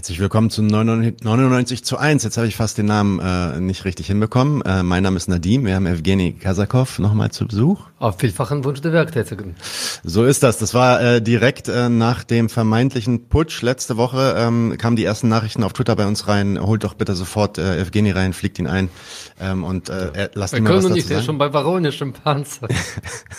[0.00, 2.24] Herzlich willkommen zu 99 zu 1.
[2.24, 4.62] Jetzt habe ich fast den Namen äh, nicht richtig hinbekommen.
[4.62, 5.66] Äh, mein Name ist Nadim.
[5.66, 7.82] Wir haben Evgeny Kasakov nochmal zu Besuch.
[7.98, 9.56] Auf vielfachen Wunsch der Werktätigen.
[10.02, 10.56] So ist das.
[10.56, 13.60] Das war äh, direkt äh, nach dem vermeintlichen Putsch.
[13.60, 16.58] Letzte Woche ähm, kamen die ersten Nachrichten auf Twitter bei uns rein.
[16.58, 18.88] Holt doch bitte sofort äh, Evgeny rein, fliegt ihn ein
[19.38, 21.24] ähm, und äh, lasst ihn mal was dazu nicht, sagen.
[21.24, 22.68] schon bei baronischem Panzer.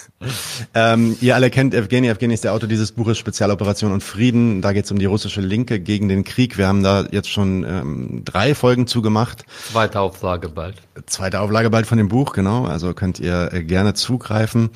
[0.76, 2.10] ähm, ihr alle kennt Evgeny.
[2.10, 4.62] Evgeny ist der Autor dieses Buches Spezialoperation und Frieden.
[4.62, 6.58] Da geht es um die russische Linke gegen den Krieg Krieg.
[6.58, 9.46] Wir haben da jetzt schon ähm, drei Folgen zugemacht.
[9.72, 10.76] Zweite Auflage bald.
[11.06, 12.66] Zweite Auflage bald von dem Buch, genau.
[12.66, 14.70] Also könnt ihr äh, gerne zugreifen.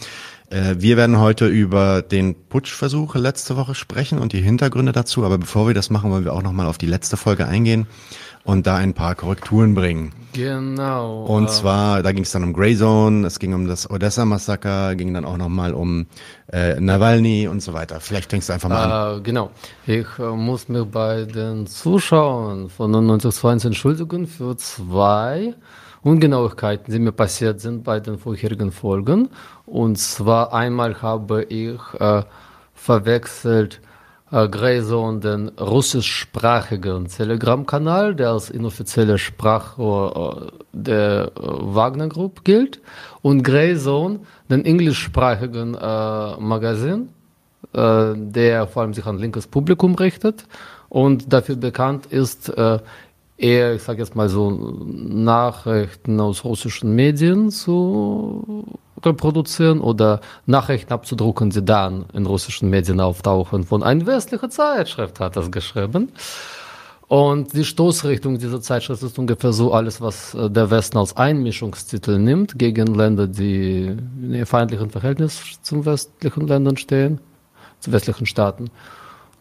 [0.50, 5.26] Äh, wir werden heute über den Putschversuch letzte Woche sprechen und die Hintergründe dazu.
[5.26, 7.88] Aber bevor wir das machen, wollen wir auch nochmal auf die letzte Folge eingehen
[8.46, 10.14] und da ein paar Korrekturen bringen.
[10.34, 11.24] Genau.
[11.24, 15.14] Und zwar, da ging es dann um Grey Zone, es ging um das Odessa-Massaker, ging
[15.14, 16.06] dann auch nochmal um
[16.52, 18.00] äh, Nawalny und so weiter.
[18.00, 19.20] Vielleicht fängst du einfach mal an.
[19.20, 19.50] Äh, genau.
[19.88, 25.56] Ich äh, muss mich bei den Zuschauern von 99 entschuldigen für zwei
[26.04, 29.30] Ungenauigkeiten, die mir passiert sind bei den vorherigen Folgen.
[29.66, 32.24] Und zwar einmal habe ich äh,
[32.76, 33.85] verwechselt äh,
[34.44, 42.82] Grayzone den russischsprachigen Telegram-Kanal, der als inoffizielle Sprachrohr äh, der äh, Wagner Group gilt,
[43.22, 44.20] und Grayzone
[44.50, 47.10] den englischsprachigen äh, Magazin,
[47.74, 50.46] äh, der vor allem sich an linkes Publikum richtet
[50.90, 52.80] und dafür bekannt ist, äh,
[53.38, 58.66] eher, ich sage jetzt mal so, Nachrichten aus russischen Medien zu
[59.06, 63.64] reproduzieren oder Nachrichten abzudrucken, die dann in russischen Medien auftauchen.
[63.64, 66.12] Von einer westlichen Zeitschrift hat das geschrieben.
[67.08, 72.18] Und die Stoßrichtung dieser Zeitschrift ist ungefähr so alles, was äh, der Westen als Einmischungstitel
[72.18, 77.20] nimmt gegen Länder, die in einem feindlichen Verhältnis zum westlichen Ländern stehen,
[77.80, 78.72] zu westlichen Staaten.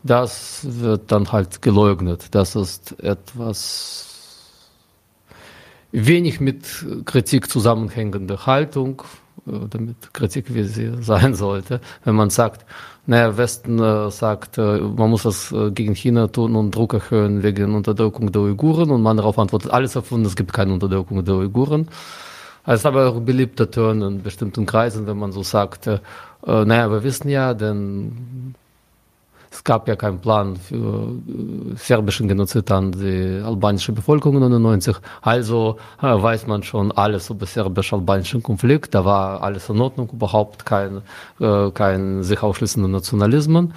[0.03, 2.35] Das wird dann halt geleugnet.
[2.35, 4.11] Das ist etwas
[5.93, 6.67] wenig mit
[7.07, 9.03] Kritik zusammenhängende Haltung,
[9.47, 12.65] damit Kritik, wie sie sein sollte, wenn man sagt,
[13.07, 17.43] naja, Westen äh, sagt, äh, man muss was äh, gegen China tun und Druck erhöhen
[17.43, 21.35] wegen Unterdrückung der Uiguren und man darauf antwortet, alles erfunden, es gibt keine Unterdrückung der
[21.35, 21.89] Uiguren.
[22.63, 25.99] Also es ist aber auch beliebter Turn in bestimmten Kreisen, wenn man so sagt, äh,
[26.47, 28.55] naja, wir wissen ja, denn
[29.55, 31.13] es gab ja keinen Plan für
[31.77, 34.97] serbischen Genozid an die albanische Bevölkerung 1999.
[35.23, 38.97] Also weiß man schon alles über serbisch-albanischen Konflikt.
[38.97, 41.03] Da war alles in Ordnung, überhaupt kein,
[41.75, 43.73] kein sich ausschließender Nationalismen.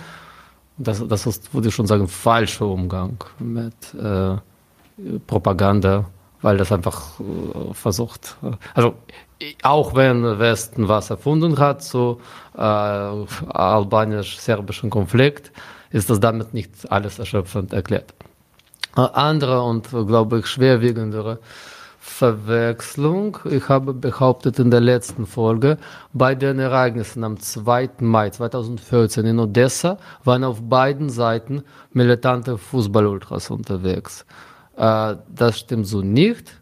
[0.80, 4.36] Das, das ist, würde ich schon sagen, falscher Umgang mit äh,
[5.28, 6.06] Propaganda,
[6.42, 8.94] weil das einfach äh, versucht, äh, also
[9.64, 12.22] auch wenn Westen was erfunden hat, so
[12.56, 15.52] äh, albanisch-serbischen Konflikt,
[15.92, 18.14] ist das damit nicht alles erschöpfend erklärt.
[18.96, 21.40] Äh, andere und, glaube ich, schwerwiegendere
[22.00, 23.38] Verwechslung.
[23.46, 25.78] Ich habe behauptet in der letzten Folge,
[26.14, 27.90] bei den Ereignissen am 2.
[28.00, 34.26] Mai 2014 in Odessa waren auf beiden Seiten militante Fußballultras unterwegs.
[34.78, 36.60] Äh, das stimmt so nicht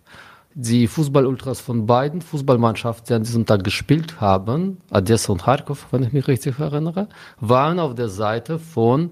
[0.57, 6.03] die Fußballultras von beiden Fußballmannschaften, die an diesem Tag gespielt haben, Odessa und Kharkov, wenn
[6.03, 7.09] ich mich richtig erinnere,
[7.41, 9.11] waren auf der Seite von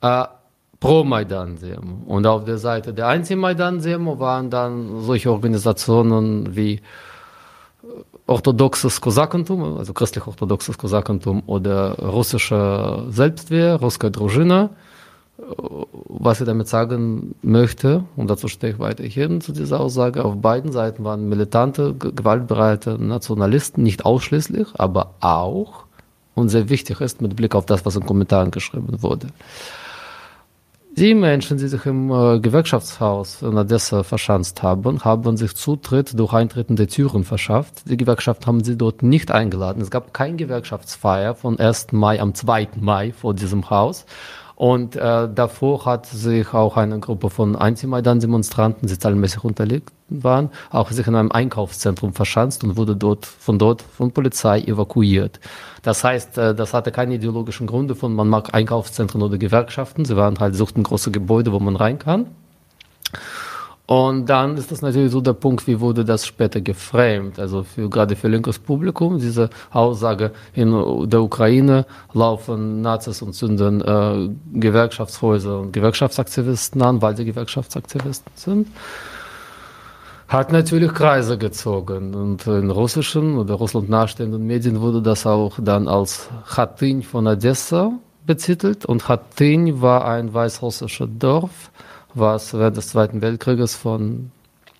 [0.00, 0.24] äh,
[0.80, 2.02] Pro-Maidan-Demo.
[2.06, 6.80] Und auf der Seite der Anti-Maidan-Demo waren dann solche Organisationen wie äh,
[8.26, 14.70] orthodoxes Kosakentum, also christlich-orthodoxes Kosakentum oder russische Selbstwehr, Russische Druzhina,
[15.36, 20.72] was ich damit sagen möchte, und dazu stehe ich weiterhin zu dieser Aussage, auf beiden
[20.72, 25.84] Seiten waren militante, gewaltbereite Nationalisten, nicht ausschließlich, aber auch,
[26.34, 29.28] und sehr wichtig ist mit Blick auf das, was in Kommentaren geschrieben wurde.
[30.96, 36.32] Die Menschen, die sich im äh, Gewerkschaftshaus in Odessa verschanzt haben, haben sich Zutritt durch
[36.32, 37.90] Eintreten der Türen verschafft.
[37.90, 39.82] Die Gewerkschaft haben sie dort nicht eingeladen.
[39.82, 41.88] Es gab kein Gewerkschaftsfeier von 1.
[41.90, 42.68] Mai am 2.
[42.76, 44.06] Mai vor diesem Haus.
[44.56, 50.90] Und äh, davor hat sich auch eine Gruppe von Anti-Maidan-Demonstranten, die zahlenmäßig unterlegt waren, auch
[50.90, 55.40] sich in einem Einkaufszentrum verschanzt und wurde dort von dort von Polizei evakuiert.
[55.82, 60.04] Das heißt, äh, das hatte keine ideologischen Gründe von, man mag Einkaufszentren oder Gewerkschaften.
[60.04, 62.26] Sie waren halt, suchten große Gebäude, wo man rein kann.
[63.86, 67.38] Und dann ist das natürlich so der Punkt, wie wurde das später geframed?
[67.38, 70.70] Also für, gerade für linkes Publikum, diese Aussage, in
[71.10, 71.84] der Ukraine
[72.14, 78.68] laufen Nazis und zünden äh, Gewerkschaftshäuser und Gewerkschaftsaktivisten an, weil sie Gewerkschaftsaktivisten sind,
[80.28, 82.14] hat natürlich Kreise gezogen.
[82.14, 87.92] Und in russischen oder Russland nahestehenden Medien wurde das auch dann als Hatyn von Odessa
[88.24, 88.86] betitelt.
[88.86, 91.70] Und Hatyn war ein weißrussischer Dorf,
[92.14, 94.30] was während des Zweiten Weltkrieges von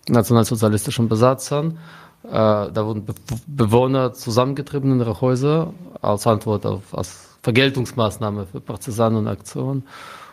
[0.07, 1.77] nationalsozialistischen Besatzern,
[2.23, 3.13] äh, da wurden Be
[3.47, 9.83] Bewohner zusammengetrieben in ihre Häuser als Antwort auf als Vergeltungsmaßnahme für Partisanenaktionen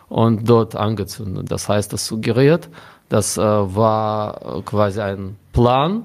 [0.09, 1.51] und dort angezündet.
[1.51, 2.69] Das heißt, das suggeriert,
[3.09, 6.05] das äh, war quasi ein Plan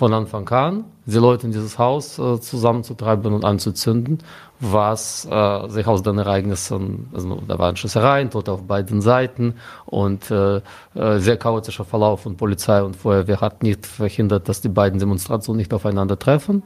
[0.00, 4.16] von Anfang an, die Leute in dieses Haus äh, zusammenzutreiben und anzuzünden,
[4.60, 10.30] was äh, sich aus den Ereignissen, also da waren Schüssereien, Tote auf beiden Seiten und
[10.30, 10.62] äh,
[10.94, 15.58] äh, sehr chaotischer Verlauf von Polizei und Feuerwehr hat nicht verhindert, dass die beiden Demonstrationen
[15.58, 16.62] nicht aufeinander treffen.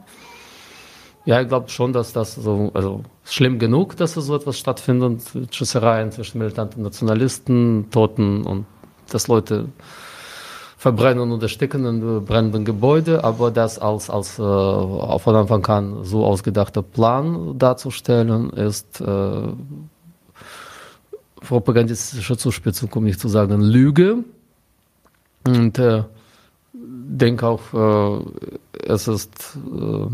[1.25, 6.09] Ja, ich glaube schon, dass das so, also schlimm genug, dass so etwas stattfindet, Schüssereien
[6.09, 8.65] zwischen militanten Nationalisten, Toten und
[9.09, 9.65] dass Leute
[10.77, 16.25] verbrennen und ersticken in brennenden Gebäude, aber das als, als äh, von Anfang an so
[16.25, 19.47] ausgedachter Plan darzustellen, ist äh,
[21.41, 24.23] propagandistische Zuspitzung, um nicht zu sagen Lüge.
[25.45, 26.03] Und äh,
[26.73, 28.21] denke auch, äh,
[28.87, 30.07] es ist äh,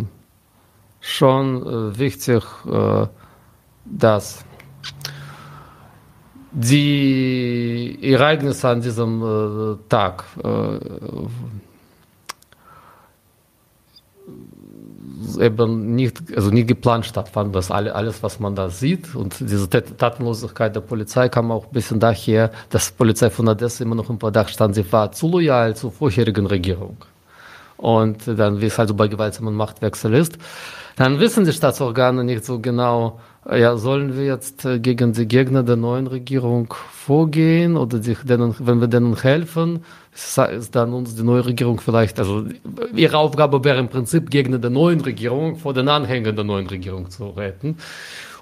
[1.00, 3.08] schon äh, wichtig, äh,
[3.86, 4.46] dass
[6.52, 10.80] die Ereignisse an diesem äh, Tag äh,
[15.40, 19.70] eben nicht, also nicht geplant stattfanden, dass alle, alles, was man da sieht und diese
[19.70, 24.10] Tatenlosigkeit der Polizei kam auch ein bisschen daher, dass die Polizei von Odessa immer noch
[24.10, 26.98] im Verdacht stand, sie war zu loyal zur vorherigen Regierung.
[27.78, 30.38] Und dann, wie es halt so bei gewaltsamen Machtwechsel ist,
[30.96, 35.64] dann wissen die Staatsorgane nicht so genau, ja, sollen wir jetzt äh, gegen die Gegner
[35.64, 39.84] der neuen Regierung vorgehen oder die, denen, wenn wir denen helfen,
[40.14, 42.46] ist dann uns die neue Regierung vielleicht, also
[42.94, 47.10] ihre Aufgabe wäre im Prinzip Gegner der neuen Regierung vor den Anhängern der neuen Regierung
[47.10, 47.78] zu retten.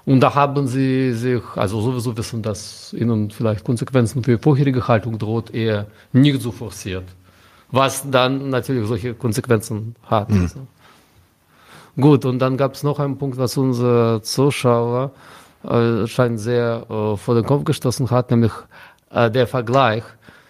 [0.04, 4.86] Und da haben sie sich, also sowieso wissen, dass ihnen vielleicht Konsequenzen für ihre vorherige
[4.88, 7.04] Haltung droht, eher nicht so forciert.
[7.70, 10.30] Was dann natürlich solche Konsequenzen hat.
[10.30, 10.42] Mhm.
[10.42, 10.60] Also.
[12.00, 15.12] Gut, und dann gab es noch einen Punkt, was unsere Zuschauer
[15.64, 18.52] äh, scheint sehr äh, vor den Kopf gestoßen hat, nämlich
[19.10, 20.04] äh, der Vergleich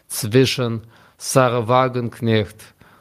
[0.06, 0.82] zwischen
[1.18, 2.56] Sarah Wagenknecht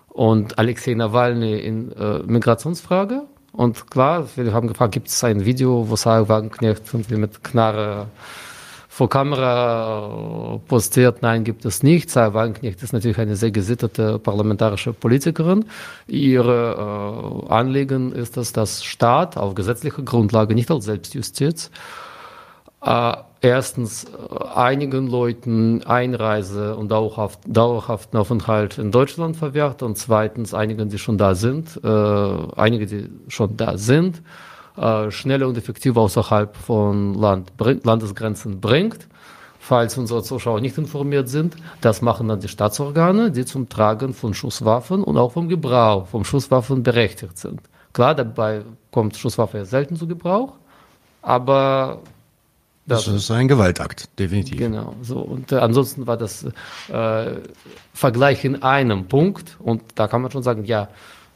[0.07, 3.23] und Alexei Nawalny in äh, Migrationsfrage.
[3.51, 8.07] Und klar, wir haben gefragt, gibt es ein Video, wo Sarah Wagenknecht irgendwie mit Knarre
[8.99, 11.21] vor Kamera postiert.
[11.21, 12.09] Nein, gibt es nicht.
[12.09, 15.63] Sarah Wagenknecht ist natürlich eine sehr gesittete parlamentarische Politikerin.
[16.05, 21.71] Ihre äh, Anliegen ist es, dass Staat auf gesetzlicher Grundlage, nicht als Selbstjustiz,
[22.83, 24.09] äh, erstens äh,
[24.53, 31.17] einigen Leuten Einreise und dauerhaft, dauerhaften Aufenthalt in Deutschland verwehrt und zweitens einigen, die schon
[31.17, 34.21] da sind, äh, einige, die schon da sind,
[34.79, 37.51] äh, schneller und effektiver außerhalb von Land,
[37.83, 39.07] Landesgrenzen bringt.
[39.59, 44.33] Falls unsere Zuschauer nicht informiert sind, das machen dann die Staatsorgane, die zum Tragen von
[44.33, 47.59] Schusswaffen und auch vom Gebrauch von Schusswaffen berechtigt sind.
[47.93, 50.53] Klar, dabei kommt Schusswaffe selten zu Gebrauch,
[51.21, 51.99] aber
[52.87, 54.57] das, das ist ein Gewaltakt, definitiv.
[54.57, 55.19] Genau, so.
[55.19, 56.45] Und äh, ansonsten war das
[56.91, 57.35] äh,
[57.93, 60.87] Vergleich in einem Punkt und da kann man schon sagen, ja,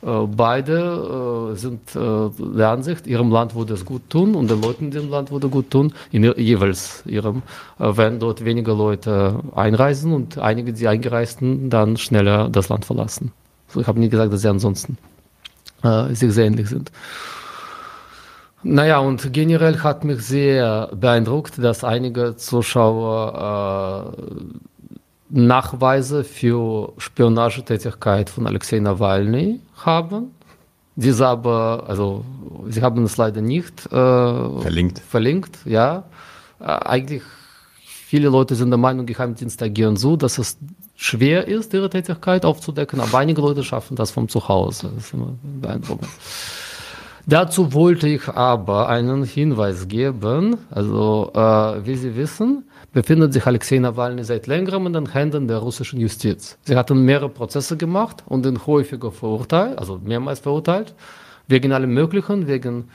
[0.04, 4.86] beide äh, sind äh, der Ansicht, ihrem Land würde es gut tun und den Leuten
[4.86, 7.42] in dem Land würde gut tun, in jeweils ihrem,
[7.78, 13.32] wenn dort weniger Leute einreisen und einige, die Eingereisten, dann schneller das Land verlassen.
[13.76, 14.98] Ich habe nie gesagt, dass sie ansonsten
[15.84, 16.92] äh, sich sehr ähnlich sind.
[18.66, 24.24] Naja, und generell hat mich sehr beeindruckt, dass einige Zuschauer äh,
[25.34, 30.32] Nachweise für Spionagetätigkeit von Alexei Nawalny haben.
[30.96, 32.24] Diese aber, also
[32.70, 35.00] sie haben es leider nicht äh, verlinkt.
[35.00, 36.04] Verlinkt, ja.
[36.60, 37.24] Äh, eigentlich
[37.82, 40.60] viele Leute sind der Meinung, Geheimdienste agieren so, dass es
[40.96, 44.92] schwer ist, ihre Tätigkeit aufzudecken, aber einige Leute schaffen das vom Zuhause.
[44.94, 46.10] Das ist immer beeindruckend.
[47.26, 50.58] Dazu wollte ich aber einen Hinweis geben.
[50.70, 55.58] Also, äh, wie Sie wissen, befindet sich Alexei Nawalny seit längerem in den Händen der
[55.58, 56.58] russischen Justiz.
[56.64, 60.94] Sie hatten mehrere Prozesse gemacht und ihn häufiger verurteilt, also mehrmals verurteilt,
[61.48, 62.90] wegen allem Möglichen, wegen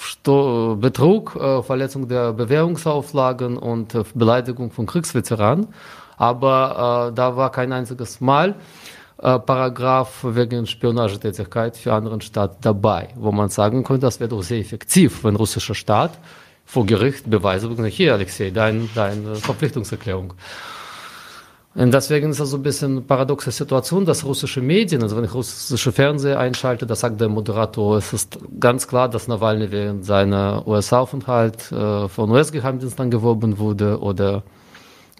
[0.00, 5.68] Sto Betrug, äh, Verletzung der Bewährungsauflagen und äh, Beleidigung von Kriegsveteranen.
[6.16, 8.56] Aber äh, da war kein einziges Mal
[9.18, 14.42] äh, Paragraph wegen Spionagetätigkeit für anderen Staat dabei, wo man sagen könnte, das wäre doch
[14.42, 16.12] sehr effektiv, wenn russischer Staat
[16.68, 17.88] vor Gericht Beweise bekommt.
[17.88, 20.34] Hier, Alexei, dein, deine Verpflichtungserklärung.
[21.74, 25.32] Und deswegen ist das so ein bisschen paradoxe Situation, dass russische Medien, also wenn ich
[25.32, 30.66] russische Fernseher einschalte, da sagt der Moderator, es ist ganz klar, dass Nawalny während seiner
[30.66, 34.42] USA-Aufenthalt äh, von US-Geheimdiensten angeworben wurde oder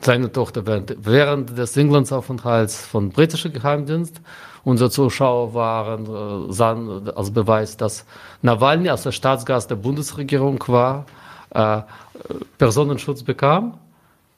[0.02, 4.20] seine Tochter während, während des Englandsaufenthalts von britischer Geheimdienst.
[4.64, 8.04] Unsere Zuschauer waren, äh, sahen als Beweis, dass
[8.42, 11.06] Nawalny als der Staatsgast der Bundesregierung war,
[11.50, 11.82] äh,
[12.58, 13.78] Personenschutz bekam,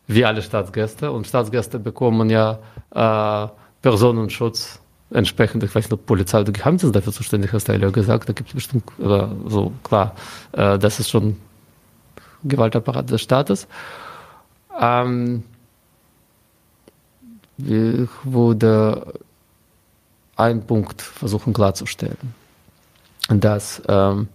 [0.06, 1.10] wie alle Staatsgäste.
[1.10, 2.58] Und Staatsgäste bekommen ja
[2.90, 3.48] äh,
[3.82, 8.48] Personenschutz entsprechend, ich weiß nicht, Polizei oder Geheimdienst dafür zuständig ist, der gesagt, da gibt
[8.48, 10.14] es bestimmt, oder so, klar,
[10.52, 11.36] äh, das ist schon
[12.44, 13.66] Gewaltapparat des Staates.
[14.80, 15.42] Ähm,
[17.58, 19.14] ich würde
[20.36, 22.34] einen Punkt versuchen klarzustellen,
[23.28, 24.28] dass ähm,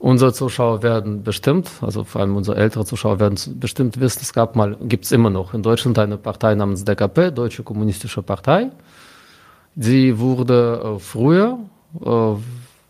[0.00, 4.56] unsere Zuschauer werden bestimmt, also vor allem unsere ältere Zuschauer werden bestimmt wissen, es gab
[4.56, 8.70] mal, gibt es immer noch in Deutschland eine Partei namens DKP, Deutsche Kommunistische Partei.
[9.76, 11.58] Sie wurde äh, früher
[12.02, 12.34] äh,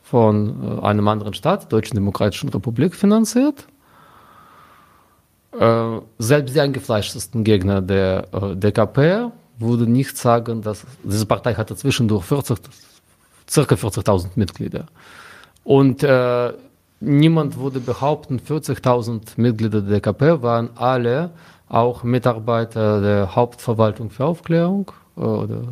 [0.04, 3.66] von äh, einem anderen Staat, Deutschen Demokratischen Republik, finanziert.
[6.18, 8.22] Selbst die eingefleischtesten Gegner der
[8.54, 12.56] DKP würden nicht sagen, dass diese Partei hatte zwischendurch 40,
[13.48, 14.86] circa 40.000 Mitglieder.
[15.64, 16.52] Und äh,
[17.00, 21.30] niemand würde behaupten, 40.000 Mitglieder der DKP waren alle
[21.68, 25.62] auch Mitarbeiter der Hauptverwaltung für Aufklärung oder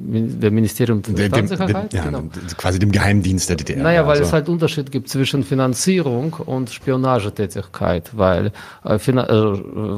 [0.00, 1.92] der Ministerium für Staatssicherheit.
[1.92, 2.22] Ja, genau.
[2.56, 3.82] Quasi dem Geheimdienst der DDR.
[3.82, 4.24] Naja, weil also.
[4.24, 8.52] es halt Unterschied gibt zwischen Finanzierung und Spionagetätigkeit, weil
[8.84, 8.98] äh, äh,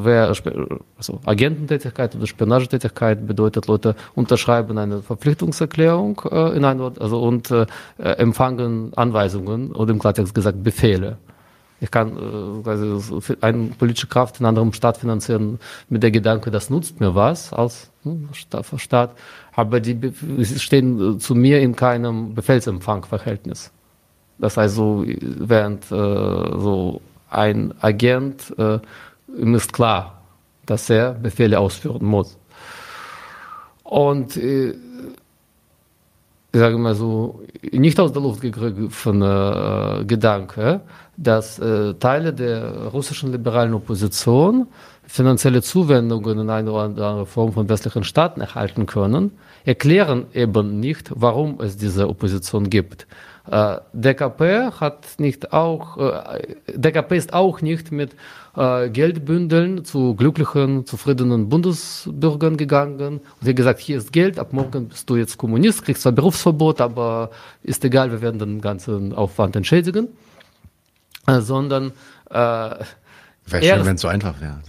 [0.05, 0.29] wer,
[0.97, 7.67] also Agententätigkeit oder Spionagetätigkeit bedeutet, Leute unterschreiben eine Verpflichtungserklärung äh, in ein, also und äh,
[7.99, 11.19] empfangen Anweisungen oder im Klartext gesagt Befehle.
[11.81, 15.59] Ich kann äh, also eine politische Kraft in einem Staat finanzieren
[15.89, 19.17] mit der Gedanke, das nutzt mir was als hm, Staat,
[19.55, 20.13] aber die
[20.59, 23.71] stehen zu mir in keinem Befehlsempfangverhältnis.
[24.39, 28.79] Das heißt, so, während äh, so ein Agent, äh,
[29.37, 30.23] ihm ist klar,
[30.67, 32.39] dass er Befehle ausführen muss.
[33.85, 34.71] Und äh,
[36.53, 40.81] ich sage mal so, nicht aus der Luft gegriffener äh, Gedanke,
[41.21, 44.67] dass äh, Teile der russischen liberalen Opposition
[45.07, 49.33] finanzielle Zuwendungen in eine oder andere Form von westlichen Staaten erhalten können,
[49.65, 53.07] erklären eben nicht, warum es diese Opposition gibt.
[53.51, 58.13] Äh, DKP hat nicht auch, äh, DKP ist auch nicht mit
[58.57, 63.21] äh, Geldbündeln zu glücklichen, zufriedenen Bundesbürgern gegangen.
[63.41, 67.31] Wie gesagt, hier ist Geld, ab morgen bist du jetzt Kommunist, kriegst zwar Berufsverbot, aber
[67.63, 70.09] ist egal, wir werden den ganzen Aufwand entschädigen.
[71.27, 71.93] Äh, sondern
[72.31, 72.75] äh,
[73.51, 74.61] Wäre schön, wenn es so einfach wäre.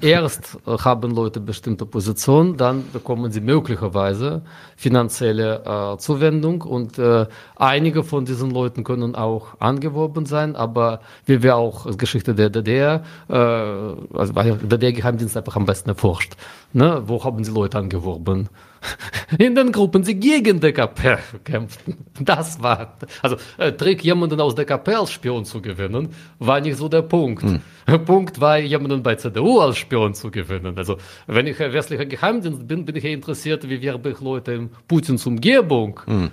[0.00, 4.42] Erst haben Leute bestimmte Positionen, dann bekommen sie möglicherweise
[4.76, 7.26] finanzielle äh, Zuwendung und äh,
[7.56, 13.02] einige von diesen Leuten können auch angeworben sein, aber wie wir auch Geschichte der DDR,
[13.28, 16.34] äh, also der DDR-Geheimdienst einfach am besten erforscht.
[16.72, 17.02] Ne?
[17.06, 18.48] Wo haben sie Leute angeworben?
[19.38, 21.96] in den Gruppen, die gegen DKP kämpften.
[22.20, 26.08] Das war, also äh, Trick, jemanden aus DKP als Spion zu gewinnen,
[26.38, 27.44] war nicht so der Punkt.
[27.86, 30.76] Der Punkt war, jemanden bei CDU als Spion zu gewinnen.
[30.76, 30.96] Also
[31.26, 36.00] wenn ich westlicher Geheimdienst bin, bin ich interessiert, wie werbe ich Leute in Putins Umgebung.
[36.12, 36.30] Mhm.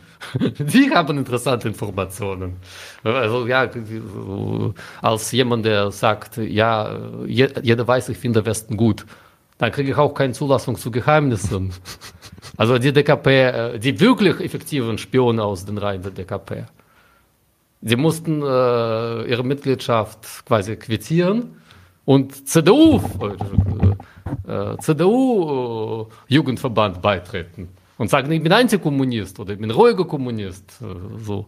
[0.59, 2.57] Die haben interessante Informationen.
[3.03, 3.69] Also ja,
[5.01, 9.05] als jemand, der sagt, ja, jeder weiß, ich finde Westen gut
[9.59, 11.73] dann kriege ich auch keine Zulassung zu Geheimnissen.
[12.57, 16.65] Also die DKP, äh, die wirklich effektiven Spione aus den Reihen der DKP,
[17.81, 21.61] die mussten äh, ihre Mitgliedschaft quasi quittieren
[22.05, 23.01] und CDU,
[24.47, 27.69] äh, äh CDU-Jugendverband äh, beitreten.
[27.97, 30.79] Und sagen, ich bin Antikommunist oder ich bin ruhiger Kommunist.
[31.21, 31.45] So,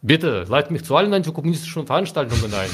[0.00, 2.70] bitte, leit mich zu allen antikommunistischen Veranstaltungen ein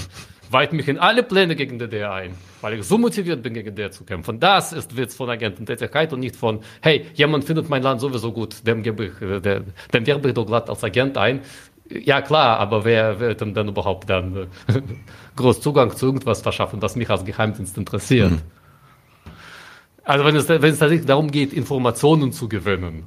[0.51, 3.75] weit mich in alle Pläne gegen die DDR ein, weil ich so motiviert bin, gegen
[3.75, 4.41] der zu kämpfen.
[4.41, 8.67] Das ist Witz von Agententätigkeit und nicht von, hey, jemand findet mein Land sowieso gut,
[8.67, 11.41] dem gebe ich, äh, der, dem werbe ich doch glatt als Agent ein.
[11.89, 14.47] Ja klar, aber wer wird denn dann überhaupt dann äh,
[15.37, 18.33] groß Zugang zu irgendwas verschaffen, was mich als Geheimdienst interessiert?
[18.33, 18.43] Mhm.
[20.03, 23.05] Also wenn es, wenn es tatsächlich darum geht, Informationen zu gewinnen,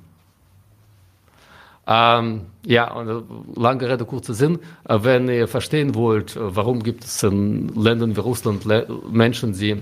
[1.90, 3.22] ähm, ja, äh,
[3.56, 4.60] lange Rede, kurzer Sinn.
[4.88, 8.64] Äh, wenn ihr verstehen wollt, äh, warum gibt es in Ländern wie Russland
[9.12, 9.82] Menschen, die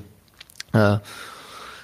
[0.71, 0.97] äh,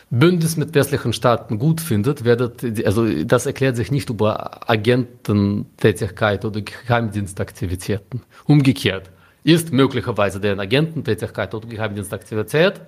[0.09, 6.61] Bündnis mit westlichen Staaten gut findet, werdet, also das erklärt sich nicht über Agententätigkeit oder
[6.61, 8.21] Geheimdienstaktivitäten.
[8.45, 9.09] Umgekehrt
[9.43, 12.79] ist möglicherweise deren Agententätigkeit oder Geheimdienstaktivität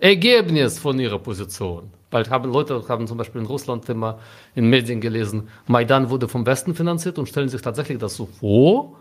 [0.00, 1.90] Ergebnis von ihrer Position.
[2.10, 4.18] Weil haben Leute haben zum Beispiel in Russland immer
[4.54, 8.96] in Medien gelesen, Maidan wurde vom Westen finanziert und stellen sich tatsächlich das so vor.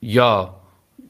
[0.00, 0.59] Ja,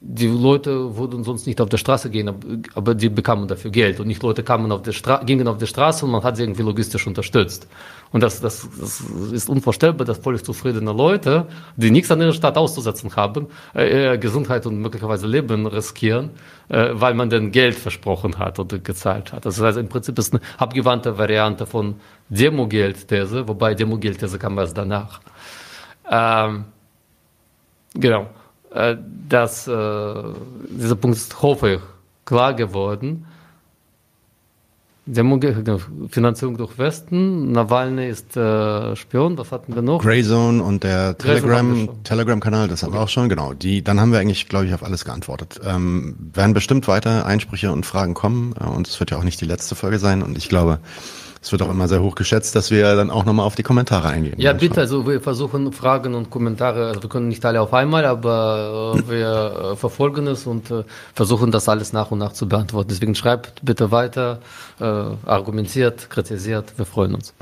[0.03, 2.33] die Leute würden sonst nicht auf der Straße gehen,
[2.73, 4.93] aber die bekamen dafür Geld und nicht Leute kamen auf der
[5.25, 7.67] gingen auf die Straße und man hat sie irgendwie logistisch unterstützt.
[8.11, 8.99] Und das, das, das
[9.31, 14.65] ist unvorstellbar, dass völlig zufriedene Leute, die nichts an ihrer Stadt auszusetzen haben, äh, Gesundheit
[14.65, 16.31] und möglicherweise Leben riskieren,
[16.69, 19.45] äh, weil man denn Geld versprochen hat oder gezahlt hat.
[19.45, 21.97] Das heißt, im Prinzip ist eine abgewandte Variante von
[22.29, 25.21] Demo-Geld-These, wobei Demo-Geld-These kam erst danach.
[26.09, 26.65] Ähm,
[27.93, 28.25] genau.
[28.73, 28.95] Äh,
[29.27, 29.71] dass äh,
[30.69, 31.79] dieser Punkt ist, hoffe ich,
[32.25, 33.25] klar geworden.
[35.05, 35.39] Demo
[36.09, 40.01] Finanzierung durch Westen, Nawalny ist äh, Spion, was hatten wir noch?
[40.01, 42.99] Greyzone und der Telegram, Telegram-Kanal, das haben okay.
[42.99, 43.53] wir auch schon, genau.
[43.53, 45.59] Die, dann haben wir eigentlich, glaube ich, auf alles geantwortet.
[45.65, 49.41] Ähm, werden bestimmt weiter Einsprüche und Fragen kommen äh, und es wird ja auch nicht
[49.41, 50.79] die letzte Folge sein und ich glaube,
[51.41, 54.09] es wird auch immer sehr hoch geschätzt, dass wir dann auch nochmal auf die Kommentare
[54.09, 54.35] eingehen.
[54.37, 58.05] Ja, bitte, also wir versuchen Fragen und Kommentare, also wir können nicht alle auf einmal,
[58.05, 60.83] aber äh, wir äh, verfolgen es und äh,
[61.15, 62.89] versuchen das alles nach und nach zu beantworten.
[62.89, 64.39] Deswegen schreibt bitte weiter,
[64.79, 67.33] äh, argumentiert, kritisiert, wir freuen uns.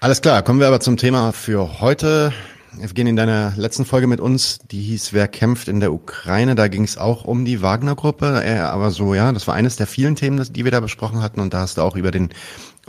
[0.00, 2.32] Alles klar, kommen wir aber zum Thema für heute.
[2.80, 6.68] Evgeny, in deiner letzten Folge mit uns, die hieß Wer kämpft in der Ukraine, da
[6.68, 10.16] ging es auch um die Wagner-Gruppe, äh, aber so, ja, das war eines der vielen
[10.16, 12.30] Themen, die wir da besprochen hatten und da hast du auch über den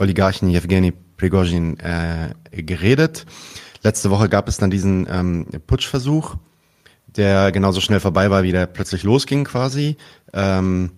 [0.00, 3.26] Oligarchen Jewgeni Prigozhin äh, geredet.
[3.82, 6.36] Letzte Woche gab es dann diesen ähm, Putschversuch,
[7.06, 9.96] der genauso schnell vorbei war, wie der plötzlich losging quasi.
[10.32, 10.90] Ähm,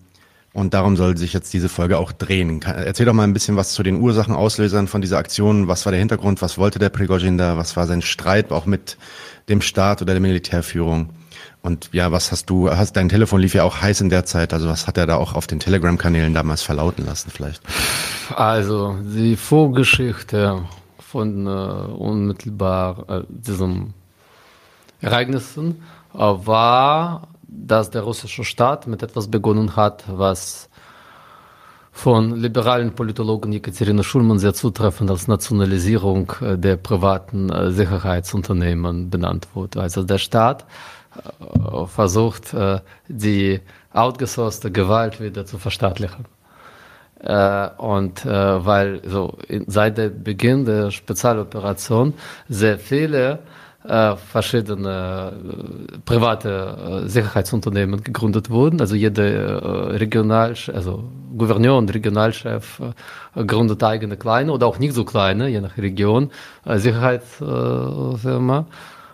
[0.53, 2.61] und darum soll sich jetzt diese Folge auch drehen.
[2.61, 5.67] Erzähl doch mal ein bisschen was zu den Ursachen, Auslösern von dieser Aktion.
[5.67, 6.41] Was war der Hintergrund?
[6.41, 7.57] Was wollte der Prigozhin da?
[7.57, 8.97] Was war sein Streit auch mit
[9.49, 11.09] dem Staat oder der Militärführung?
[11.63, 14.53] Und ja, was hast du, hast dein Telefon lief ja auch heiß in der Zeit,
[14.53, 17.63] also was hat er da auch auf den Telegram-Kanälen damals verlauten lassen vielleicht?
[18.35, 20.65] Also die Vorgeschichte
[20.99, 23.93] von äh, unmittelbar äh, diesen
[24.99, 30.67] Ereignissen äh, war, dass der russische Staat mit etwas begonnen hat, was
[31.93, 39.47] von liberalen Politologen Jekaterina Schulmann sehr zutreffend als Nationalisierung äh, der privaten äh, Sicherheitsunternehmen benannt
[39.53, 39.79] wurde.
[39.79, 40.65] Also der Staat
[41.87, 43.61] versucht, äh, die
[43.93, 46.25] outgesourcete Gewalt wieder zu verstaatlichen.
[47.19, 52.13] Äh, und weil so seit dem Beginn der Spezialoperation
[52.49, 53.39] sehr viele
[54.31, 55.33] verschiedene
[56.05, 58.79] private Sicherheitsunternehmen gegründet wurden.
[58.79, 61.03] Also jeder Regional, also
[61.37, 62.79] Gouverneur und Regionalchef
[63.35, 66.31] gründet eigene kleine oder auch nicht so kleine, je nach Region,
[66.63, 68.67] Sicherheitsfirma.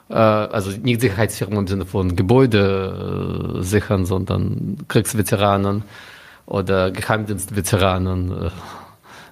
[0.10, 5.84] Äh, also nicht Sicherheitsfirmen im Sinne von Gebäude äh, sichern, sondern Kriegsveteranen
[6.46, 8.50] oder Geheimdienstveteranen äh,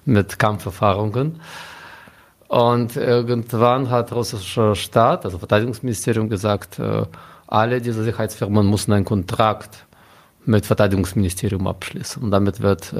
[0.04, 1.40] mit Kampferfahrungen.
[2.46, 6.80] Und irgendwann hat russischer Staat, also Verteidigungsministerium gesagt,
[7.46, 9.84] alle diese Sicherheitsfirmen müssen einen Kontrakt
[10.46, 12.22] mit Verteidigungsministerium abschließen.
[12.22, 12.94] Und damit wird,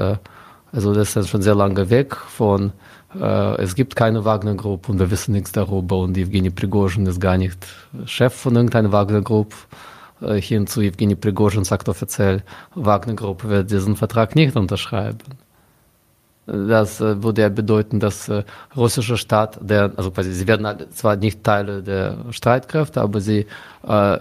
[0.70, 2.74] also das ist schon sehr lange weg von
[3.14, 7.58] es gibt keine Wagner-Gruppe und wir wissen nichts darüber und Evgeny Prigozhin ist gar nicht
[8.04, 9.56] Chef von irgendeiner Wagner-Gruppe.
[10.20, 12.42] Äh, hinzu Evgeny Prigozhin sagt offiziell,
[12.74, 15.18] Wagner-Gruppe wird diesen Vertrag nicht unterschreiben.
[16.46, 18.44] Das äh, würde ja bedeuten, dass der
[18.76, 23.46] russische Staat, der, also quasi, sie werden zwar nicht Teile der Streitkräfte, aber sie
[23.86, 24.18] äh,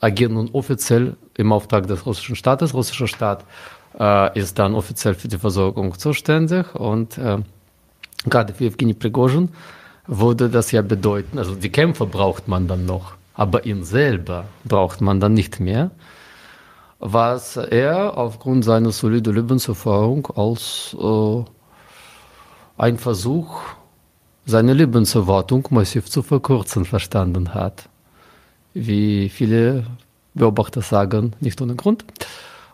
[0.00, 2.72] agieren nun offiziell im Auftrag des russischen Staates.
[2.72, 3.44] Russischer Staat
[3.98, 7.38] äh, ist dann offiziell für die Versorgung zuständig und äh,
[8.24, 9.50] gerade für Evgeny Prigozhin
[10.06, 15.00] würde das ja bedeuten, also die Kämpfer braucht man dann noch, aber ihn selber braucht
[15.00, 15.90] man dann nicht mehr,
[16.98, 21.44] was er aufgrund seiner soliden Lebenserfahrung als äh,
[22.76, 23.60] ein Versuch,
[24.46, 27.88] seine Lebenserwartung massiv zu verkürzen verstanden hat.
[28.74, 29.86] Wie viele
[30.34, 32.04] Beobachter sagen, nicht ohne Grund.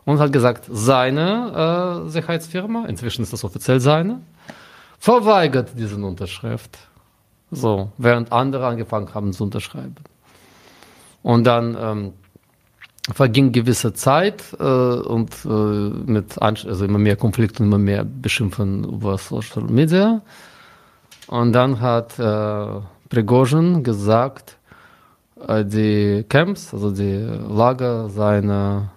[0.04, 4.20] Und hat gesagt, seine äh, Sicherheitsfirma, inzwischen ist das offiziell seine,
[4.98, 6.78] verweigert diesen Unterschrift.
[7.50, 9.94] So, während andere angefangen haben zu unterschreiben.
[11.22, 12.12] Und dann ähm,
[13.12, 19.16] verging gewisse Zeit äh, und äh, mit also immer mehr Konflikten, immer mehr Beschimpfen über
[19.18, 20.22] Social Media.
[21.28, 24.56] Und dann hat äh, Prigozhin gesagt,
[25.46, 27.16] äh, die Camps, also die
[27.48, 28.90] Lager seiner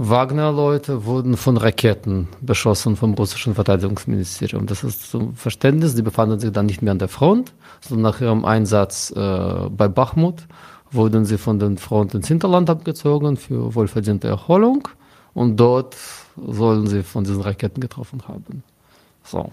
[0.00, 4.66] Wagner-Leute wurden von Raketen beschossen vom russischen Verteidigungsministerium.
[4.66, 8.20] Das ist zum Verständnis, die befanden sich dann nicht mehr an der Front, sondern nach
[8.20, 10.46] ihrem Einsatz äh, bei Bachmut
[10.92, 14.86] wurden sie von der Front ins Hinterland abgezogen für wohlverdiente Erholung
[15.34, 15.96] und dort
[16.36, 18.62] sollen sie von diesen Raketen getroffen haben.
[19.24, 19.50] So.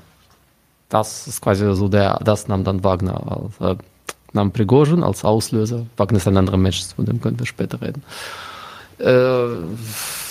[0.89, 3.75] Das ist quasi so der, das nahm dann Wagner als, äh,
[4.34, 5.88] nahm Prigozhin als Auslöser.
[5.97, 8.03] Wagner ist ein anderer Mensch, von dem können wir später reden.
[8.99, 10.24] äh,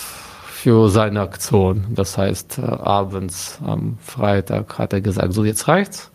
[0.65, 1.85] für seine Aktion.
[1.91, 6.11] Das heißt, äh, abends am Freitag hat er gesagt, so jetzt reicht's,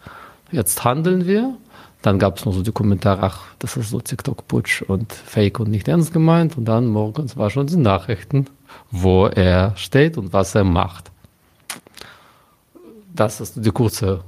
[0.52, 1.56] jetzt handeln wir.
[2.02, 5.70] Dann gab es noch so die Kommentare, ach, das ist so TikTok-Putsch und Fake und
[5.70, 6.58] nicht ernst gemeint.
[6.58, 8.48] Und dann morgens war schon die Nachrichten,
[8.90, 11.12] wo er steht und was er macht.
[13.14, 14.22] Das ist die kurze.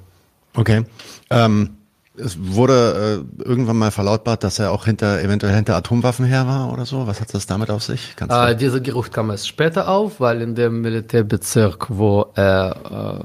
[0.53, 0.85] Okay.
[1.31, 1.77] Ähm,
[2.17, 6.71] es wurde äh, irgendwann mal verlautbart, dass er auch hinter eventuell hinter Atomwaffen her war
[6.71, 7.07] oder so.
[7.07, 8.15] Was hat das damit auf sich?
[8.27, 13.23] Äh, dieser Gerücht kam erst später auf, weil in dem Militärbezirk, wo er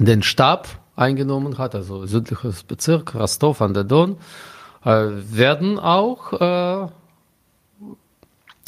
[0.00, 4.16] äh, den Stab eingenommen hat, also südliches Bezirk, Rostov an der Don,
[4.84, 6.88] äh, werden auch äh,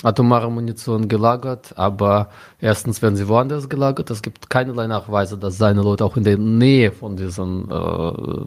[0.03, 4.11] atomare Munition gelagert, aber erstens werden sie woanders gelagert.
[4.11, 8.47] Es gibt keinerlei Nachweise, dass seine Leute auch in der Nähe von diesen äh,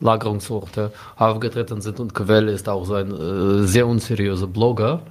[0.00, 5.02] Lagerungsorte aufgetreten sind und Quelle ist auch so ein äh, sehr unseriöser Blogger,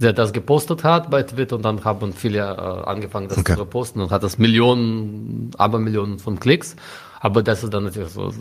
[0.00, 3.54] der das gepostet hat bei Twitter und dann haben viele äh, angefangen, das okay.
[3.54, 6.76] zu reposten und hat das Millionen, aber Millionen von Klicks.
[7.20, 8.32] Aber das ist dann natürlich so,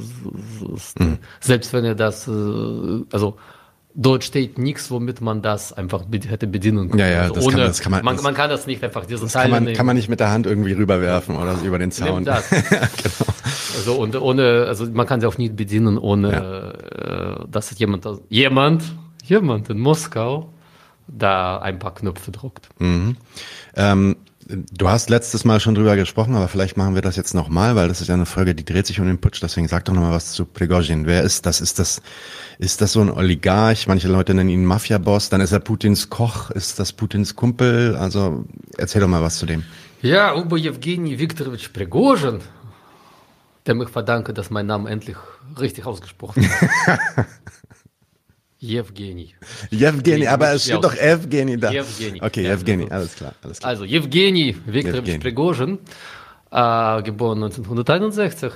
[1.00, 1.18] mhm.
[1.40, 2.32] selbst wenn er das, äh,
[3.12, 3.38] also
[3.98, 7.00] dort steht nichts, womit man das einfach hätte bedienen können.
[7.00, 8.84] Ja, ja, also das, ohne, kann man, das kann man, man, man kann das nicht
[8.84, 11.66] einfach diese Teile kann man, kann man nicht mit der Hand irgendwie rüberwerfen oder so
[11.66, 12.24] über den Zaun.
[12.24, 12.48] Das.
[12.50, 13.34] genau.
[13.76, 17.42] Also und ohne, also man kann sie auch nicht bedienen, ohne ja.
[17.42, 18.84] äh, dass jemand, jemand,
[19.24, 20.54] jemand in Moskau
[21.08, 22.70] da ein paar Knöpfe druckt.
[22.80, 23.18] Mhm.
[23.76, 24.16] Ähm,
[24.50, 27.90] Du hast letztes Mal schon drüber gesprochen, aber vielleicht machen wir das jetzt nochmal, weil
[27.90, 29.42] das ist ja eine Folge, die dreht sich um den Putsch.
[29.42, 31.06] Deswegen sag doch nochmal was zu Prigozhin.
[31.06, 31.60] Wer ist das?
[31.60, 32.02] Ist das,
[32.58, 33.88] ist das so ein Oligarch?
[33.88, 35.30] Manche Leute nennen ihn Mafia-Boss.
[35.30, 36.50] Dann ist er Putins Koch.
[36.52, 37.98] Ist das Putins Kumpel?
[37.98, 38.46] Also
[38.78, 39.64] erzähl doch mal was zu dem.
[40.02, 42.40] Ja, über Evgeny Viktorovich Prigozhin,
[43.68, 45.18] dem ich verdanke, dass mein Name endlich
[45.60, 46.52] richtig ausgesprochen ist.
[48.60, 49.36] Jewgeni.
[49.70, 51.72] Jewgeni, aber es steht doch Evgeni da.
[51.72, 52.22] Jewgeni.
[52.22, 53.70] Okay, ja, Evgeni, alles klar, alles klar.
[53.70, 55.78] Also Jewgeni Viktorovich Prigozhin,
[56.52, 58.54] äh, geboren 1961,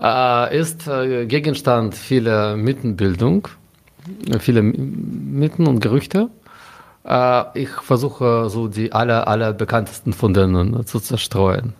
[0.00, 3.48] äh, ist äh, Gegenstand vieler Mythenbildung,
[4.38, 6.28] viele Mythen und Gerüchte.
[7.04, 11.72] Äh, ich versuche so die aller, aller bekanntesten von denen zu zerstreuen.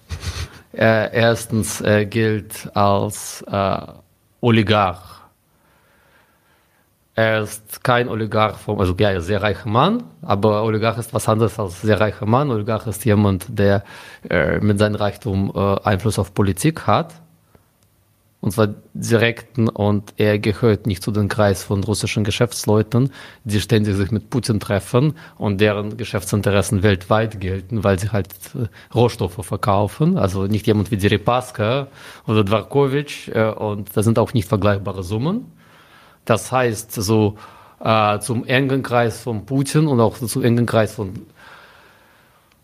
[0.72, 3.78] erstens, er gilt als äh,
[4.40, 5.17] Oligarch
[7.18, 11.12] er ist kein Oligarch, vom, also ja, er ist sehr reicher Mann, aber Oligarch ist
[11.12, 12.48] was anderes als sehr reicher Mann.
[12.48, 13.82] Oligarch ist jemand, der
[14.30, 17.14] äh, mit seinem Reichtum äh, Einfluss auf Politik hat.
[18.40, 23.10] Und zwar direkten und er gehört nicht zu dem Kreis von russischen Geschäftsleuten,
[23.42, 28.68] die ständig sich mit Putin treffen und deren Geschäftsinteressen weltweit gelten, weil sie halt äh,
[28.94, 30.18] Rohstoffe verkaufen.
[30.18, 31.88] Also nicht jemand wie Deripaska
[32.28, 35.58] oder Dwarkowitsch äh, und das sind auch nicht vergleichbare Summen.
[36.28, 37.38] Das heißt, so
[37.80, 41.14] äh, zum engen Kreis von Putin und auch zum engen Kreis von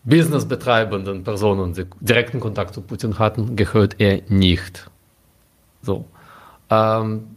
[0.04, 4.90] businessbetreibenden Personen, die direkten Kontakt zu Putin hatten, gehört er nicht.
[5.80, 6.04] So.
[6.68, 7.36] Ähm,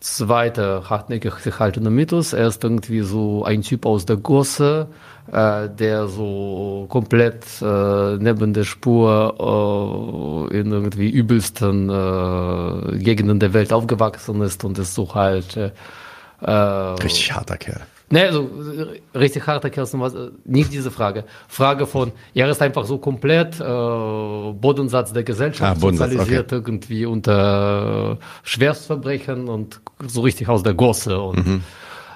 [0.00, 4.88] zweiter hartnäckig sich haltender Mythos, er ist irgendwie so ein Typ aus der Gosse,
[5.30, 13.72] der so komplett äh, neben der Spur äh, in irgendwie übelsten äh, Gegenden der Welt
[13.72, 17.80] aufgewachsen ist und ist so halt äh, richtig harter Kerl.
[18.10, 18.46] Ne, also
[19.14, 19.96] richtig harter Kerl ist
[20.44, 21.24] nicht diese Frage.
[21.48, 26.54] Frage von, er ist einfach so komplett äh, Bodensatz der Gesellschaft, ah, sozialisiert okay.
[26.54, 31.64] irgendwie unter Schwerstverbrechen und so richtig aus der Gosse und mhm.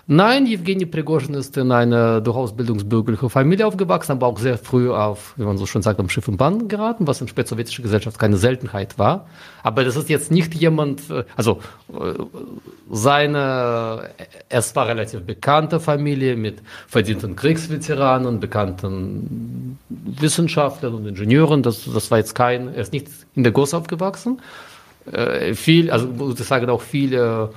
[0.09, 5.35] Nein, Evgeny Prigozhin ist in einer durchaus bildungsbürgerlichen Familie aufgewachsen, aber auch sehr früh auf,
[5.37, 8.37] wie man so schön sagt, am Schiff und Bahn geraten, was in spätsowjetischer Gesellschaft keine
[8.37, 9.27] Seltenheit war.
[9.65, 11.59] Aber das ist jetzt nicht jemand, äh, also
[11.93, 12.13] äh,
[12.89, 14.11] seine,
[14.49, 21.65] es war relativ bekannte Familie mit verdienten Kriegsveteranen, bekannten Wissenschaftlern und Ingenieuren.
[21.65, 24.41] Das, das war jetzt kein, er ist nicht in der Gosse aufgewachsen.
[25.11, 27.51] Äh, viel, also muss ich sagen, auch viele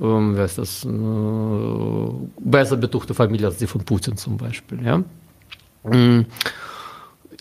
[0.00, 0.88] ähm, wer ist das, äh,
[2.40, 4.82] besser betuchte Familie als die von Putin zum Beispiel.
[4.84, 5.02] Ja?
[5.84, 6.26] Mhm.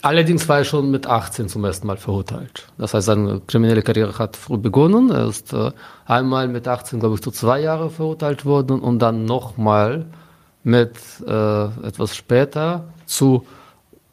[0.04, 2.68] Allerdings war er schon mit 18 zum ersten Mal verurteilt.
[2.78, 5.12] Das heißt, seine kriminelle Karriere hat früh begonnen.
[5.12, 5.72] Er ist äh,
[6.06, 10.08] einmal mit 18, glaube ich, zu zwei Jahren verurteilt worden und dann nochmal
[10.64, 13.46] mit äh, etwas später zu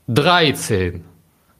[0.08, 1.04] 13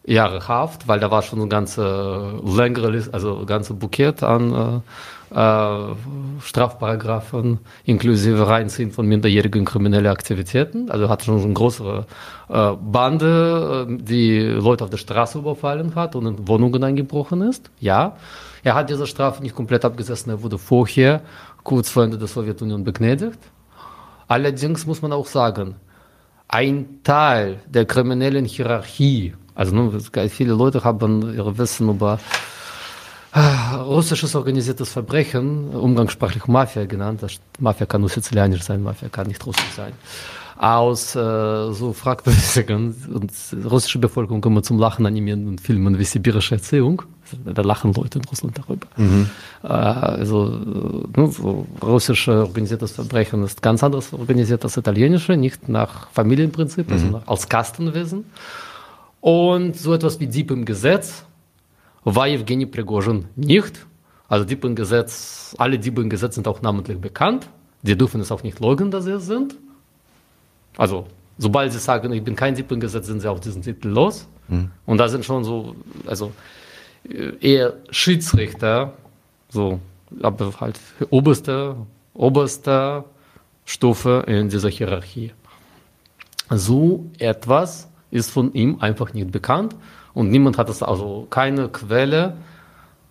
[0.04, 4.76] Jahre Haft, weil da war schon eine ganze längere Liste, also ganze Bukett an äh,
[4.76, 4.80] äh,
[5.30, 10.90] Strafparagraphen inklusive Reinziehen von minderjährigen kriminellen Aktivitäten.
[10.90, 12.06] Also hat schon eine größere
[12.48, 17.70] äh, Bande, äh, die Leute auf der Straße überfallen hat und in Wohnungen eingebrochen ist.
[17.78, 18.16] Ja,
[18.64, 21.20] er hat diese Strafe nicht komplett abgesessen, er wurde vorher,
[21.62, 23.38] kurz vor Ende der Sowjetunion, begnädigt.
[24.28, 25.76] Allerdings muss man auch sagen,
[26.48, 29.92] ein Teil der kriminellen Hierarchie, also
[30.28, 32.18] viele Leute haben ihre Wissen über äh,
[33.36, 37.22] russisches organisiertes Verbrechen, umgangssprachlich Mafia genannt.
[37.22, 39.92] Das Mafia kann nur sizilianisch sein, Mafia kann nicht russisch sein.
[40.56, 43.30] Aus äh, so fragwürdigen und
[43.70, 47.02] russische Bevölkerung immer zum Lachen animieren und Filmen wie Sibirische Erziehung.
[47.44, 48.86] Da lachen Leute in Russland darüber.
[48.96, 49.28] Mhm.
[49.62, 56.10] Äh, also ne, so russische organisiertes Verbrechen ist ganz anders organisiert als italienische, nicht nach
[56.10, 56.98] Familienprinzip, mhm.
[56.98, 58.24] sondern als Kastenwesen.
[59.20, 61.24] Und so etwas wie Dieb im Gesetz
[62.14, 63.86] war Evgeny Prigozhin nicht.
[64.28, 67.48] Also Dieb im Gesetz, alle im Gesetz sind auch namentlich bekannt.
[67.82, 69.56] Die dürfen es auch nicht leugnen, dass sie es sind.
[70.76, 71.06] Also,
[71.38, 74.28] sobald sie sagen, ich bin kein Gesetz, sind sie auch diesen Titel los.
[74.48, 74.70] Mhm.
[74.86, 75.74] Und da sind schon so,
[76.06, 76.32] also
[77.08, 78.94] äh, eher Schiedsrichter,
[79.48, 79.80] so,
[80.22, 80.78] aber halt
[81.10, 81.76] oberste,
[82.14, 83.04] oberste
[83.64, 85.32] Stufe in dieser Hierarchie.
[86.50, 89.74] So etwas ist von ihm einfach nicht bekannt
[90.18, 92.36] und niemand hat es, also keine Quelle,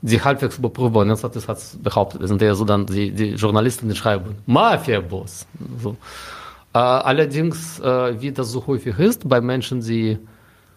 [0.01, 2.21] die halbwegs überprüfbar ist, hat es behauptet.
[2.21, 5.47] Das sind ja so dann die, die Journalisten, die schreiben, Mafia-Boss.
[5.81, 5.95] So.
[6.73, 10.17] Äh, allerdings, äh, wie das so häufig ist, bei Menschen, die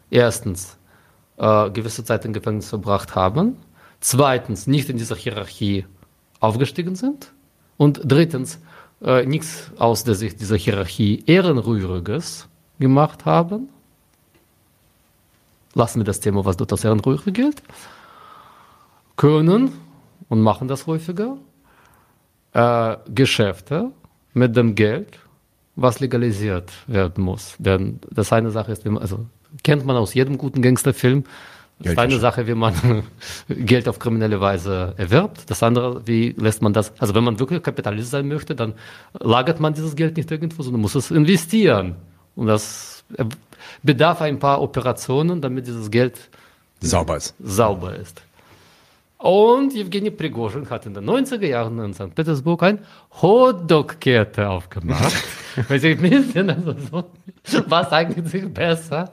[0.09, 0.79] erstens
[1.37, 3.57] äh, gewisse Zeit im Gefängnis verbracht haben,
[3.99, 5.85] zweitens nicht in dieser Hierarchie
[6.39, 7.33] aufgestiegen sind
[7.77, 8.61] und drittens
[9.03, 12.47] äh, nichts aus der Sicht dieser Hierarchie Ehrenrühriges
[12.79, 13.69] gemacht haben.
[15.75, 17.63] Lassen wir das Thema, was dort als Ehrenrührig gilt,
[19.17, 19.73] können
[20.29, 21.37] und machen das häufiger
[22.53, 23.91] äh, Geschäfte
[24.33, 25.19] mit dem Geld,
[25.77, 27.55] was legalisiert werden muss.
[27.59, 29.27] Denn das eine Sache ist, also
[29.63, 31.25] kennt man aus jedem guten Gangsterfilm,
[31.83, 32.75] das ist eine Sache, wie man
[33.49, 35.49] Geld auf kriminelle Weise erwirbt.
[35.49, 38.75] Das andere, wie lässt man das, also wenn man wirklich Kapitalist sein möchte, dann
[39.19, 41.97] lagert man dieses Geld nicht irgendwo, sondern muss es investieren.
[42.37, 43.03] Und das
[43.83, 46.29] bedarf ein paar Operationen, damit dieses Geld
[46.81, 47.35] sauber ist.
[47.39, 48.23] Sauber ist.
[49.19, 52.15] Und Evgeny Prigozhin hat in den 90er Jahren in St.
[52.15, 52.79] Petersburg ein
[53.21, 55.13] Hotdog-Kette aufgemacht.
[55.69, 55.99] Weil sie
[56.49, 57.05] also so,
[57.67, 59.11] was eigentlich besser?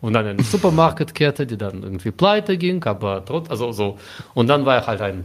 [0.00, 3.98] Und dann eine Supermarketkette, die dann irgendwie pleite ging, aber trotz, also so.
[4.34, 5.24] Und dann war er halt ein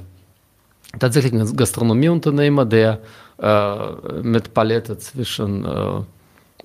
[0.99, 2.99] tatsächlich ein Gastronomieunternehmer, der
[3.39, 6.01] äh, mit Palette zwischen, äh,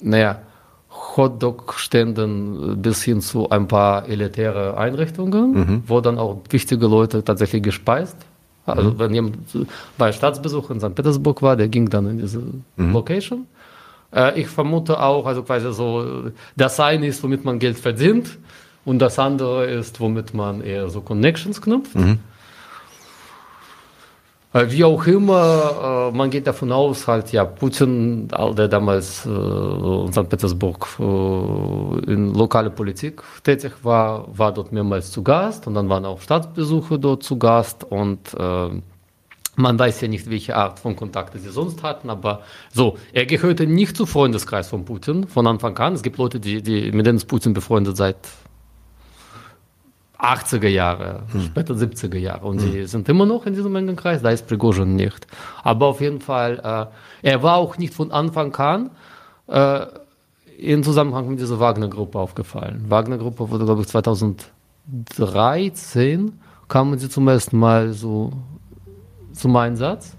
[0.01, 0.41] naja,
[1.17, 5.83] Hotdog-Ständen bis hin zu ein paar elitäre Einrichtungen, mhm.
[5.87, 8.17] wo dann auch wichtige Leute tatsächlich gespeist.
[8.65, 8.99] Also mhm.
[8.99, 9.37] wenn jemand
[9.99, 10.95] bei Staatsbesuch in St.
[10.95, 12.41] Petersburg war, der ging dann in diese
[12.77, 12.93] mhm.
[12.93, 13.47] Location.
[14.15, 18.39] Äh, ich vermute auch, also quasi so, das eine ist, womit man Geld verdient
[18.85, 21.95] und das andere ist, womit man eher so Connections knüpft.
[24.53, 30.13] Äh, wie auch immer, äh, man geht davon aus, halt, ja, Putin, der damals in
[30.13, 30.29] St.
[30.29, 36.21] Petersburg in lokale Politik tätig war, war dort mehrmals zu Gast und dann waren auch
[36.21, 38.37] Staatsbesuche dort zu Gast und
[39.57, 42.41] man weiß ja nicht, welche Art von Kontakte sie sonst hatten, aber
[42.73, 45.93] so, er gehörte nicht zu Freundeskreis von Putin von Anfang an.
[45.93, 48.17] Es gibt Leute, die, die mit denen Putin befreundet seit
[50.23, 51.43] 80er Jahre, hm.
[51.43, 52.47] später 70er Jahre.
[52.47, 52.71] Und hm.
[52.71, 55.27] sie sind immer noch in diesem engen Kreis, da ist Prigozhin nicht.
[55.65, 56.87] Aber auf jeden Fall, äh,
[57.29, 58.91] er war auch nicht von Anfang an
[59.49, 59.81] äh,
[60.59, 62.85] in Zusammenhang mit dieser Wagner-Gruppe aufgefallen.
[62.89, 68.33] Wagner-Gruppe wurde, glaube ich, 2013 kamen sie zum ersten Mal so
[69.33, 70.15] zum Einsatz.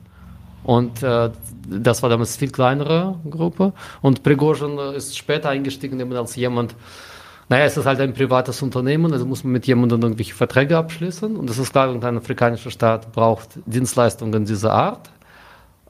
[0.63, 1.29] Und äh,
[1.67, 3.73] das war damals eine viel kleinere Gruppe.
[4.01, 6.75] Und Prigozhin ist später eingestiegen eben als jemand,
[7.49, 11.35] naja, es ist halt ein privates Unternehmen, also muss man mit jemandem irgendwelche Verträge abschließen.
[11.35, 15.09] Und es ist klar, irgendein afrikanischer Staat braucht Dienstleistungen dieser Art.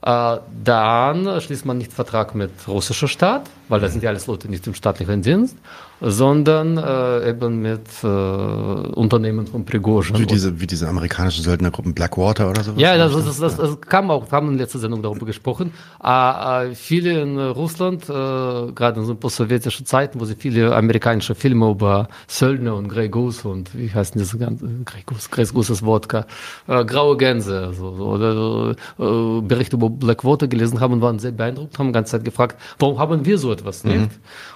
[0.02, 4.48] Äh, dann schließt man nicht Vertrag mit russischer Staat, weil da sind ja alles Leute
[4.48, 5.56] nicht im staatlichen Dienst
[6.00, 10.18] sondern äh, eben mit äh, Unternehmen von Prigozhin.
[10.18, 12.80] Wie diese, wie diese amerikanischen Söldnergruppen Blackwater oder sowas?
[12.80, 15.72] Ja, das, das, das, das kam auch, wir haben in letzter Sendung darüber gesprochen.
[16.02, 21.34] Äh, äh, viele in Russland, äh, gerade in so post-sowjetischen Zeiten, wo sie viele amerikanische
[21.34, 25.72] Filme über Söldner und Grey Goose und wie heißt diese ganze, Grey Goose, Grey Goose
[25.72, 26.26] ist Wodka,
[26.66, 31.32] äh, graue Gänse, so, so, oder äh, Berichte über Blackwater gelesen haben und waren sehr
[31.32, 33.96] beeindruckt, haben die ganze Zeit gefragt, warum haben wir so etwas nicht?
[33.96, 34.08] Mhm.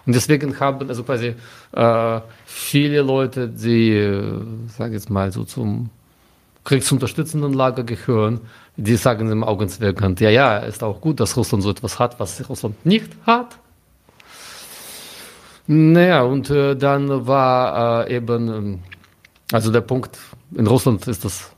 [0.07, 1.35] Und deswegen haben, also quasi
[1.73, 4.41] äh, viele Leute, die, äh,
[4.77, 5.91] sage jetzt mal, so zum
[6.65, 8.41] kriegsunterstützenden Lager gehören,
[8.77, 12.49] die sagen im Augenzwinkern, ja, ja, ist auch gut, dass Russland so etwas hat, was
[12.49, 13.59] Russland nicht hat.
[15.67, 18.79] Naja, und äh, dann war äh, eben, ähm,
[19.53, 20.19] also der Punkt,
[20.55, 21.51] in Russland ist das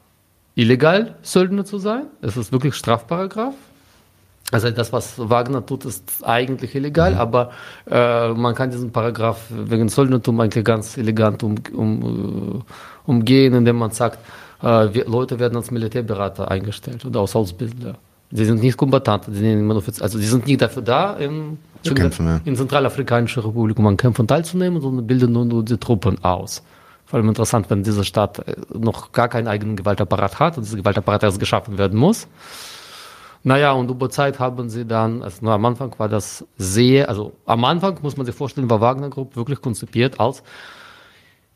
[0.54, 2.06] illegal, Söldner zu sein.
[2.20, 3.54] Es ist wirklich Strafparagraf.
[4.50, 7.18] Also das, was Wagner tut, ist eigentlich illegal, mhm.
[7.18, 7.50] aber
[7.88, 13.76] äh, man kann diesen Paragraph wegen Söldnertum eigentlich ganz elegant um, um, äh, umgehen, indem
[13.76, 14.18] man sagt,
[14.62, 17.96] äh, wir, Leute werden als Militärberater eingestellt oder als Ausbilder.
[18.32, 22.26] Sie sind nicht Kombattanten, sie sind, also sie sind nicht dafür da, in, in, kämpfen,
[22.26, 22.40] ja.
[22.44, 26.62] in Zentralafrikanischer Republik, um an Kämpfen teilzunehmen, sondern bilden nur, nur die Truppen aus.
[27.06, 30.76] Vor allem interessant, wenn diese Stadt äh, noch gar keinen eigenen Gewaltapparat hat und dieser
[30.76, 32.28] Gewaltapparat erst geschaffen werden muss.
[33.42, 37.64] Naja, und über Zeit haben sie dann, also am Anfang war das sehr, also am
[37.64, 40.42] Anfang muss man sich vorstellen, war Wagner Group wirklich konzipiert als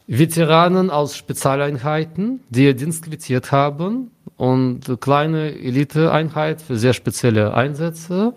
[0.07, 8.35] Veteranen aus Spezialeinheiten, die Dienst quittiert haben und kleine Eliteeinheit für sehr spezielle Einsätze,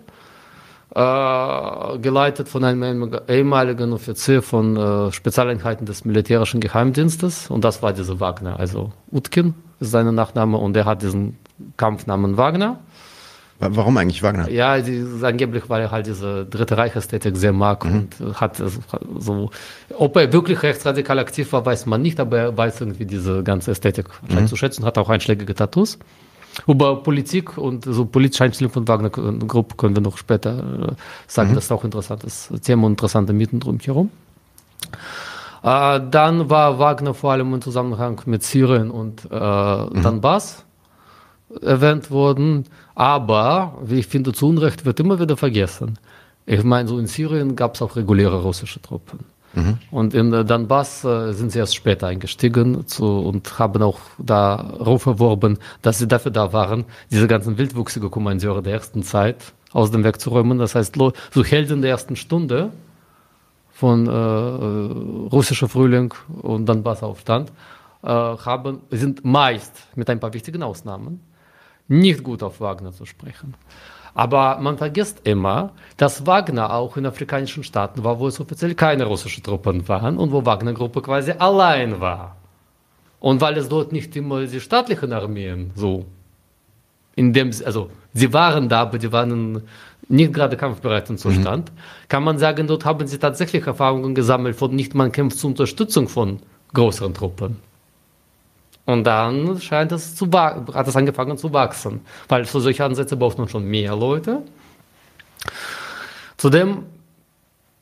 [0.94, 7.94] äh, geleitet von einem ehemaligen Offizier von äh, Spezialeinheiten des militärischen Geheimdienstes und das war
[7.94, 11.38] dieser Wagner, also Utkin ist sein Nachname und er hat diesen
[11.76, 12.78] Kampfnamen Wagner.
[13.60, 14.48] Warum eigentlich Wagner?
[14.50, 18.08] Ja, die, angeblich, weil er halt diese Dritte Reich-Ästhetik sehr mag mhm.
[18.20, 18.62] und hat
[19.18, 19.50] so,
[19.96, 23.72] ob er wirklich rechtsradikal aktiv war, weiß man nicht, aber er weiß irgendwie diese ganze
[23.72, 24.46] Ästhetik mhm.
[24.46, 25.98] zu schätzen, hat auch einschlägige Tattoos.
[26.66, 30.92] Über Politik und so politische Einstellung von Wagner Group können wir noch später äh,
[31.26, 31.54] sagen, mhm.
[31.56, 34.10] das ist auch interessantes Thema und interessante Mieten drumherum.
[35.62, 40.02] Äh, dann war Wagner vor allem im Zusammenhang mit Syrien und äh, mhm.
[40.02, 40.64] Donbass
[41.62, 42.64] erwähnt worden.
[42.98, 46.00] Aber, wie ich finde, zu Unrecht wird immer wieder vergessen.
[46.46, 49.20] Ich meine, so in Syrien gab es auch reguläre russische Truppen.
[49.54, 49.78] Mhm.
[49.92, 55.06] Und in Donbass äh, sind sie erst später eingestiegen zu, und haben auch da Ruf
[55.06, 60.02] erworben, dass sie dafür da waren, diese ganzen wildwuchsige Kommandeure der ersten Zeit aus dem
[60.02, 60.58] Weg zu räumen.
[60.58, 62.72] Das heißt, so Helden der ersten Stunde
[63.70, 67.52] von äh, äh russischer Frühling und Donbass-Aufstand
[68.02, 71.20] äh, haben, sind meist mit ein paar wichtigen Ausnahmen
[71.88, 73.54] nicht gut auf Wagner zu sprechen.
[74.14, 79.04] Aber man vergisst immer, dass Wagner auch in afrikanischen Staaten war, wo es offiziell keine
[79.04, 82.36] russischen Truppen waren und wo Wagner-Gruppe quasi allein war.
[83.20, 86.06] Und weil es dort nicht immer die staatlichen Armeen so,
[87.16, 89.62] in dem, also sie waren da, aber die waren
[90.08, 91.78] nicht gerade kampfbereit im Zustand, mhm.
[92.08, 96.08] kann man sagen, dort haben sie tatsächlich Erfahrungen gesammelt von nicht man kämpft zur Unterstützung
[96.08, 96.40] von
[96.74, 97.56] größeren Truppen.
[98.88, 103.36] Und dann scheint es zu hat es angefangen zu wachsen, weil für solche Ansätze braucht
[103.36, 104.40] man schon mehr Leute.
[106.38, 106.86] Zudem,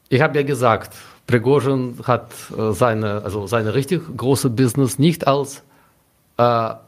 [0.08, 0.96] ich habe ja gesagt,
[1.28, 5.62] Prigozhin hat äh, seine, also seine richtig große Business nicht als
[6.38, 6.42] äh,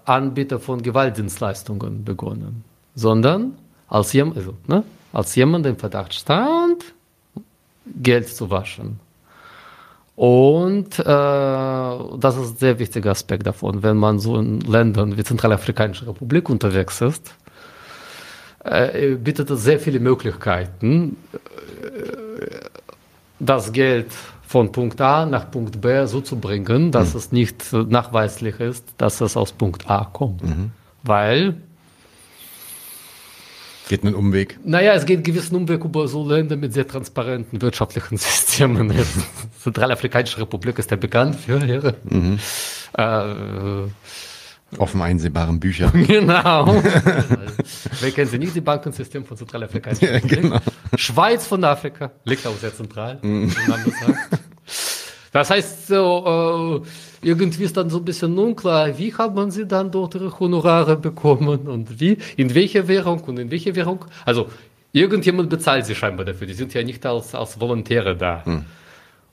[0.04, 2.64] Anbieter von Gewaltdienstleistungen begonnen,
[2.96, 6.92] sondern als, also, ne, als jemand, im Verdacht stand,
[8.02, 8.98] Geld zu waschen.
[10.18, 15.22] Und äh, das ist ein sehr wichtiger Aspekt davon, wenn man so in Ländern wie
[15.22, 17.32] Zentralafrikanische Republik unterwegs ist,
[18.64, 21.38] äh, bietet es sehr viele Möglichkeiten, äh,
[23.38, 24.08] das Geld
[24.44, 27.18] von Punkt A nach Punkt B so zu bringen, dass mhm.
[27.18, 30.42] es nicht nachweislich ist, dass es aus Punkt A kommt.
[30.42, 30.72] Mhm.
[31.04, 31.54] Weil
[33.88, 34.58] Geht einen Umweg?
[34.64, 38.90] Naja, es geht einen gewissen Umweg über so Länder mit sehr transparenten wirtschaftlichen Systemen.
[38.90, 39.02] Die
[39.62, 42.38] Zentralafrikanische Republik ist ja bekannt für ihre mhm.
[42.96, 43.88] äh,
[44.76, 45.90] offen einsehbaren Bücher.
[46.06, 46.66] Genau.
[48.00, 50.42] Wer kennt sie nicht, die Bankensystem von Zentralafrikanischer Republik?
[50.42, 50.60] Ja, genau.
[50.94, 53.50] Schweiz von Afrika, liegt auch sehr zentral, mhm.
[55.32, 56.88] Das heißt, so, äh,
[57.22, 61.68] irgendwie ist dann so ein bisschen unklar, wie haben sie dann dort ihre Honorare bekommen
[61.68, 64.04] und wie, in welcher Währung und in welcher Währung.
[64.24, 64.48] Also,
[64.92, 66.46] irgendjemand bezahlt sie scheinbar dafür.
[66.46, 68.44] Die sind ja nicht als, als Volontäre da.
[68.44, 68.64] Hm.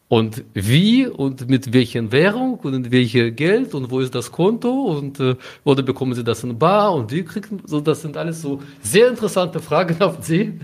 [0.08, 4.70] Und wie und mit welchen Währung und in welcher Geld und wo ist das Konto
[4.70, 8.40] und äh, oder bekommen Sie das in Bar und wie kriegen so das sind alles
[8.40, 10.60] so sehr interessante Fragen, auf die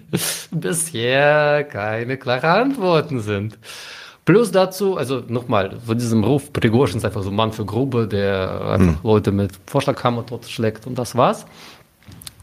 [0.52, 3.58] bisher keine klaren Antworten sind.
[4.24, 8.08] Plus dazu, also nochmal, von diesem Ruf, Prigozhin ist einfach so ein Mann für Grube,
[8.08, 8.98] der einfach hm.
[9.04, 11.46] Leute mit Vorschlaghammer totschlägt und das war's.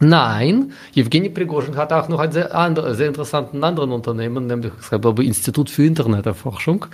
[0.01, 5.01] Nein, Evgeny Prigozhin hat auch noch ein sehr, andere, sehr interessanten anderen Unternehmen, nämlich das
[5.01, 6.87] glaube Institut für Interneterforschung,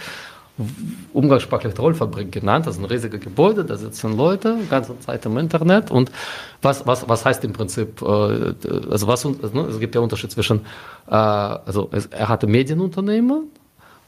[1.13, 2.67] umgangssprachlich Trollfabrik genannt.
[2.67, 5.91] Das ist ein riesiges Gebäude, da sitzen Leute, die ganze Zeit im Internet.
[5.91, 6.11] Und
[6.63, 8.55] was, was, was heißt im Prinzip, äh,
[8.91, 10.61] also was, ne, es gibt ja Unterschied zwischen,
[11.07, 13.51] äh, also er hatte Medienunternehmen,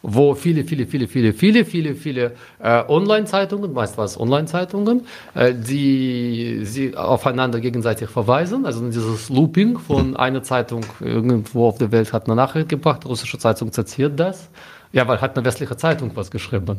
[0.08, 5.04] wo viele, viele, viele, viele, viele, viele, viele äh, Online-Zeitungen, meist war es Online-Zeitungen,
[5.34, 8.66] äh, die sie aufeinander gegenseitig verweisen.
[8.66, 13.38] Also dieses Looping von einer Zeitung irgendwo auf der Welt hat eine Nachricht gebracht, russische
[13.38, 14.48] Zeitung zitiert das.
[14.92, 16.78] Ja, weil hat eine westliche Zeitung was geschrieben.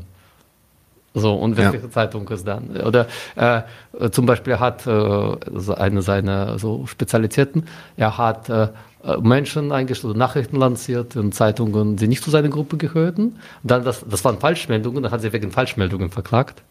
[1.14, 1.90] So, und welche ja.
[1.90, 2.78] Zeitung ist dann?
[2.78, 3.62] Oder äh,
[4.12, 7.66] zum Beispiel hat äh, eine seiner so Spezialitäten,
[7.98, 8.68] er hat äh,
[9.22, 13.38] Menschen eingestellt, Nachrichten lanciert in Zeitungen, die nicht zu seiner Gruppe gehörten.
[13.64, 16.64] Dann das, das waren Falschmeldungen, dann hat sie wegen Falschmeldungen verklagt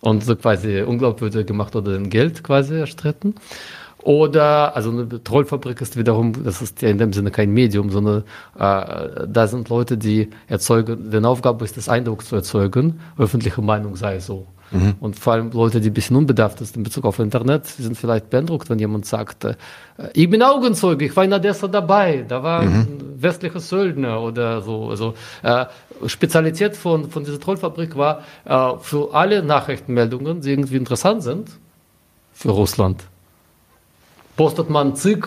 [0.00, 3.34] und so quasi unglaubwürdig gemacht oder den Geld quasi erstritten.
[4.02, 8.24] Oder, also eine Trollfabrik ist wiederum, das ist ja in dem Sinne kein Medium, sondern
[8.58, 13.94] äh, da sind Leute, die erzeugen, deren Aufgabe ist, das Eindruck zu erzeugen, öffentliche Meinung
[13.94, 14.48] sei so.
[14.72, 14.94] Mhm.
[15.00, 18.30] Und vor allem Leute, die ein bisschen unbedarft sind in Bezug auf Internet, sind vielleicht
[18.30, 19.54] beeindruckt, wenn jemand sagt, äh,
[20.14, 22.74] ich bin Augenzeuge, ich war in Odessa dabei, da war mhm.
[22.74, 24.88] ein westlicher Söldner oder so.
[24.88, 25.66] Also äh,
[26.06, 31.50] Spezialität von, von dieser Trollfabrik war, äh, für alle Nachrichtenmeldungen, die irgendwie interessant sind,
[32.32, 33.04] für Russland,
[34.36, 35.26] postet man zig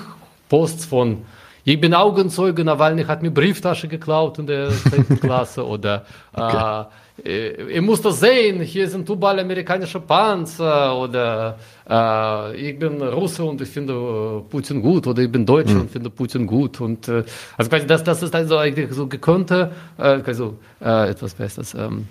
[0.49, 1.25] Posts von
[1.67, 5.19] ich bin Augenzeuge, Nawalny hat mir Brieftasche geklaut in der 10.
[5.19, 6.81] Klasse oder okay.
[6.81, 6.85] äh,
[7.23, 11.57] ihr müsst das sehen, hier sind überall amerikanische Panzer oder
[11.89, 15.81] äh, ich bin Russe und ich finde äh, Putin gut oder ich bin Deutscher mhm.
[15.81, 17.23] und finde Putin gut und äh,
[17.57, 21.73] also quasi das, das ist also eigentlich so gekonnte, äh, also äh, etwas Besseres.
[21.73, 22.07] Ähm,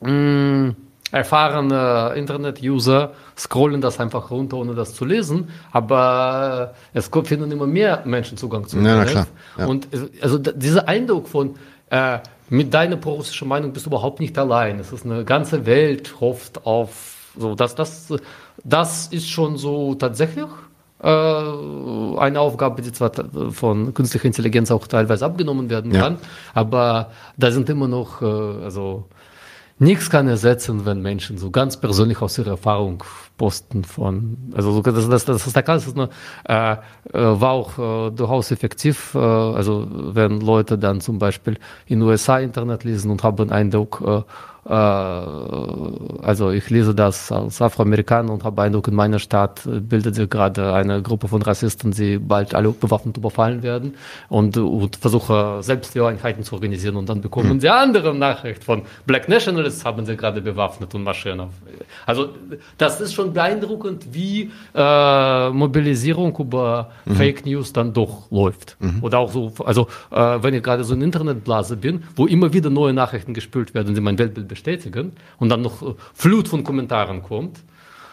[0.00, 0.76] mm,
[1.10, 5.48] erfahrene Internet-User scrollen das einfach runter, ohne das zu lesen.
[5.72, 9.14] Aber äh, es finden immer mehr Menschen Zugang zu Internet.
[9.14, 9.26] Ja,
[9.58, 9.66] ja.
[9.66, 9.88] Und
[10.20, 11.54] also dieser Eindruck von
[11.90, 12.18] äh,
[12.48, 14.78] mit deiner prorussischen Meinung bist du überhaupt nicht allein.
[14.78, 18.12] Es ist eine ganze Welt hofft auf so das das
[18.64, 20.46] das ist schon so tatsächlich
[21.02, 23.12] äh, eine Aufgabe, die zwar
[23.50, 26.28] von künstlicher Intelligenz auch teilweise abgenommen werden kann, ja.
[26.54, 29.04] aber da sind immer noch äh, also
[29.78, 33.04] Nichts kann ersetzen, wenn Menschen so ganz persönlich aus ihrer Erfahrung
[33.36, 36.08] posten von, also das, das, das, das, das ist eine,
[36.48, 36.78] äh, äh,
[37.12, 42.84] war auch äh, durchaus effektiv, äh, also wenn Leute dann zum Beispiel in USA Internet
[42.84, 44.22] lesen und haben Eindruck, äh,
[44.68, 50.72] also ich lese das als Afroamerikaner und habe Eindruck, in meiner Stadt bildet sich gerade
[50.72, 53.94] eine Gruppe von Rassisten, die bald alle bewaffnet überfallen werden
[54.28, 57.60] und, und versuche selbst die Einheiten zu organisieren und dann bekommen mhm.
[57.60, 61.52] sie andere Nachricht von Black Nationalists haben sie gerade bewaffnet und marschieren auf.
[62.04, 62.30] Also
[62.78, 67.14] das ist schon beeindruckend, wie äh, Mobilisierung über mhm.
[67.14, 68.76] Fake News dann doch läuft.
[68.80, 69.02] Mhm.
[69.02, 72.70] Oder auch so, also äh, wenn ich gerade so in Internetblase bin, wo immer wieder
[72.70, 77.22] neue Nachrichten gespült werden, die mein Weltbild bestätigen und dann noch äh, Flut von Kommentaren
[77.22, 77.56] kommt.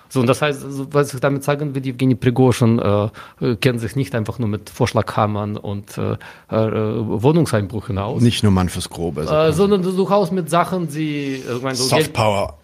[0.10, 0.64] So, und das heißt,
[0.94, 3.10] was ich damit sagen will, Evgeny Prigozhin äh,
[3.42, 6.18] äh, kennt sich nicht einfach nur mit Vorschlaghammern und äh,
[6.52, 8.22] äh, Wohnungseinbrüchen aus.
[8.22, 9.22] Nicht nur Mann fürs Grobe.
[9.24, 11.42] Äh, sondern durchaus mit Sachen, die...
[11.56, 12.60] Ich meine, so Soft Power.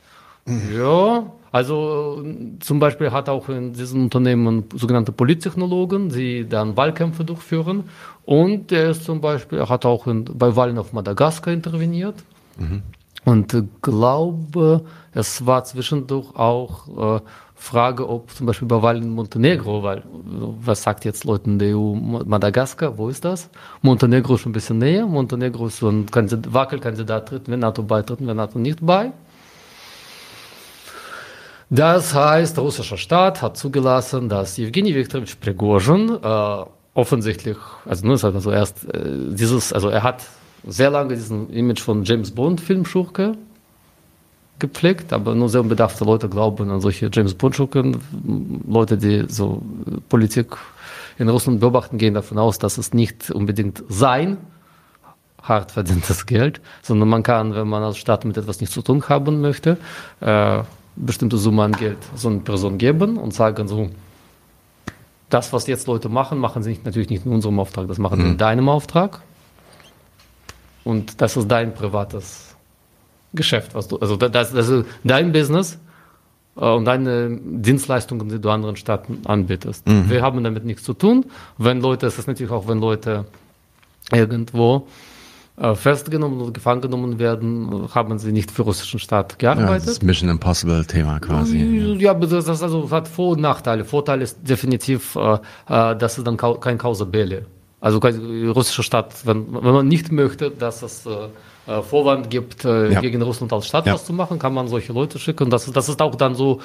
[0.78, 2.24] Ja, also
[2.60, 7.86] zum Beispiel hat auch in diesen Unternehmen sogenannte Polittechnologen, die dann Wahlkämpfe durchführen.
[8.26, 12.16] Und er ist zum Beispiel, er hat auch in, bei Wahlen auf Madagaskar interveniert.
[12.58, 12.84] Mhm.
[13.26, 17.22] Und glaube, es war zwischendurch auch äh,
[17.56, 21.94] Frage, ob zum Beispiel bei Wahlen in Montenegro, weil was sagt jetzt Leuten der EU
[21.94, 23.50] Madagaskar, wo ist das?
[23.82, 25.06] Montenegro ist ein bisschen näher.
[25.06, 29.12] Montenegro ist so ein Kandidat, Wackelkandidat, tritt, wenn NATO beitritt, wenn NATO nicht bei.
[31.70, 38.16] Das heißt, der russische Staat hat zugelassen, dass Evgeny Viktorovich Prigozhin äh, offensichtlich, also nur
[38.16, 40.24] ist also erst äh, dieses, also er hat
[40.68, 43.38] sehr lange diesen Image von James Bond Filmschurke
[44.60, 47.98] gepflegt, aber nur sehr unbedarfte Leute glauben an solche James Bond Schurken.
[48.68, 49.62] Leute, die so
[50.10, 50.58] Politik
[51.18, 54.38] in Russland beobachten, gehen davon aus, dass es nicht unbedingt sein
[55.42, 59.04] hart verdientes Geld, sondern man kann, wenn man als Staat mit etwas nichts zu tun
[59.08, 59.78] haben möchte,
[60.20, 60.60] äh,
[60.96, 63.90] bestimmte Summe an Geld so einer Person geben und sagen so,
[65.30, 68.20] das, was jetzt Leute machen, machen sie nicht, natürlich nicht in unserem Auftrag, das machen
[68.20, 68.32] sie mhm.
[68.32, 69.22] in deinem Auftrag.
[70.84, 72.56] Und das ist dein privates
[73.34, 75.78] Geschäft, was du, also das, das ist dein Business
[76.58, 79.88] äh, und deine Dienstleistungen, die du anderen Staaten anbietest.
[79.88, 80.10] Mhm.
[80.10, 81.26] Wir haben damit nichts zu tun.
[81.58, 83.26] Wenn Leute, es ist natürlich auch, wenn Leute
[84.12, 84.88] irgendwo
[85.58, 89.86] äh, festgenommen oder gefangen genommen werden, haben sie nicht für den russischen Staat gearbeitet.
[89.86, 91.98] Ja, das Mission Impossible Thema quasi.
[92.00, 93.86] Ja, aber das, das also hat Vor- und Nachteile.
[93.86, 97.44] Vorteil ist definitiv, äh dass es dann kein Causa Belli
[97.82, 101.30] also die russische Staat, wenn, wenn man nicht möchte, dass es äh,
[101.68, 103.00] äh, Vorwand gibt, äh, ja.
[103.00, 103.94] gegen Russland als Staat ja.
[103.94, 105.50] was zu machen, kann man solche Leute schicken.
[105.50, 106.62] Das, das ist auch dann so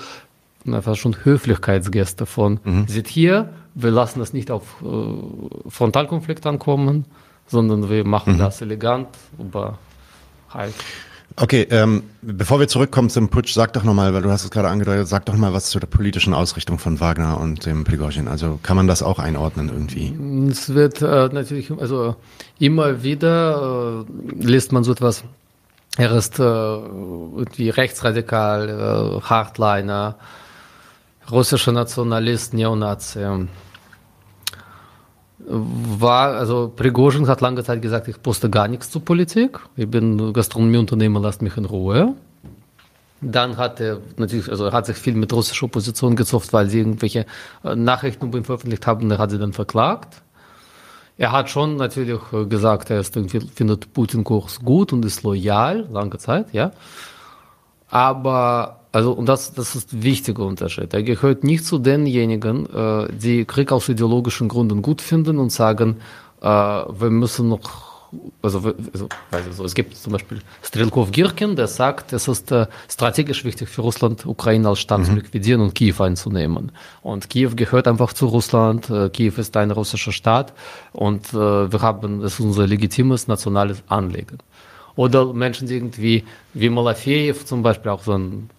[0.66, 2.86] einfach schon Höflichkeitsgäste von, mhm.
[2.88, 7.04] seht hier, wir lassen es nicht auf äh, Frontalkonflikt ankommen,
[7.46, 8.38] sondern wir machen mhm.
[8.38, 9.08] das elegant,
[9.38, 9.78] aber
[10.48, 10.74] halt
[11.36, 14.68] Okay, ähm, bevor wir zurückkommen zum Putsch, sag doch nochmal, weil du hast es gerade
[14.68, 18.28] angedeutet, sag doch mal was zu der politischen Ausrichtung von Wagner und dem Prigozhin.
[18.28, 20.14] Also kann man das auch einordnen irgendwie?
[20.50, 22.14] Es wird äh, natürlich, also
[22.60, 25.24] immer wieder äh, liest man so etwas
[25.96, 30.16] er ist äh, irgendwie rechtsradikal, äh, Hardliner,
[31.30, 33.20] russischer Nationalist, Neonazi.
[35.46, 39.60] War, also Prigozhin hat lange Zeit gesagt, ich poste gar nichts zur Politik.
[39.76, 42.14] Ich bin Gastronomieunternehmer, lasst mich in Ruhe.
[43.20, 47.26] Dann hat er natürlich, also hat sich viel mit russischer Opposition gezofft, weil sie irgendwelche
[47.62, 50.22] äh, Nachrichten über ihn veröffentlicht haben, er hat sie dann verklagt.
[51.16, 55.86] Er hat schon natürlich äh, gesagt, er ist irgendwie, findet Putin-Kurs gut und ist loyal,
[55.90, 56.72] lange Zeit, ja.
[57.88, 60.94] Aber, also, und das, das ist ein wichtiger Unterschied.
[60.94, 65.96] Er gehört nicht zu denjenigen, äh, die Krieg aus ideologischen Gründen gut finden und sagen,
[66.40, 67.92] äh, wir müssen noch
[68.42, 73.44] also, also, also, es gibt zum Beispiel Strelkov Girkin, der sagt, es ist äh, strategisch
[73.44, 75.04] wichtig für Russland, Ukraine als Staat mhm.
[75.06, 76.70] zu liquidieren und Kiew einzunehmen.
[77.02, 78.88] Und Kiew gehört einfach zu Russland.
[78.90, 80.52] Äh, Kiew ist ein russischer Staat
[80.92, 84.38] und äh, wir haben, das ist unser legitimes nationales Anliegen.
[84.94, 86.22] Oder Menschen, die irgendwie,
[86.52, 88.50] wie Malafeev zum Beispiel, auch so ein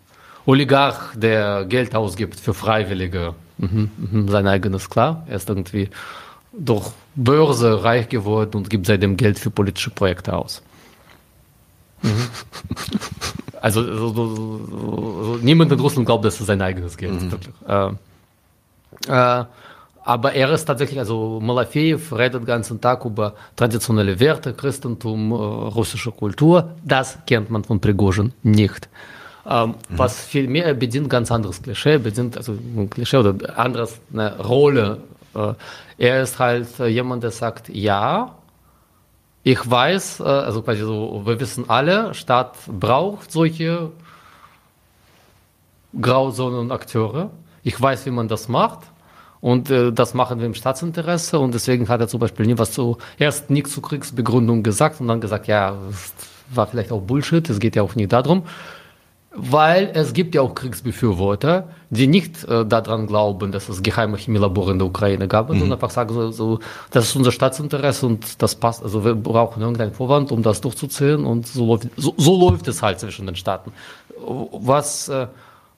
[0.46, 3.34] Oligarch, der Geld ausgibt für Freiwillige.
[3.58, 5.26] Mhm, mhm, sein eigenes, klar.
[5.28, 5.89] Er ist irgendwie
[6.52, 10.62] durch Börse reich geworden und gibt seitdem Geld für politische Projekte aus.
[12.02, 12.10] Mhm.
[13.62, 17.24] Also so, so, so, niemand in Russland glaubt, dass es sein eigenes Geld ist.
[17.68, 17.98] Mhm.
[19.08, 19.46] Äh, äh,
[20.04, 25.36] aber er ist tatsächlich, also Malafeev redet den ganzen Tag über traditionelle Werte, Christentum, äh,
[25.36, 26.76] russische Kultur.
[26.84, 28.88] Das kennt man von Prigozhin nicht.
[29.48, 29.76] Ähm, mhm.
[29.89, 35.02] Was vielmehr bedient ganz anderes Klischee, bedient also ein Klischee oder anderes eine Rolle
[35.36, 35.54] äh,
[35.98, 38.36] er ist halt äh, jemand, der sagt, ja,
[39.43, 43.91] ich weiß, äh, also quasi so, wir wissen alle, Staat braucht solche
[46.00, 47.30] Grauzonen-Akteure.
[47.64, 48.80] Ich weiß, wie man das macht.
[49.41, 51.39] Und äh, das machen wir im Staatsinteresse.
[51.39, 55.08] Und deswegen hat er zum Beispiel nie was zu, erst nichts zur Kriegsbegründung gesagt und
[55.08, 56.14] dann gesagt, ja, das
[56.50, 58.43] war vielleicht auch Bullshit, es geht ja auch nicht darum
[59.36, 64.72] weil es gibt ja auch Kriegsbefürworter, die nicht äh, daran glauben, dass es geheime Chemielabore
[64.72, 65.60] in der Ukraine gab, mhm.
[65.60, 66.60] sondern einfach sagen, so, so,
[66.92, 68.84] das ist unser Staatsinteresse und das passt.
[68.84, 72.82] Also wir brauchen irgendeinen Vorwand, um das durchzuziehen und so läuft, so, so läuft es
[72.82, 73.72] halt zwischen den Staaten.
[74.18, 75.28] Was äh,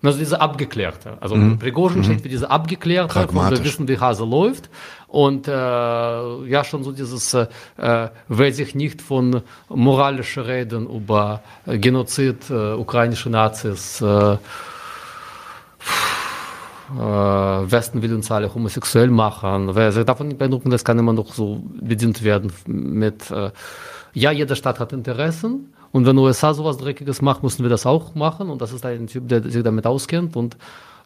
[0.03, 1.17] also diese abgeklärte.
[1.19, 1.57] Also mhm.
[1.57, 2.03] Prigozhin mhm.
[2.03, 4.69] steht für diese abgeklärte, wo wir wissen, wie Hase läuft.
[5.07, 12.49] Und äh, ja, schon so dieses, äh, wer sich nicht von moralischen Reden über Genozid
[12.49, 14.37] äh, ukrainischer Nazis äh,
[16.95, 19.75] äh, Westen will uns alle homosexuell machen.
[19.75, 23.51] Wer sich davon nicht beeindrucken das kann immer noch so bedient werden mit, äh,
[24.17, 28.15] ja, jede Stadt hat Interessen, und wenn USA sowas Dreckiges macht, müssen wir das auch
[28.15, 28.49] machen.
[28.49, 30.35] Und das ist ein Typ, der sich damit auskennt.
[30.35, 30.57] Und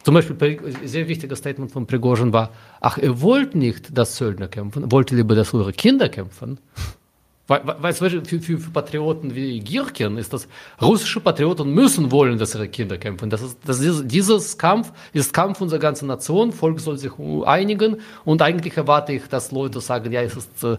[0.02, 2.50] zum Beispiel, ein sehr wichtiges Statement von Prigozhin war,
[2.80, 6.58] ach, ihr wollt nicht, dass Söldner kämpfen, wollt ihr lieber, dass eure Kinder kämpfen?
[7.52, 10.48] Weißt du, für, für, für Patrioten wie Girkin ist das,
[10.80, 13.30] russische Patrioten müssen wollen, dass ihre Kinder kämpfen.
[13.30, 17.12] Das ist, das ist, dieses Kampf ist Kampf unserer ganzen Nation, Volk soll sich
[17.44, 20.78] einigen und eigentlich erwarte ich, dass Leute sagen, ja, es ist, äh,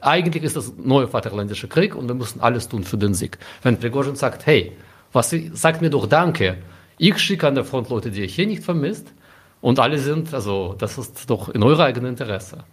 [0.00, 3.38] eigentlich ist das neue Vaterländische Krieg und wir müssen alles tun für den Sieg.
[3.62, 4.72] Wenn Prigozhin sagt, hey,
[5.12, 6.58] was, sagt mir doch Danke,
[6.98, 9.12] ich schicke an der Front Leute, die ihr hier nicht vermisst
[9.60, 12.64] und alle sind, also das ist doch in eurem eigenen Interesse.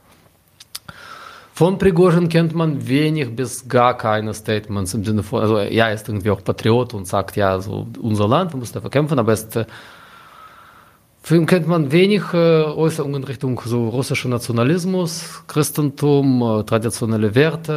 [1.55, 6.09] Von Prigozhin kennt man wenig bis gar keine Statements im Sinne von, also er ist
[6.09, 9.55] irgendwie auch Patriot und sagt, ja, so unser Land, wir müssen dafür kämpfen, aber ist,
[9.55, 9.65] äh,
[11.21, 17.35] für ihn kennt man wenig äh, Äußerungen in Richtung so russischer Nationalismus, Christentum, äh, traditionelle
[17.35, 17.71] Werte,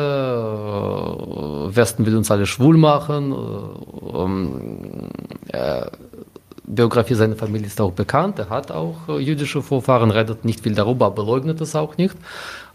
[1.68, 3.36] Westen will uns alle schwul machen, äh,
[4.18, 5.10] ähm,
[6.66, 8.38] Biografie seiner Familie ist auch bekannt.
[8.38, 12.16] Er hat auch äh, jüdische Vorfahren, redet nicht viel darüber, aber leugnet es auch nicht.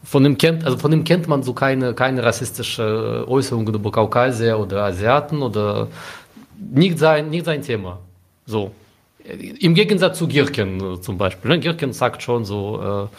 [0.04, 4.58] Von ihm kennt, also von ihm kennt man so keine, keine rassistische Äußerungen über Kaukasier
[4.58, 5.88] oder Asiaten oder
[6.58, 8.00] nicht sein, nicht sein Thema.
[8.46, 8.72] So.
[9.60, 11.52] Im Gegensatz zu Girken äh, zum Beispiel.
[11.52, 11.60] Ne?
[11.60, 13.10] Girken sagt schon so,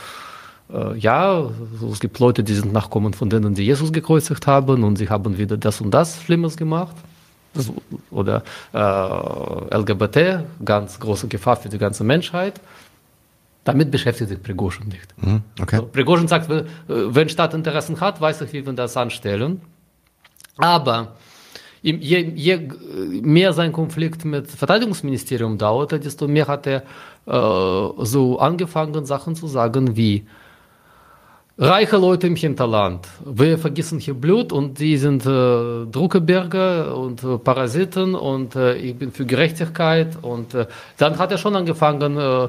[0.73, 1.51] äh, äh, ja,
[1.93, 5.37] es gibt Leute, die sind Nachkommen von denen, die Jesus gekreuzigt haben und sie haben
[5.37, 6.97] wieder das und das Schlimmes gemacht
[8.11, 8.42] oder
[8.72, 12.61] äh, LGBT, ganz große Gefahr für die ganze Menschheit.
[13.64, 15.14] Damit beschäftigt sich Prigozhin nicht.
[15.16, 15.76] Mhm, okay.
[15.76, 16.48] So, Prigozhin sagt,
[16.88, 19.61] wenn Staat Interessen hat, weiß ich, wie wir das anstellen.
[20.57, 21.14] Aber
[21.82, 22.68] je, je
[23.22, 26.82] mehr sein Konflikt mit Verteidigungsministerium dauerte, desto mehr hat er
[27.26, 30.26] äh, so angefangen, Sachen zu sagen wie,
[31.62, 33.06] reiche Leute im Hinterland.
[33.24, 38.96] Wir vergessen hier Blut und die sind äh, Druckeberger und äh, Parasiten und äh, ich
[38.96, 40.18] bin für Gerechtigkeit.
[40.22, 40.66] Und äh,
[40.98, 42.48] dann hat er schon angefangen, äh,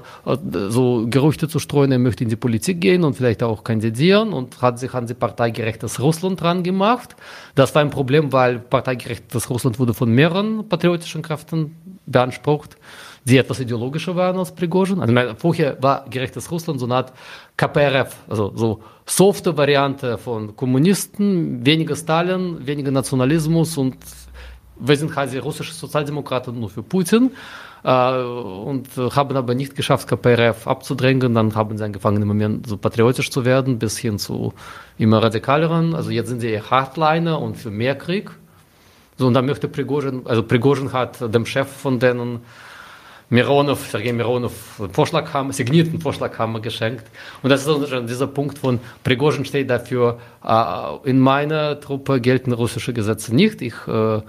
[0.69, 4.61] so Gerüchte zu streuen, er möchte in die Politik gehen und vielleicht auch kandidieren und
[4.63, 7.15] hat sich an die Partei Gerechtes Russland dran gemacht.
[7.53, 11.75] Das war ein Problem, weil Partei Gerechtes Russland wurde von mehreren patriotischen Kräften
[12.07, 12.77] beansprucht
[13.25, 14.99] die etwas ideologischer waren als Prigozhin.
[14.99, 17.13] Also vorher war gerechtes Russland so eine Art
[17.55, 23.97] KPRF, also so softe Variante von Kommunisten, weniger Stalin, weniger Nationalismus und
[24.79, 27.31] wir sind quasi russische Sozialdemokraten nur für Putin
[27.83, 31.33] äh, und haben aber nicht geschafft, KPRF abzudrängen.
[31.33, 34.53] Dann haben sie angefangen, im Moment so patriotisch zu werden, bis hin zu
[34.97, 35.93] immer radikaleren.
[35.93, 38.31] Also jetzt sind sie Hardliner und für mehr Krieg.
[39.17, 42.39] So, und dann möchte Prigozhin, also Prigozhin hat dem Chef von denen
[43.33, 47.05] Mironov, Sergei Mironov einen Vorschlag haben, signierten Vorschlag haben geschenkt.
[47.41, 52.53] Und das ist schon dieser Punkt von Prigozhin steht dafür, äh, in meiner Truppe gelten
[52.53, 53.63] russische Gesetze nicht.
[53.63, 54.21] Ich äh, äh,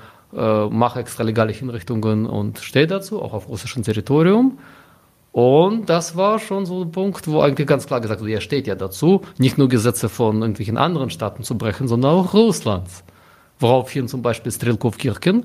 [0.71, 4.59] mache extralegale Hinrichtungen und stehe dazu, auch auf russischem Territorium.
[5.33, 8.67] Und das war schon so ein Punkt, wo eigentlich ganz klar gesagt wurde, er steht
[8.67, 13.05] ja dazu, nicht nur Gesetze von irgendwelchen anderen Staaten zu brechen, sondern auch Russlands.
[13.59, 15.45] Woraufhin zum Beispiel Strelkov Kirkin,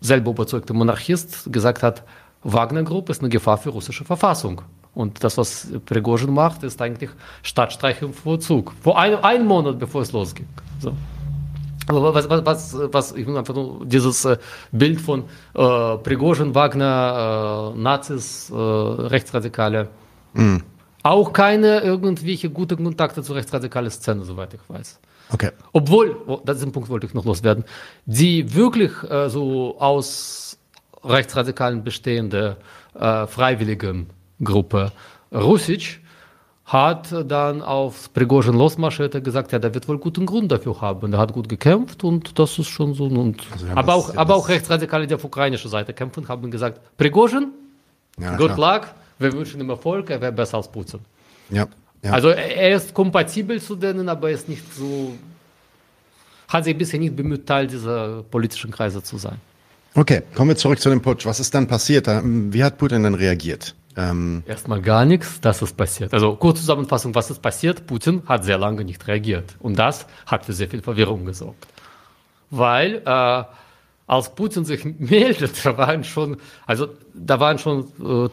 [0.00, 2.02] selber überzeugter Monarchist, gesagt hat,
[2.44, 4.62] Wagner Group ist eine Gefahr für russische Verfassung.
[4.94, 7.10] Und das, was Prigozhin macht, ist eigentlich
[7.42, 8.72] Stadtstreich im Vorzug.
[8.82, 10.46] Vor ein, einen Monat, bevor es losging.
[10.80, 10.92] So.
[11.86, 14.36] Aber was, was, was, was ich will einfach nur dieses äh,
[14.70, 15.24] Bild von
[15.54, 19.88] äh, Prigozhin, Wagner, äh, Nazis, äh, Rechtsradikale.
[20.34, 20.58] Mm.
[21.02, 25.00] Auch keine irgendwelche gute Kontakte zu rechtsradikalen Szene, soweit ich weiß.
[25.32, 25.50] Okay.
[25.72, 27.64] Obwohl, oh, das ist ein Punkt, wollte ich noch loswerden,
[28.06, 30.58] die wirklich äh, so aus
[31.04, 32.56] rechtsradikalen bestehende
[32.94, 34.92] äh, Freiwilligengruppe
[35.32, 36.00] Rusic
[36.64, 41.10] hat dann auf Prigozhin losmarschiert gesagt, ja, der wird wohl guten Grund dafür haben.
[41.10, 43.04] Der hat gut gekämpft und das ist schon so.
[43.04, 47.48] Und, also aber, auch, aber auch Rechtsradikale, die auf ukrainischer Seite kämpfen, haben gesagt, Prigozhin,
[48.18, 48.80] ja, good klar.
[48.80, 48.88] luck,
[49.18, 51.00] wir wünschen ihm Erfolg, er wäre besser als Putin.
[51.50, 51.66] Ja,
[52.02, 52.12] ja.
[52.12, 55.12] Also er ist kompatibel zu denen, aber er ist nicht so,
[56.48, 59.38] hat sich bisher nicht bemüht, Teil dieser politischen Kreise zu sein.
[59.94, 61.26] Okay, kommen wir zurück zu dem Putsch.
[61.26, 62.08] Was ist dann passiert?
[62.08, 63.74] Wie hat Putin dann reagiert?
[63.96, 66.14] Ähm Erstmal gar nichts, das ist passiert.
[66.14, 67.86] Also kurze Zusammenfassung, was ist passiert?
[67.86, 69.56] Putin hat sehr lange nicht reagiert.
[69.58, 71.66] Und das hat für sehr viel Verwirrung gesorgt.
[72.50, 73.44] Weil äh,
[74.06, 78.28] als Putin sich meldete, waren schon, also da waren schon äh,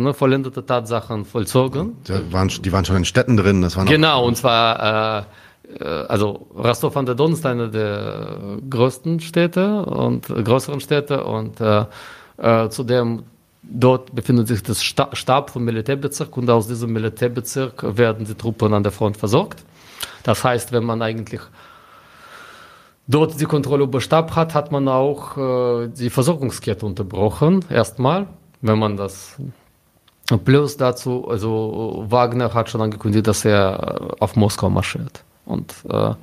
[0.00, 1.96] ne, vollendete Tatsachen vollzogen.
[2.08, 3.62] Die waren, die waren schon in Städten drin.
[3.62, 5.24] Das waren genau, und zwar äh,
[6.08, 11.84] also Rostov an der Don ist eine der größten Städte und größeren Städte und äh,
[12.38, 13.24] äh, zudem
[13.62, 18.82] dort befindet sich das Stab vom Militärbezirk und aus diesem Militärbezirk werden die Truppen an
[18.82, 19.64] der Front versorgt.
[20.22, 21.40] Das heißt, wenn man eigentlich
[23.08, 28.26] dort die Kontrolle über Stab hat, hat man auch äh, die Versorgungskette unterbrochen, erstmal,
[28.60, 29.36] wenn man das
[30.44, 35.22] Plus dazu, also Wagner hat schon angekündigt, dass er auf Moskau marschiert.
[35.46, 36.14] Und äh,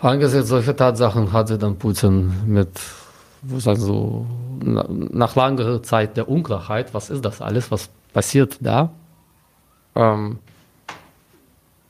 [0.00, 2.68] angesichts solcher Tatsachen hatte dann Putin mit,
[3.58, 4.26] sagen so,
[4.60, 8.90] nach langer Zeit der Unklarheit, was ist das alles, was passiert da,
[9.94, 10.38] ähm,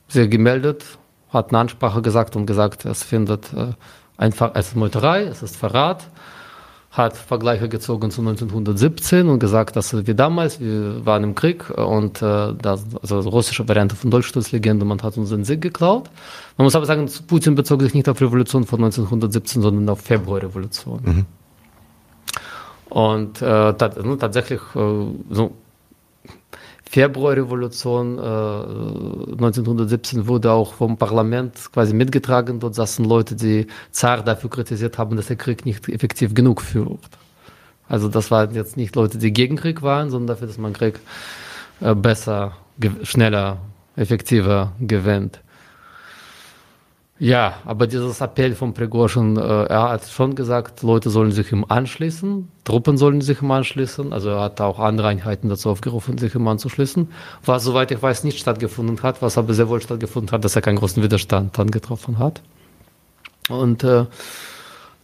[0.08, 0.84] sehr gemeldet,
[1.30, 3.72] hat eine Ansprache gesagt und gesagt, es findet äh,
[4.16, 6.06] einfach, es ist Meuterei, es ist Verrat
[6.92, 12.20] hat Vergleiche gezogen zu 1917 und gesagt, dass wie damals, wir waren im Krieg und
[12.20, 16.10] äh, das, also russische Variante von Dolchstoßlegende, man hat uns den Sieg geklaut.
[16.58, 21.00] Man muss aber sagen, Putin bezog sich nicht auf Revolution von 1917, sondern auf Februarrevolution.
[21.02, 21.26] Mhm.
[22.90, 25.52] Und äh, ne, tatsächlich äh, so
[26.92, 32.60] Februarrevolution äh, 1917 wurde auch vom Parlament quasi mitgetragen.
[32.60, 37.00] Dort saßen Leute, die Zar dafür kritisiert haben, dass der Krieg nicht effektiv genug führt.
[37.88, 41.00] Also das waren jetzt nicht Leute, die gegen Krieg waren, sondern dafür, dass man Krieg
[41.80, 42.58] äh, besser,
[43.04, 43.56] schneller,
[43.96, 45.40] effektiver gewinnt.
[47.22, 51.64] Ja, aber dieses Appell von Prigozhin, äh, er hat schon gesagt, Leute sollen sich ihm
[51.68, 54.12] anschließen, Truppen sollen sich ihm anschließen.
[54.12, 57.06] Also er hat auch andere Einheiten dazu aufgerufen, sich ihm anzuschließen.
[57.44, 60.62] Was, soweit ich weiß, nicht stattgefunden hat, was aber sehr wohl stattgefunden hat, dass er
[60.62, 62.42] keinen großen Widerstand dann getroffen hat.
[63.48, 64.06] Und äh,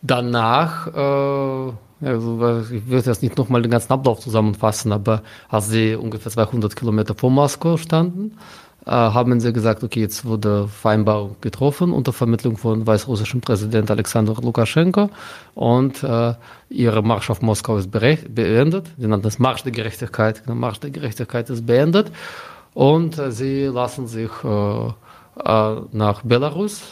[0.02, 1.72] danach, äh,
[2.04, 6.74] also ich würde jetzt nicht nochmal den ganzen Ablauf zusammenfassen, aber als sie ungefähr 200
[6.74, 12.56] Kilometer vor Moskau standen, äh, haben sie gesagt, okay, jetzt wurde Vereinbarung getroffen unter Vermittlung
[12.56, 15.10] von weißrussischen Präsident Alexander Lukaschenko
[15.54, 16.34] und äh,
[16.70, 18.86] ihre Marsch auf Moskau ist beendet.
[18.98, 20.42] Sie nannten das Marsch der Gerechtigkeit.
[20.46, 22.10] Der Marsch der Gerechtigkeit ist beendet.
[22.74, 26.82] und äh, sie lassen sich äh, äh, nach Belarus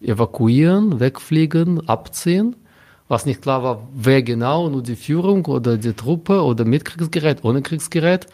[0.00, 2.56] evakuieren, wegfliegen, abziehen.
[3.08, 7.44] Was nicht klar war, wer genau, nur die Führung oder die Truppe oder mit Kriegsgerät,
[7.44, 8.26] ohne Kriegsgerät.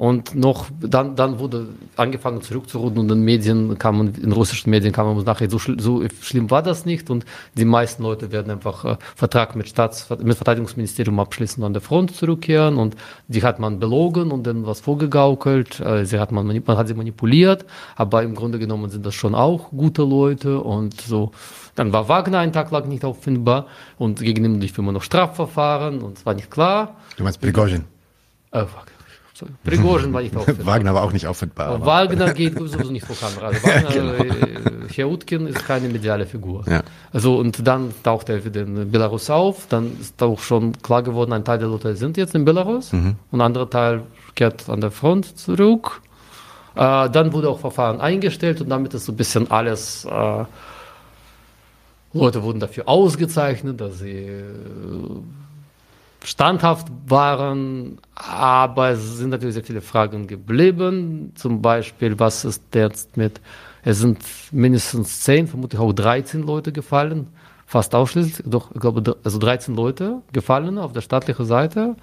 [0.00, 4.94] Und noch, dann, dann wurde angefangen zurückzurudern und in Medien kam man, in russischen Medien
[4.94, 7.10] kam man nachher, so, so schlimm war das nicht.
[7.10, 11.72] Und die meisten Leute werden einfach äh, Vertrag mit Staats, mit Verteidigungsministerium abschließen und an
[11.74, 12.78] der Front zurückkehren.
[12.78, 12.96] Und
[13.28, 16.94] die hat man belogen und dann was vorgegaukelt, äh, sie hat man, man hat sie
[16.94, 20.60] manipuliert, aber im Grunde genommen sind das schon auch gute Leute.
[20.60, 21.32] Und so.
[21.74, 23.66] Dann war Wagner einen Tag lang nicht auffindbar.
[23.98, 26.00] Und gegen ihn lief immer noch Strafverfahren.
[26.00, 26.96] Und es war nicht klar.
[27.18, 27.84] Du meinst Prigozhin?
[28.50, 28.64] Äh,
[29.64, 30.66] Prigozhin war nicht auffindbar.
[30.66, 31.84] Wagner war auch nicht auffindbar.
[31.84, 33.46] Wagner geht sowieso nicht vor Kamera.
[33.48, 34.34] Also Wagner, genau.
[34.34, 36.64] äh, Herr Utkin ist keine mediale Figur.
[36.68, 36.82] Ja.
[37.12, 39.66] Also und dann taucht er wieder in Belarus auf.
[39.68, 43.16] Dann ist auch schon klar geworden, ein Teil der Leute sind jetzt in Belarus mhm.
[43.30, 44.02] und ein anderer Teil
[44.34, 46.02] kehrt an der Front zurück.
[46.74, 50.04] Äh, dann wurde auch Verfahren eingestellt und damit ist so ein bisschen alles.
[50.04, 50.44] Äh,
[52.12, 54.44] Leute wurden dafür ausgezeichnet, dass sie äh,
[56.24, 61.32] standhaft waren, aber es sind natürlich sehr viele Fragen geblieben.
[61.34, 63.40] Zum Beispiel, was ist jetzt mit,
[63.82, 64.18] es sind
[64.52, 67.28] mindestens zehn, vermutlich auch 13 Leute gefallen,
[67.66, 71.96] fast ausschließlich, doch, ich glaube, also 13 Leute gefallen auf der staatlichen Seite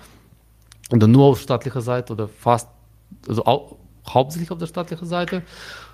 [0.91, 2.70] oder nur auf staatlicher Seite oder fast,
[3.28, 3.76] also auch,
[4.09, 5.43] hauptsächlich auf der staatlichen Seite.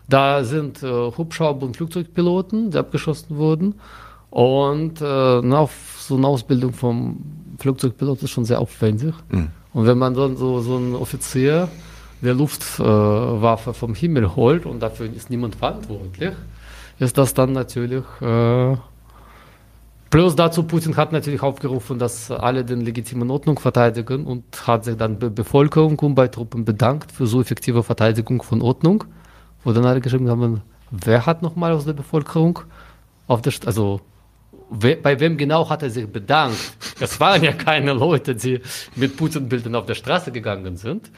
[0.07, 3.75] Da sind äh, Hubschrauber- und Flugzeugpiloten, die abgeschossen wurden.
[4.29, 5.67] Und äh, na,
[5.97, 9.13] so eine Ausbildung vom Flugzeugpilot ist schon sehr aufwendig.
[9.29, 9.47] Mhm.
[9.73, 11.69] Und wenn man dann so, so einen Offizier
[12.21, 16.33] der Luftwaffe äh, vom Himmel holt und dafür ist niemand verantwortlich,
[16.99, 18.03] ist das dann natürlich.
[18.21, 18.75] Äh,
[20.09, 24.97] plus dazu, Putin hat natürlich aufgerufen, dass alle den legitimen Ordnung verteidigen und hat sich
[24.97, 29.05] dann bei Bevölkerung und bei Truppen bedankt für so effektive Verteidigung von Ordnung.
[29.63, 30.61] Wo dann alle geschrieben haben,
[30.91, 32.59] wer hat nochmal aus der Bevölkerung
[33.27, 34.01] auf der, also
[34.73, 36.57] bei wem genau hat er sich bedankt?
[36.99, 38.61] Es waren ja keine Leute, die
[38.95, 41.11] mit Putin-Bildern auf der Straße gegangen sind.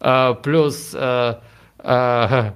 [0.00, 1.34] Äh, plus äh,
[1.82, 2.52] äh,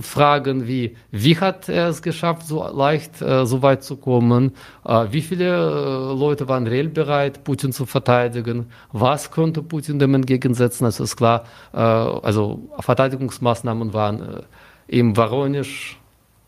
[0.00, 4.52] Fragen wie, wie hat er es geschafft, so leicht äh, so weit zu kommen?
[4.84, 8.66] Äh, wie viele äh, Leute waren reell bereit, Putin zu verteidigen?
[8.92, 10.84] Was konnte Putin dem entgegensetzen?
[10.84, 14.42] Also ist klar, äh, also Verteidigungsmaßnahmen waren äh,
[14.88, 15.98] im Varonisch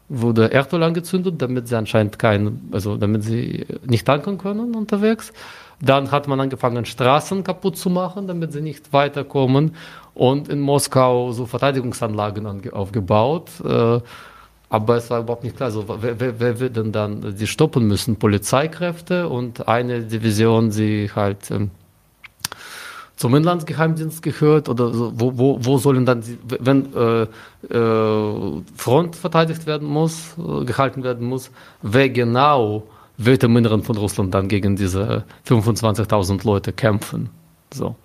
[0.09, 5.32] wurde Erdöl angezündet, damit sie anscheinend kein, also damit sie nicht tanken können unterwegs.
[5.80, 9.74] Dann hat man angefangen, Straßen kaputt zu machen, damit sie nicht weiterkommen.
[10.14, 13.50] Und in Moskau so Verteidigungsanlagen aufgebaut.
[13.62, 14.00] Äh,
[14.68, 17.86] aber es war überhaupt nicht klar, also, wer, wer, wer wird denn dann die stoppen
[17.86, 18.16] müssen?
[18.16, 21.70] Polizeikräfte und eine Division, die halt ähm,
[23.16, 26.22] zum Inlandsgeheimdienst gehört oder so, wo, wo, wo sollen dann,
[26.60, 27.22] wenn äh,
[27.74, 31.50] äh, Front verteidigt werden muss, äh, gehalten werden muss,
[31.82, 32.84] wer genau
[33.16, 37.30] wird im Inneren von Russland dann gegen diese 25.000 Leute kämpfen?
[37.72, 37.96] So.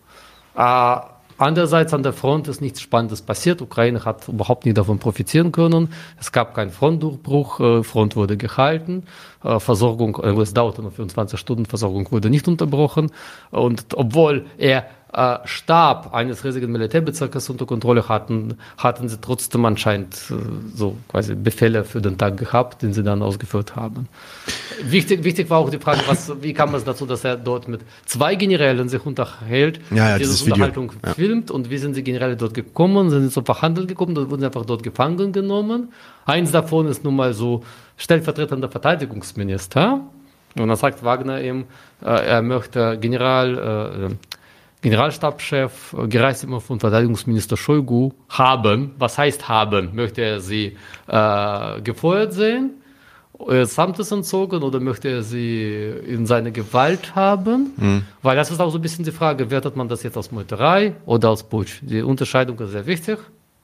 [0.55, 0.95] Äh,
[1.41, 3.63] Andererseits an der Front ist nichts Spannendes passiert.
[3.63, 5.91] Ukraine hat überhaupt nicht davon profitieren können.
[6.19, 7.59] Es gab keinen Frontdurchbruch.
[7.59, 9.05] Äh, Front wurde gehalten.
[9.43, 11.65] Äh, Versorgung, äh, es dauerte nur 24 Stunden.
[11.65, 13.11] Versorgung wurde nicht unterbrochen.
[13.49, 20.15] Und obwohl er äh, Stab eines riesigen Militärbezirkes unter Kontrolle hatten, hatten sie trotzdem anscheinend
[20.29, 20.35] äh,
[20.75, 24.07] so quasi Befehle für den Tag gehabt, den sie dann ausgeführt haben.
[24.83, 27.81] Wichtig, wichtig war auch die Frage, was, wie kam es dazu, dass er dort mit
[28.05, 31.13] zwei Generälen sich unterhält, ja, ja, diese Unterhaltung ja.
[31.13, 34.41] filmt und wie sind die Generäle dort gekommen, sind sie zum Verhandeln gekommen, dann wurden
[34.41, 35.91] sie einfach dort gefangen genommen.
[36.25, 37.63] Eins davon ist nun mal so
[37.97, 40.01] stellvertretender Verteidigungsminister.
[40.57, 41.65] Und dann sagt Wagner ihm,
[42.01, 44.30] äh, er möchte General, äh,
[44.81, 48.91] Generalstabschef Gerasimov und Verteidigungsminister Shoigu haben.
[48.97, 49.91] Was heißt haben?
[49.93, 50.75] Möchte er sie
[51.07, 52.71] äh, gefeuert sehen,
[53.39, 57.73] ihres Amtes entzogen oder möchte er sie in seine Gewalt haben?
[57.77, 58.01] Mhm.
[58.23, 60.95] Weil das ist auch so ein bisschen die Frage, wertet man das jetzt als Meuterei
[61.05, 61.79] oder als Putsch?
[61.81, 63.19] Die Unterscheidung ist sehr wichtig.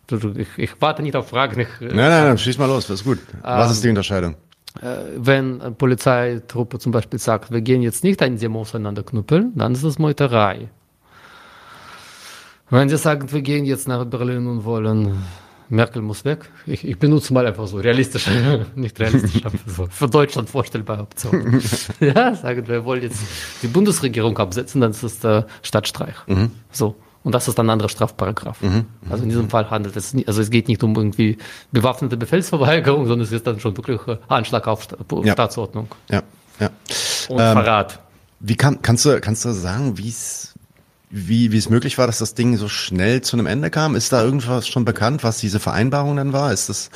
[0.10, 1.60] Ich, ich warte nicht auf Fragen.
[1.60, 3.20] Ich, nein, nein, nein, schieß mal los, das ist gut.
[3.42, 4.36] Was ähm, ist die Unterscheidung?
[4.82, 9.52] Äh, wenn eine Polizeitruppe zum Beispiel sagt, wir gehen jetzt nicht ein Demo auseinander knüppeln,
[9.56, 10.70] dann ist das Meuterei.
[12.70, 15.24] Wenn Sie sagen, wir gehen jetzt nach Berlin und wollen,
[15.70, 16.50] Merkel muss weg.
[16.66, 18.30] Ich, ich benutze mal einfach so realistisch,
[18.76, 21.62] nicht realistisch, aber so für Deutschland vorstellbare Option.
[22.00, 23.20] ja, sagen wir wollen jetzt
[23.62, 26.16] die Bundesregierung absetzen, dann ist es der Stadtstreich.
[26.28, 26.52] Mhm.
[26.72, 26.96] So.
[27.24, 28.62] Und das ist dann ein anderer Strafparagraph.
[28.62, 28.86] Mhm.
[29.10, 31.38] Also in diesem Fall handelt es nicht, also es geht nicht um irgendwie
[31.74, 34.00] bewaffnete Befehlsverweigerung, sondern es ist dann schon wirklich
[34.30, 34.88] Anschlag auf
[35.24, 35.34] ja.
[35.34, 35.90] Staatsordnung.
[36.10, 36.24] Ja,
[36.60, 36.70] ja.
[37.28, 38.00] Und ähm, Verrat.
[38.40, 40.54] Wie kann, kannst du, kannst du sagen, wie es
[41.10, 43.96] wie, wie es möglich war, dass das Ding so schnell zu einem Ende kam?
[43.96, 46.52] Ist da irgendwas schon bekannt, was diese Vereinbarung dann war?
[46.52, 46.90] Ist das,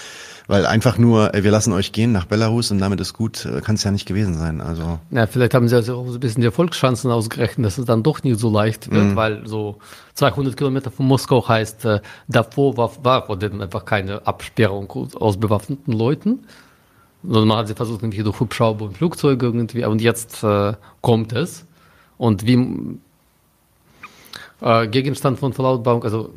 [0.48, 3.62] weil einfach nur, ey, wir lassen euch gehen nach Belarus und damit ist gut, äh,
[3.62, 4.60] kann es ja nicht gewesen sein.
[4.60, 5.00] Also.
[5.12, 8.04] Ja, vielleicht haben sie also auch so ein bisschen die Erfolgschancen ausgerechnet, dass es dann
[8.04, 9.16] doch nicht so leicht wird, mhm.
[9.16, 9.78] weil so
[10.16, 15.40] 200 Kilometer von Moskau heißt, äh, davor war, war vor denen einfach keine Absperrung aus
[15.40, 16.40] bewaffneten Leuten.
[17.24, 21.34] Sondern man hat sie versucht, irgendwie durch Hubschrauber und Flugzeuge irgendwie, und jetzt äh, kommt
[21.34, 21.66] es.
[22.18, 23.00] Und wie
[24.62, 26.34] äh, Gegenstand von Verlautbarung, also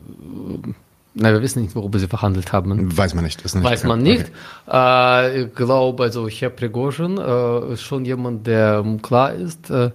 [0.65, 0.73] äh,
[1.17, 2.97] Nein, wir wissen nicht, worüber sie verhandelt haben.
[2.97, 3.43] Weiß man nicht.
[3.43, 4.33] Ist nicht Weiß man nicht.
[4.67, 5.29] Okay.
[5.37, 9.71] Äh, ich glaube, also Herr Prigozhin äh, ist schon jemand, der klar ist.
[9.71, 9.91] Äh,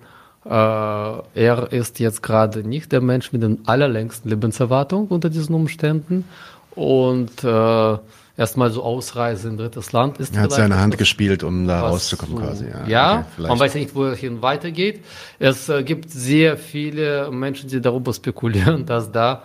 [0.46, 0.54] äh,
[1.36, 6.24] er ist jetzt gerade nicht der Mensch mit der allerlängsten Lebenserwartung unter diesen Umständen.
[6.74, 7.98] Und äh,
[8.40, 10.34] erstmal so Ausreise in drittes Land ist.
[10.34, 12.66] Er hat seine Hand gespielt, um da rauszukommen so, quasi.
[12.70, 15.04] Ja, ja okay, man weiß ja nicht, wohin weitergeht.
[15.40, 19.44] Es äh, gibt sehr viele Menschen, die darüber spekulieren, dass da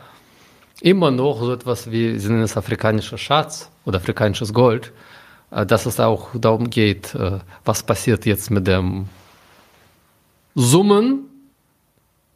[0.80, 4.92] immer noch so etwas wie, sie nennen es afrikanischer Schatz oder afrikanisches Gold,
[5.50, 9.08] äh, dass es auch darum geht, äh, was passiert jetzt mit dem
[10.54, 11.24] Summen,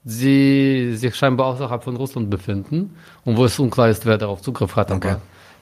[0.02, 4.74] die sich scheinbar außerhalb von Russland befinden und wo es unklar ist, wer darauf Zugriff
[4.74, 4.90] hat.
[4.90, 5.10] Okay.
[5.10, 5.20] Aber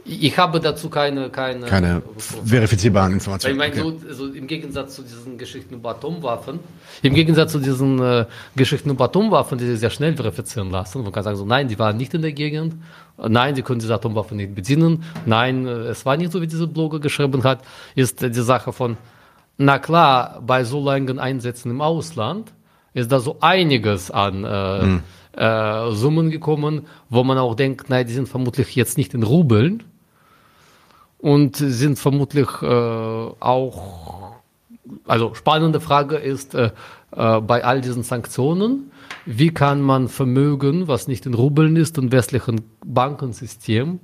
[0.08, 3.54] ich habe dazu keine keine, keine verifizierbaren Informationen.
[3.54, 3.98] Ich meine, okay.
[4.08, 6.60] so, so, im Gegensatz zu diesen Geschichten über Atomwaffen,
[7.02, 11.12] im Gegensatz zu diesen äh, Geschichten über Atomwaffen, die sich sehr schnell verifizieren lassen, man
[11.12, 12.76] kann sagen so, nein, die waren nicht in der Gegend,
[13.18, 16.66] nein, sie können diese Atomwaffen nicht bedienen, nein, äh, es war nicht so, wie dieser
[16.66, 17.60] Blogger geschrieben hat,
[17.94, 18.96] ist die Sache von,
[19.58, 22.52] na klar, bei so langen Einsätzen im Ausland
[22.94, 25.02] ist da so einiges an äh, hm.
[25.32, 29.82] äh, Summen gekommen, wo man auch denkt, nein, die sind vermutlich jetzt nicht in Rubeln,
[31.18, 34.36] und sind vermutlich äh, auch,
[35.06, 36.70] also spannende Frage ist äh,
[37.12, 38.90] äh, bei all diesen Sanktionen,
[39.24, 44.00] wie kann man Vermögen, was nicht in Rubeln ist, im westlichen Bankensystem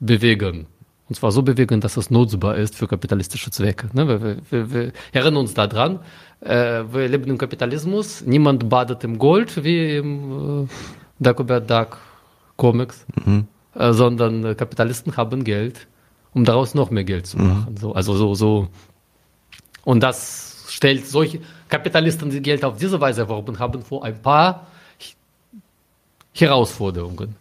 [0.00, 0.66] bewegen?
[1.08, 3.88] Und zwar so bewegen, dass es nutzbar ist für kapitalistische Zwecke.
[3.92, 4.08] Ne?
[4.08, 6.00] Wir, wir, wir, erinnern uns daran,
[6.40, 10.68] äh, wir leben im Kapitalismus, niemand badet im Gold wie im äh,
[11.20, 11.98] Dagobert Duck
[12.56, 13.46] Comics, mhm.
[13.74, 15.86] äh, sondern Kapitalisten haben Geld
[16.36, 17.72] um daraus noch mehr Geld zu machen.
[17.72, 17.76] Mhm.
[17.78, 18.68] So, also so, so.
[19.84, 24.66] Und das stellt solche Kapitalisten, die Geld auf diese Weise erworben haben, vor ein paar
[26.34, 27.36] Herausforderungen.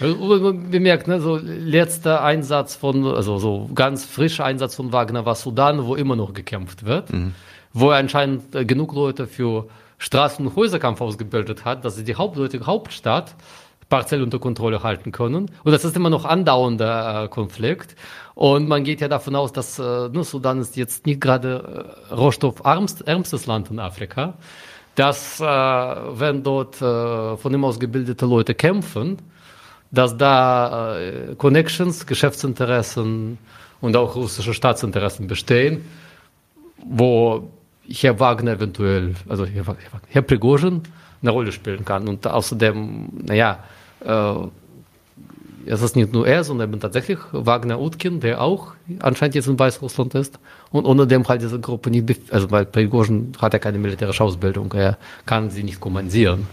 [0.00, 5.86] Bemerkt, ne, so letzter Einsatz von, also so ganz frischer Einsatz von Wagner war Sudan,
[5.86, 7.34] wo immer noch gekämpft wird, mhm.
[7.72, 9.68] wo er anscheinend äh, genug Leute für
[10.00, 13.36] Straßen- und Häuserkampf ausgebildet hat, dass sie die Hauptleute Hauptstadt
[13.92, 15.50] partiell unter Kontrolle halten können.
[15.64, 17.94] Und das ist immer noch andauernder äh, Konflikt.
[18.34, 22.14] Und man geht ja davon aus, dass äh, ne, Sudan ist jetzt nicht gerade äh,
[22.14, 24.32] rohstoffärmstes Land in Afrika,
[24.94, 29.18] dass äh, wenn dort äh, von ihm ausgebildete Leute kämpfen,
[29.90, 33.36] dass da äh, Connections, Geschäftsinteressen
[33.82, 35.84] und auch russische Staatsinteressen bestehen,
[36.78, 37.50] wo
[37.86, 39.76] Herr Wagner eventuell, also Herr,
[40.08, 40.80] Herr Prigozhin,
[41.20, 42.08] eine Rolle spielen kann.
[42.08, 43.81] Und außerdem, naja, äh,
[45.66, 50.14] es ist nicht nur er, sondern tatsächlich Wagner Utkin, der auch anscheinend jetzt in Weißrussland
[50.14, 50.38] ist.
[50.70, 54.72] Und ohne dem halt diese Gruppe nicht, also weil Prigozhin hat ja keine militärische Ausbildung,
[54.72, 56.46] er kann sie nicht kommandieren.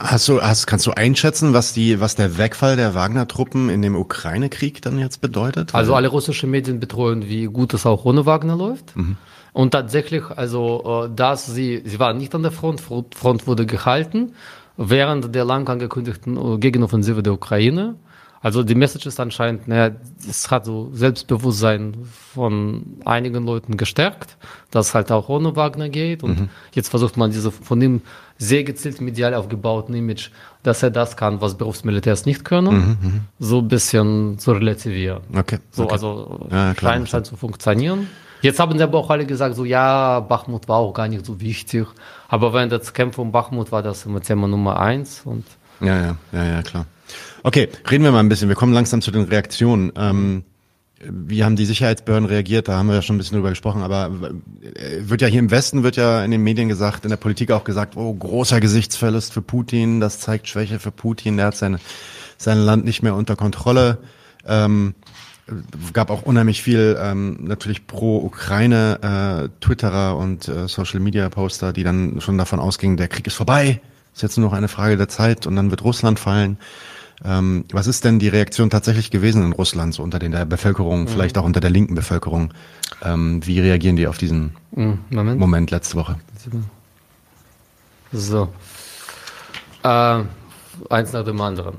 [0.00, 3.96] Hast du, hast, kannst du einschätzen, was die, was der Wegfall der Wagner-Truppen in dem
[3.96, 5.74] Ukraine-Krieg dann jetzt bedeutet?
[5.74, 8.96] Also alle russischen Medien betreuen, wie gut es auch ohne Wagner läuft.
[8.96, 9.16] Mhm.
[9.52, 14.34] Und tatsächlich, also, äh, dass sie, sie waren nicht an der Front, Front wurde gehalten
[14.76, 17.96] während der lang angekündigten äh, Gegenoffensive der Ukraine.
[18.40, 19.94] Also die Message ist anscheinend, naja,
[20.28, 21.96] es hat so Selbstbewusstsein
[22.34, 24.36] von einigen Leuten gestärkt,
[24.70, 26.22] dass halt auch ohne Wagner geht.
[26.22, 26.48] Und mhm.
[26.74, 28.02] jetzt versucht man diese von ihm
[28.36, 30.28] sehr gezielt medial aufgebauten Image,
[30.62, 33.20] dass er das kann, was Berufsmilitärs nicht können, mhm, mhm.
[33.38, 35.22] so ein bisschen zu relativieren.
[35.34, 35.58] Okay.
[35.70, 35.92] So, okay.
[35.92, 38.08] also ja, klar, scheint zu funktionieren.
[38.44, 41.40] Jetzt haben sie aber auch alle gesagt, so ja, Bachmut war auch gar nicht so
[41.40, 41.86] wichtig.
[42.28, 45.22] Aber wenn das Kämpfen um Bachmut war das immer Thema Nummer eins.
[45.24, 45.46] Und
[45.80, 46.84] ja, ja, ja, ja, klar.
[47.42, 48.50] Okay, reden wir mal ein bisschen.
[48.50, 49.92] Wir kommen langsam zu den Reaktionen.
[49.96, 50.44] Ähm,
[51.00, 52.68] wie haben die Sicherheitsbehörden reagiert?
[52.68, 54.10] Da haben wir ja schon ein bisschen drüber gesprochen, aber
[54.60, 57.50] äh, wird ja hier im Westen wird ja in den Medien gesagt, in der Politik
[57.50, 61.78] auch gesagt, oh, großer Gesichtsverlust für Putin, das zeigt Schwäche für Putin, der hat sein,
[62.36, 63.96] sein Land nicht mehr unter Kontrolle.
[64.46, 64.94] Ähm,
[65.92, 71.72] gab auch unheimlich viel ähm, natürlich pro Ukraine äh, Twitterer und äh, Social Media Poster,
[71.72, 73.80] die dann schon davon ausgingen, der Krieg ist vorbei,
[74.14, 76.58] ist jetzt nur noch eine Frage der Zeit und dann wird Russland fallen.
[77.24, 81.02] Ähm, was ist denn die Reaktion tatsächlich gewesen in Russland, so unter den, der Bevölkerung,
[81.02, 81.08] mhm.
[81.08, 82.52] vielleicht auch unter der linken Bevölkerung?
[83.02, 84.98] Ähm, wie reagieren die auf diesen mhm.
[85.10, 85.40] Moment.
[85.40, 86.16] Moment letzte Woche?
[88.12, 88.48] So.
[89.82, 90.22] Äh,
[90.90, 91.76] eins nach dem anderen.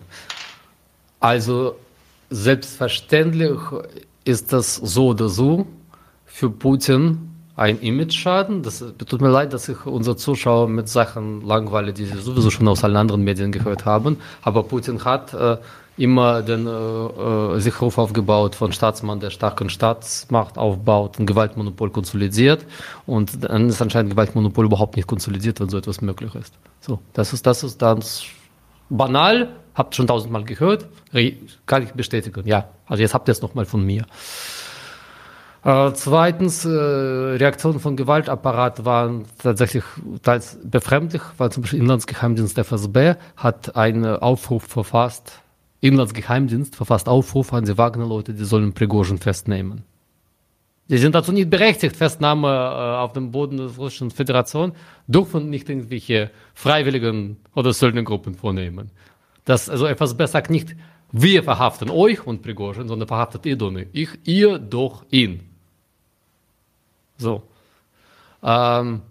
[1.19, 1.77] Also
[2.29, 3.59] selbstverständlich
[4.23, 5.67] ist das so oder so
[6.25, 8.63] für Putin ein Image-Schaden.
[8.63, 12.67] Das tut mir leid, dass ich unsere Zuschauer mit Sachen langweile, die sie sowieso schon
[12.67, 14.17] aus allen anderen Medien gehört haben.
[14.41, 15.57] Aber Putin hat äh,
[15.97, 21.89] immer den äh, äh, sich Ruf aufgebaut von Staatsmann, der starken Staatsmacht aufbaut, ein Gewaltmonopol
[21.91, 22.65] konsolidiert.
[23.05, 26.53] Und dann ist anscheinend Gewaltmonopol überhaupt nicht konsolidiert, wenn so etwas möglich ist.
[26.81, 28.03] So, das ist, das ist dann
[28.89, 30.87] banal, habt schon tausendmal gehört,
[31.65, 32.47] kann ich bestätigen.
[32.47, 34.05] Ja, also jetzt habt ihr es nochmal von mir.
[35.65, 39.83] Äh, zweitens, äh, Reaktionen von Gewaltapparat waren tatsächlich
[40.21, 45.41] teils befremdlich, weil zum Beispiel Inlandsgeheimdienst FSB hat einen Aufruf verfasst,
[45.81, 49.83] Inlandsgeheimdienst verfasst Aufruf an die Wagner-Leute, die sollen Prigozhin festnehmen.
[50.87, 54.73] Die sind dazu nicht berechtigt, Festnahme äh, auf dem Boden der Russischen Föderation,
[55.07, 58.91] dürfen nicht irgendwelche freiwilligen oder Söldnergruppen vornehmen.
[59.45, 60.75] Das, also FSB sagt nicht,
[61.11, 63.89] wir verhaften euch und Prigozhin, sondern verhaftet ihr nicht.
[63.93, 65.49] Ich, ihr doch ihn.
[67.17, 67.43] So.
[68.43, 69.01] Ähm,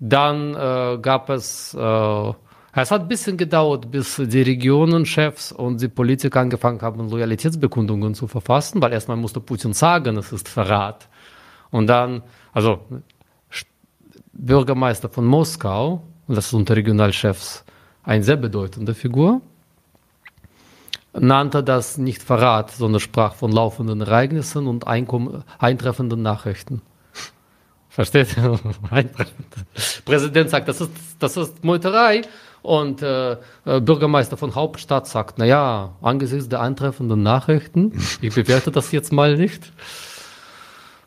[0.00, 2.32] dann äh, gab es, äh,
[2.74, 8.26] es hat ein bisschen gedauert, bis die Regionenchefs und die Politiker angefangen haben, Loyalitätsbekundungen zu
[8.26, 11.08] verfassen, weil erstmal musste Putin sagen, es ist Verrat.
[11.70, 12.22] Und dann,
[12.52, 12.80] also
[14.32, 17.64] Bürgermeister von Moskau, und das unter Regionalchefs
[18.02, 19.40] eine sehr bedeutende Figur,
[21.12, 26.82] nannte das nicht Verrat, sondern sprach von laufenden Ereignissen und eintreffenden Nachrichten.
[27.88, 28.58] Versteht ihr?
[30.04, 32.22] Präsident sagt, das ist, das ist Meuterei.
[32.62, 38.70] Und äh, äh, Bürgermeister von Hauptstadt sagt, na ja, angesichts der eintreffenden Nachrichten, ich bewerte
[38.70, 39.72] das jetzt mal nicht.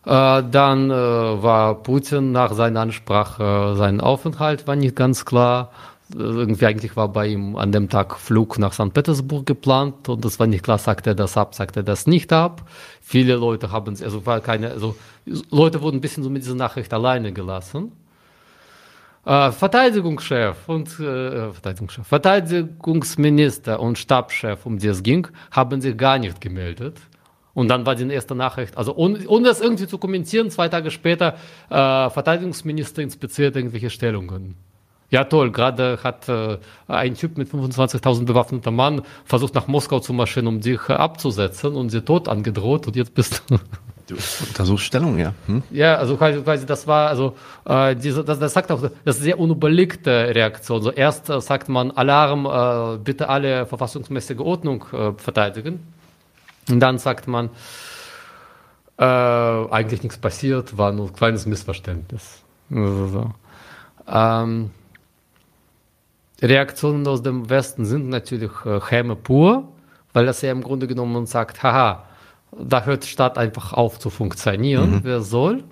[0.06, 5.72] Äh, dann äh, war Putin nach seiner Ansprache, äh, sein Aufenthalt war nicht ganz klar.
[6.14, 8.94] Irgendwie eigentlich war bei ihm an dem Tag Flug nach St.
[8.94, 12.32] Petersburg geplant und das war nicht klar, sagt er das ab, sagt er das nicht
[12.32, 12.70] ab.
[13.02, 14.96] Viele Leute haben es, also war keine, also
[15.50, 17.92] Leute wurden ein bisschen so mit dieser Nachricht alleine gelassen.
[19.26, 26.20] Äh, Verteidigungschef und äh, Verteidigungschef, Verteidigungsminister und Stabschef, um die es ging, haben sich gar
[26.20, 27.00] nicht gemeldet.
[27.56, 30.92] Und dann war die erste Nachricht, also ohne, ohne das irgendwie zu kommentieren, zwei Tage
[30.92, 31.36] später,
[31.70, 34.56] äh, Verteidigungsminister inspiziert irgendwelche Stellungen.
[35.16, 35.50] Ja, toll.
[35.50, 36.58] Gerade hat äh,
[36.90, 41.74] ein Typ mit 25.000 bewaffneter Mann versucht, nach Moskau zu marschieren, um dich äh, abzusetzen
[41.74, 43.58] und sie tot angedroht und jetzt bist du.
[44.08, 45.34] Du untersuchst Stellung, ja.
[45.48, 45.64] Hm?
[45.72, 49.24] Ja, also quasi, quasi das war, also äh, diese, das, das sagt auch, das ist
[49.24, 50.82] sehr unüberlegte Reaktion.
[50.84, 55.80] So erst äh, sagt man Alarm, äh, bitte alle verfassungsmäßige Ordnung äh, verteidigen.
[56.70, 57.52] Und dann sagt man,
[59.00, 62.44] äh, eigentlich nichts passiert, war nur ein kleines Missverständnis.
[62.70, 63.32] Also, so.
[64.08, 64.72] ähm,
[66.46, 69.68] Reaktionen aus dem Westen sind natürlich äh, Häme pur,
[70.14, 72.06] weil das ja im Grunde genommen sagt, haha,
[72.58, 75.00] da hört die Stadt einfach auf zu funktionieren, mhm.
[75.04, 75.64] wer soll.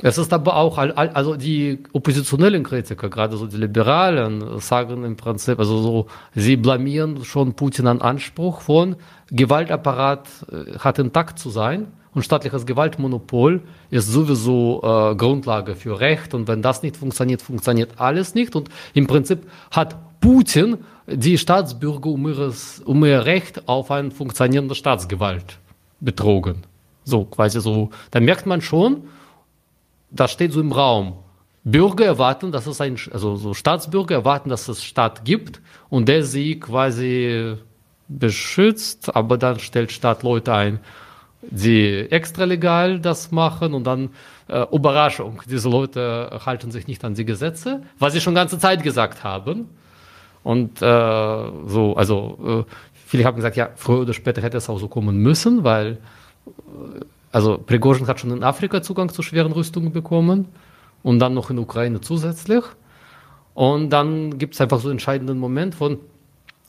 [0.00, 5.58] Es ist aber auch, also die oppositionellen Kritiker, gerade so die Liberalen, sagen im Prinzip,
[5.58, 6.06] also so,
[6.36, 8.94] sie blamieren schon Putin an Anspruch von
[9.30, 11.88] Gewaltapparat äh, hat intakt zu sein
[12.18, 16.34] und staatliches Gewaltmonopol ist sowieso äh, Grundlage für Recht.
[16.34, 18.56] Und wenn das nicht funktioniert, funktioniert alles nicht.
[18.56, 24.74] Und im Prinzip hat Putin die Staatsbürger um, ihres, um ihr Recht auf eine funktionierende
[24.74, 25.58] Staatsgewalt
[26.00, 26.64] betrogen.
[27.04, 27.90] So, quasi so.
[28.10, 29.04] Da merkt man schon,
[30.10, 31.18] das steht so im Raum.
[31.62, 36.24] Bürger erwarten, dass es ein, also so Staatsbürger erwarten, dass es Staat gibt und der
[36.24, 37.54] sie quasi
[38.08, 40.80] beschützt, aber dann stellt Staat Leute ein,
[41.42, 44.10] die extra legal das machen und dann
[44.48, 48.82] äh, Überraschung, diese Leute halten sich nicht an die Gesetze, was sie schon ganze Zeit
[48.82, 49.68] gesagt haben.
[50.42, 54.78] Und äh, so, also äh, viele haben gesagt, ja, früher oder später hätte es auch
[54.78, 55.98] so kommen müssen, weil
[56.46, 60.48] äh, also Prigozhin hat schon in Afrika Zugang zu schweren Rüstungen bekommen
[61.02, 62.64] und dann noch in Ukraine zusätzlich.
[63.54, 65.98] Und dann gibt es einfach so einen entscheidenden Moment von,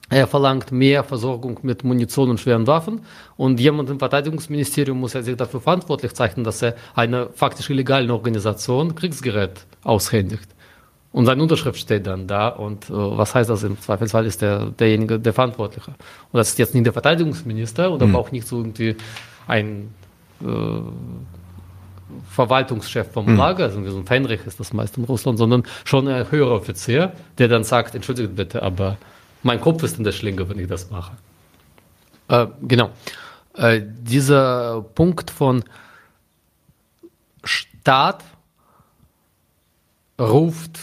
[0.09, 3.01] er verlangt mehr Versorgung mit Munition und schweren Waffen
[3.37, 8.11] und jemand im Verteidigungsministerium muss er sich dafür verantwortlich zeichnen, dass er eine faktisch illegale
[8.11, 10.49] Organisation Kriegsgerät aushändigt.
[11.11, 14.65] Und seine Unterschrift steht dann da und äh, was heißt das im Zweifelsfall ist der
[14.67, 15.91] derjenige der Verantwortliche.
[16.31, 18.15] Und das ist jetzt nicht der Verteidigungsminister oder mhm.
[18.15, 18.95] auch nicht so irgendwie
[19.47, 19.93] ein
[20.41, 20.45] äh,
[22.29, 23.37] Verwaltungschef vom mhm.
[23.37, 27.13] Lager, also so ein Feinrich ist das meist in Russland, sondern schon ein höherer Offizier,
[27.37, 28.97] der dann sagt, entschuldigt bitte, aber
[29.43, 31.13] mein Kopf ist in der Schlinge, wenn ich das mache.
[32.27, 32.91] Äh, genau.
[33.55, 35.63] Äh, dieser Punkt von
[37.43, 38.23] Staat
[40.19, 40.79] ruft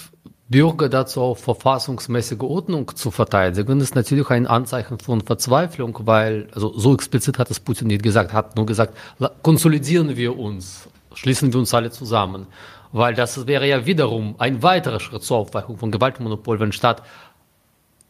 [0.49, 6.79] Bürger dazu auf verfassungsmäßige Ordnung zu verteidigen, ist natürlich ein Anzeichen von Verzweiflung, weil, also
[6.79, 8.97] so explizit hat es Putin nicht gesagt, hat nur gesagt,
[9.43, 12.47] konsolidieren wir uns, schließen wir uns alle zusammen.
[12.93, 17.03] Weil das wäre ja wiederum ein weiterer Schritt zur Aufweichung von Gewaltmonopol, wenn Staat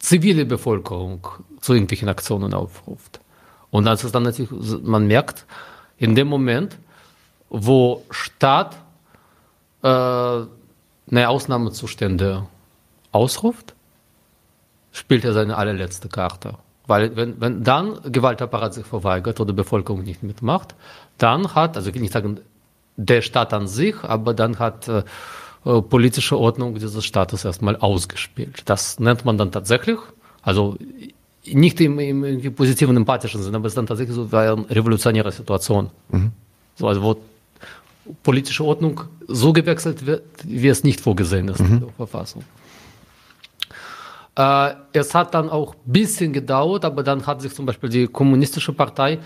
[0.06, 1.26] zivile Bevölkerung
[1.60, 3.20] zu irgendwelchen Aktionen aufruft.
[3.70, 4.50] Und als es dann natürlich,
[4.82, 5.46] man merkt,
[5.98, 6.78] in dem Moment,
[7.50, 8.76] wo Staat
[9.82, 12.46] äh, eine Ausnahmezustände
[13.10, 13.74] ausruft,
[14.92, 16.54] spielt er seine allerletzte Karte.
[16.86, 20.76] Weil wenn, wenn dann Gewaltapparat sich verweigert oder Bevölkerung nicht mitmacht,
[21.18, 22.40] dann hat, also ich will nicht sagen
[22.96, 25.02] der Staat an sich, aber dann hat äh,
[25.66, 28.62] äh politische Ordnung dieses Staates erstmal ausgespielt.
[28.66, 29.98] Das nennt man dann tatsächlich,
[30.42, 30.76] also
[31.44, 35.30] nicht im, im, im positiven, empathischen Sinne, aber es ist dann tatsächlich so eine revolutionäre
[35.32, 35.90] Situation.
[36.08, 36.32] Mhm.
[36.76, 37.16] So, also wo
[38.22, 41.66] politische Ordnung so gewechselt wird, wie es nicht vorgesehen ist mhm.
[41.66, 42.44] in der Verfassung.
[44.36, 48.06] Äh, es hat dann auch ein bisschen gedauert, aber dann hat sich zum Beispiel die
[48.06, 49.18] kommunistische Partei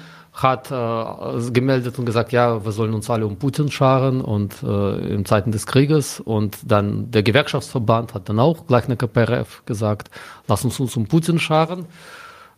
[0.43, 5.15] hat äh, gemeldet und gesagt, ja, wir sollen uns alle um Putin scharen und äh,
[5.15, 6.21] in Zeiten des Krieges.
[6.21, 10.11] Und dann der Gewerkschaftsverband hat dann auch gleich eine KPRF gesagt,
[10.49, 11.87] lass uns uns um Putin scharen.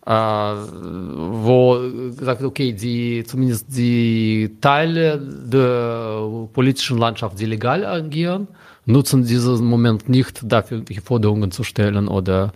[0.04, 1.78] Äh, wo
[2.16, 8.48] gesagt okay, die, zumindest die Teile der politischen Landschaft, die legal agieren,
[8.84, 12.52] nutzen diesen Moment nicht dafür, irgendwelche Forderungen zu stellen oder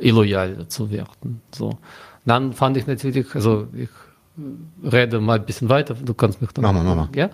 [0.00, 1.40] illoyal zu werden.
[1.52, 1.78] So.
[2.24, 3.88] Dann fand ich natürlich, also ich
[4.82, 6.62] rede mal ein bisschen weiter, du kannst mich dann.
[6.62, 7.08] Mach mal, mach mal.
[7.14, 7.30] Ja?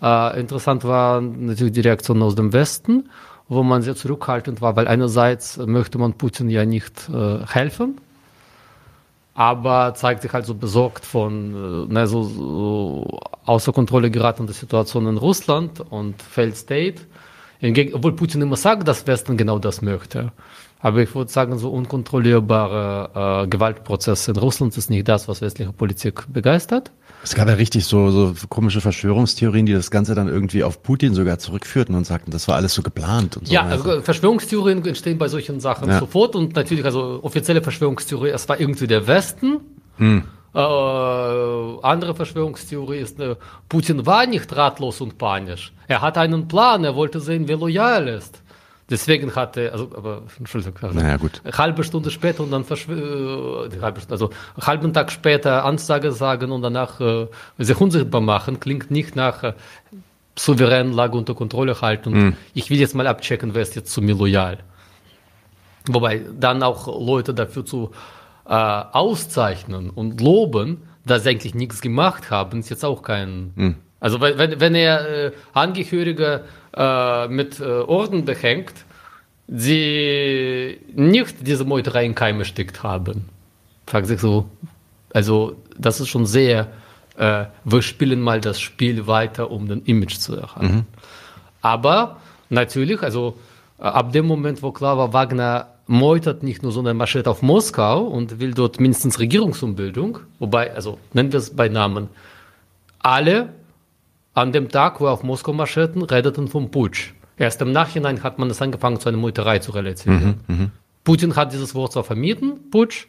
[0.00, 0.30] ja.
[0.32, 3.08] Äh, interessant war natürlich die Reaktion aus dem Westen,
[3.48, 7.98] wo man sehr zurückhaltend war, weil einerseits möchte man Putin ja nicht äh, helfen,
[9.34, 15.06] aber zeigt sich halt so besorgt von äh, ne, so, so außer Kontrolle geratene Situation
[15.06, 17.02] in Russland und Failed State.
[17.92, 20.32] Obwohl Putin immer sagt, dass Westen genau das möchte.
[20.82, 25.72] Aber ich würde sagen, so unkontrollierbare äh, Gewaltprozesse in Russland ist nicht das, was westliche
[25.72, 26.90] Politik begeistert.
[27.22, 31.12] Es gab ja richtig so, so komische Verschwörungstheorien, die das Ganze dann irgendwie auf Putin
[31.12, 33.52] sogar zurückführten und sagten, das war alles so geplant und so.
[33.52, 35.98] Ja, also Verschwörungstheorien entstehen bei solchen Sachen ja.
[35.98, 39.58] sofort und natürlich, also offizielle Verschwörungstheorie, es war irgendwie der Westen.
[39.98, 40.22] Hm.
[40.54, 43.36] Äh, andere Verschwörungstheorie ist, äh,
[43.68, 45.74] Putin war nicht ratlos und panisch.
[45.88, 48.42] Er hat einen Plan, er wollte sehen, wer loyal ist.
[48.90, 51.40] Deswegen hatte, also, aber, Entschuldigung, also, naja, gut.
[51.56, 54.30] Halbe Stunde später und dann äh, halbe, also
[54.60, 57.28] halben Tag später Ansage sagen und danach äh,
[57.58, 59.52] sich unsichtbar machen, klingt nicht nach äh,
[60.36, 62.12] souveränen Lage unter Kontrolle halten.
[62.12, 62.36] Mhm.
[62.54, 64.58] Ich will jetzt mal abchecken, wer ist jetzt zu mir loyal.
[65.86, 67.92] Wobei dann auch Leute dafür zu
[68.46, 73.52] äh, auszeichnen und loben, dass sie eigentlich nichts gemacht haben, ist jetzt auch kein.
[73.54, 73.76] Mhm.
[74.00, 76.42] Also wenn, wenn er äh, Angehöriger
[76.74, 78.72] äh, mit äh, Orden behängt,
[79.46, 83.28] die nicht diese Meuterei in Keime steckt haben.
[83.86, 84.48] Fragt sich so,
[85.12, 86.68] also das ist schon sehr,
[87.16, 90.74] äh, wir spielen mal das Spiel weiter, um den Image zu erhalten.
[90.74, 90.84] Mhm.
[91.62, 93.38] Aber natürlich, also
[93.78, 98.02] äh, ab dem Moment, wo klar war, Wagner meutert nicht nur, sondern marschiert auf Moskau
[98.02, 102.08] und will dort mindestens Regierungsumbildung, wobei, also nennen wir es bei Namen,
[103.00, 103.48] alle
[104.40, 107.12] an dem Tag, wo er auf Moskau marschierten, redeten vom Putsch.
[107.36, 110.40] Erst im Nachhinein hat man es angefangen, zu einer Meuterei zu relativieren.
[110.46, 110.70] Mhm, mh.
[111.04, 113.06] Putin hat dieses Wort zwar vermieden, Putsch,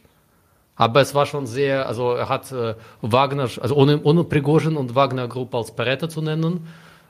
[0.76, 4.96] aber es war schon sehr, also er hat äh, Wagner, also ohne, ohne Prigozhin und
[4.96, 6.68] Wagner-Gruppe als Verräter zu nennen,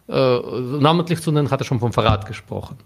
[0.08, 0.40] äh,
[0.80, 2.78] namentlich zu nennen, hat er schon vom Verrat gesprochen.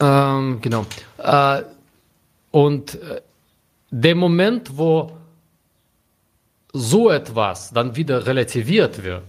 [0.00, 0.84] Ähm, genau.
[1.18, 1.62] Äh,
[2.50, 3.20] und äh,
[3.90, 5.12] der Moment, wo
[6.72, 9.24] so etwas dann wieder relativiert wird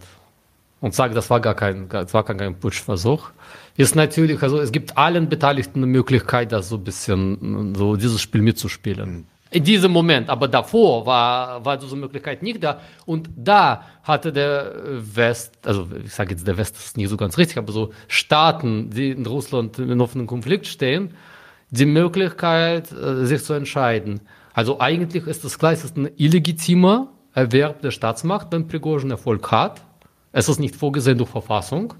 [0.81, 3.31] und sagt, das war gar kein, das war gar kein Putschversuch,
[3.77, 8.21] ist natürlich, also es gibt allen Beteiligten eine Möglichkeit, das so ein bisschen, so dieses
[8.21, 9.25] Spiel mitzuspielen.
[9.49, 12.81] In diesem Moment, aber davor war, war diese Möglichkeit nicht da.
[13.05, 14.73] Und da hatte der
[15.13, 18.89] West, also ich sage jetzt, der West ist nicht so ganz richtig, aber so Staaten,
[18.89, 21.13] die in Russland in offenen Konflikt stehen,
[21.69, 24.21] die Möglichkeit, äh, sich zu entscheiden.
[24.53, 29.81] Also eigentlich ist das gleich, ist ein illegitimer Erwerb der Staatsmacht, wenn Prigozhin Erfolg hat.
[30.31, 31.93] Es ist nicht vorgesehen durch Verfassung.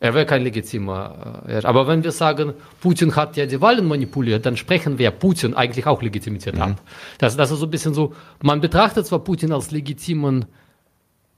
[0.00, 1.42] Er wäre kein legitimer.
[1.48, 5.54] Äh, aber wenn wir sagen, Putin hat ja die Wahlen manipuliert, dann sprechen wir Putin
[5.54, 6.62] eigentlich auch Legitimität mhm.
[6.62, 6.82] ab.
[7.18, 10.44] Das, das ist so ein bisschen so, man betrachtet zwar Putin als legitimen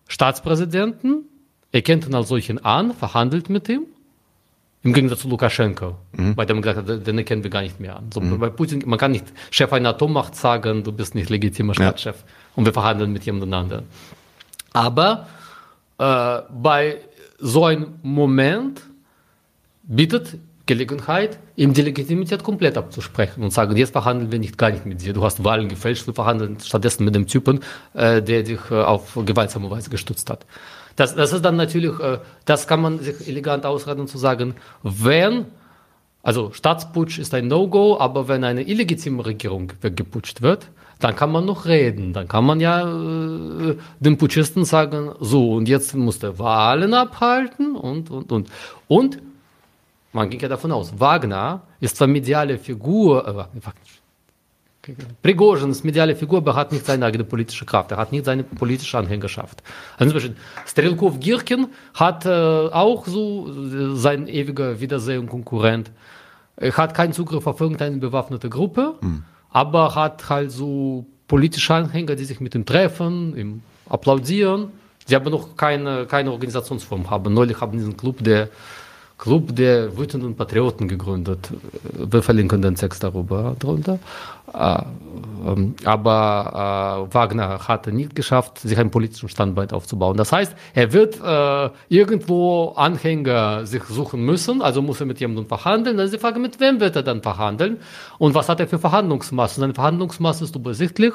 [0.08, 1.24] Staatspräsidenten,
[1.72, 3.86] erkennt ihn als solchen an, verhandelt mit ihm,
[4.82, 6.34] im Gegensatz zu Lukaschenko, mhm.
[6.34, 8.10] bei dem man gesagt hat, den erkennen wir gar nicht mehr an.
[8.12, 8.38] So, mhm.
[8.40, 12.16] Bei Putin, man kann nicht Chef einer Atommacht sagen, du bist nicht legitimer Staatschef.
[12.16, 13.86] Ja und wir verhandeln mit jemand anderem.
[14.74, 15.26] Aber
[15.98, 16.98] äh, bei
[17.38, 18.82] so einem Moment
[19.82, 24.84] bietet Gelegenheit, ihm die Legitimität komplett abzusprechen und sagen, jetzt verhandeln wir nicht gar nicht
[24.84, 25.14] mit dir.
[25.14, 27.60] Du hast Wahlen gefälscht, wir verhandeln stattdessen mit dem Typen,
[27.94, 30.44] äh, der dich äh, auf gewaltsame Weise gestützt hat.
[30.96, 35.46] Das, das ist dann natürlich, äh, das kann man sich elegant ausreden zu sagen, wenn,
[36.22, 40.68] also Staatsputsch ist ein No-Go, aber wenn eine illegitime Regierung weggeputscht wird,
[41.00, 42.12] dann kann man noch reden.
[42.12, 47.74] Dann kann man ja äh, den Putschisten sagen, so, und jetzt muss der Wahlen abhalten
[47.74, 48.48] und, und, und.
[48.86, 49.18] Und
[50.12, 53.70] man ging ja davon aus, Wagner ist zwar mediale Figur, äh,
[55.22, 57.90] Prigozhin ist mediale Figur, aber hat nicht seine eigene politische Kraft.
[57.90, 59.62] Er hat nicht seine politische Anhängerschaft.
[59.98, 60.36] Also zum Beispiel
[60.66, 65.90] Strelkov Girkin hat äh, auch so äh, sein ewiger Wiedersehen Konkurrent.
[66.56, 69.24] Er hat keinen Zugriff auf irgendeine bewaffnete Gruppe, mhm.
[69.52, 74.70] Aber hat halt so politische Anhänger, die sich mit ihm treffen, ihm applaudieren.
[75.06, 77.34] Sie haben noch keine, keine Organisationsform haben.
[77.34, 78.48] Neulich haben diesen Club, der
[79.20, 81.50] Club der wütenden Patrioten gegründet.
[81.92, 83.98] Wir verlinken den Text darüber drunter.
[84.54, 84.82] Äh,
[85.46, 90.16] ähm, aber äh, Wagner hatte nicht geschafft, sich einen politischen Standbein aufzubauen.
[90.16, 95.46] Das heißt, er wird äh, irgendwo Anhänger sich suchen müssen, also muss er mit jemandem
[95.46, 95.98] verhandeln.
[95.98, 97.76] Dann ist die Frage, mit wem wird er dann verhandeln
[98.18, 99.60] und was hat er für Verhandlungsmasse?
[99.60, 101.12] Seine Verhandlungsmasse ist übersichtlich.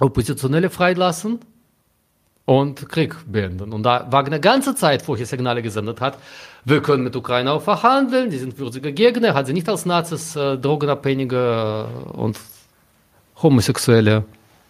[0.00, 1.38] Oppositionelle freilassen,
[2.46, 3.72] und Krieg beenden.
[3.72, 6.16] Und da Wagner ganze Zeit vorher Signale gesendet hat,
[6.64, 10.34] wir können mit Ukraine auch verhandeln, die sind würdige Gegner, hat sie nicht als Nazis,
[10.36, 12.38] äh, Drogenabhängige und
[13.42, 14.24] Homosexuelle,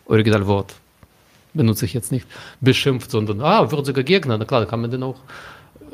[0.06, 0.74] Originalwort,
[1.52, 2.26] benutze ich jetzt nicht,
[2.60, 5.16] beschimpft, sondern, ah, würdige Gegner, na klar, da kann man dann auch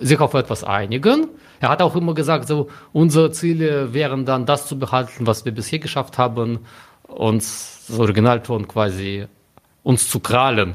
[0.00, 1.28] sich auf etwas einigen.
[1.60, 5.52] Er hat auch immer gesagt, so, unsere Ziele wären dann das zu behalten, was wir
[5.52, 6.60] bisher geschafft haben,
[7.06, 9.26] uns, das Originalton quasi,
[9.82, 10.74] uns zu krallen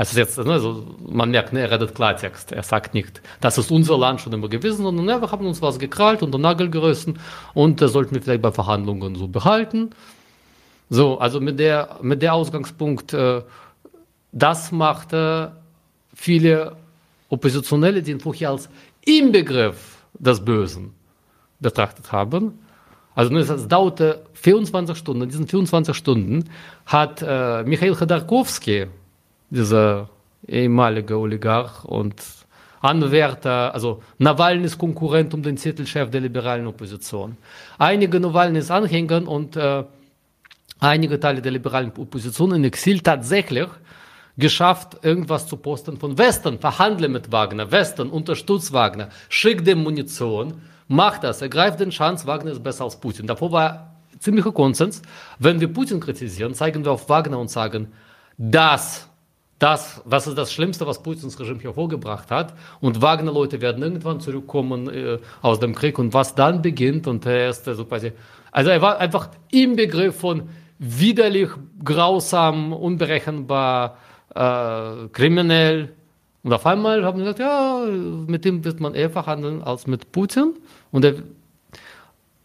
[0.00, 2.52] also jetzt, ne, also man merkt, ne, er redet Klartext.
[2.52, 5.60] Er sagt nicht, das ist unser Land schon immer gewesen, sondern ne, wir haben uns
[5.60, 7.18] was gekrallt und den Nagel gerissen
[7.52, 9.90] und das sollten wir vielleicht bei Verhandlungen so behalten.
[10.88, 13.42] So, also mit der, mit der Ausgangspunkt, äh,
[14.32, 15.52] das machte
[16.14, 16.76] viele
[17.28, 18.70] Oppositionelle, die ihn vorher als
[19.04, 20.94] Inbegriff des Bösen
[21.60, 22.58] betrachtet haben.
[23.14, 25.24] Also ne, es dauerte 24 Stunden.
[25.24, 26.48] In diesen 24 Stunden
[26.86, 28.86] hat äh, Michael Khodorkovsky,
[29.50, 30.08] dieser
[30.46, 32.14] ehemalige Oligarch und
[32.80, 37.36] Anwärter, also Nawalnys Konkurrent um den Titelchef der liberalen Opposition.
[37.78, 39.84] Einige Nawalnys Anhänger und äh,
[40.78, 43.68] einige Teile der liberalen Opposition in Exil tatsächlich
[44.38, 50.62] geschafft, irgendwas zu posten von Westen, verhandle mit Wagner, Westen, unterstützt Wagner, schick dem Munition,
[50.88, 53.26] mach das, ergreift den Chance, Wagner ist besser als Putin.
[53.26, 55.02] Davor war ziemlicher Konsens.
[55.38, 57.92] Wenn wir Putin kritisieren, zeigen wir auf Wagner und sagen,
[58.38, 59.09] das
[59.60, 62.54] das, was ist das Schlimmste, was Putins Regime hervorgebracht hat.
[62.80, 65.98] Und Wagner-Leute werden irgendwann zurückkommen äh, aus dem Krieg.
[65.98, 68.12] Und was dann beginnt, und er ist also quasi,
[68.50, 71.50] also er war einfach im Begriff von widerlich,
[71.84, 73.98] grausam, unberechenbar,
[74.34, 75.92] äh, kriminell.
[76.42, 77.84] Und auf einmal haben sie gesagt, ja,
[78.26, 80.54] mit dem wird man eher verhandeln als mit Putin.
[80.90, 81.16] Und er,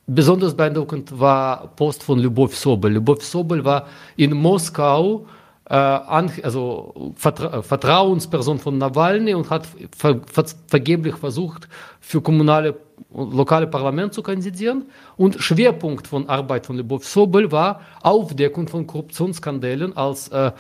[0.06, 2.92] besonders beeindruckend war Post von Lubov Sobel.
[2.92, 3.88] Lubov Sobel war
[4.18, 5.26] in Moskau
[5.70, 11.68] äh, also Vertra Vertrauensperson von Nawalny und hat ver ver vergeblich versucht,
[12.00, 12.76] für kommunale
[13.10, 14.86] und lokale Parlament zu kandidieren.
[15.18, 20.52] Und Schwerpunkt von Arbeit von Lubov Sobel war Aufdeckung von Korruptionsskandalen als äh,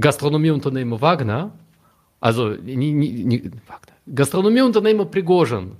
[0.00, 1.50] Gastronomieunternehmer Wagner,
[2.20, 2.54] also
[4.14, 5.72] Gastronomieunternehmer Prigozhin,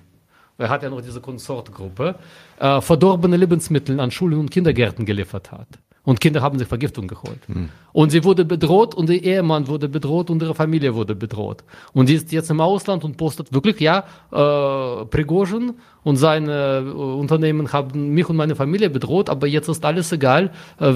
[0.58, 2.16] er hat ja noch diese Konsortgruppe,
[2.58, 5.68] äh, verdorbene Lebensmittel an Schulen und Kindergärten geliefert hat.
[6.02, 7.46] Und Kinder haben sich Vergiftung geholt.
[7.48, 7.68] Mhm.
[7.92, 11.64] Und sie wurde bedroht und ihr Ehemann wurde bedroht und ihre Familie wurde bedroht.
[11.92, 15.74] Und sie ist jetzt im Ausland und postet wirklich, ja, äh, Prigozhin
[16.04, 20.50] und seine äh, Unternehmen haben mich und meine Familie bedroht, aber jetzt ist alles egal.
[20.80, 20.94] Äh,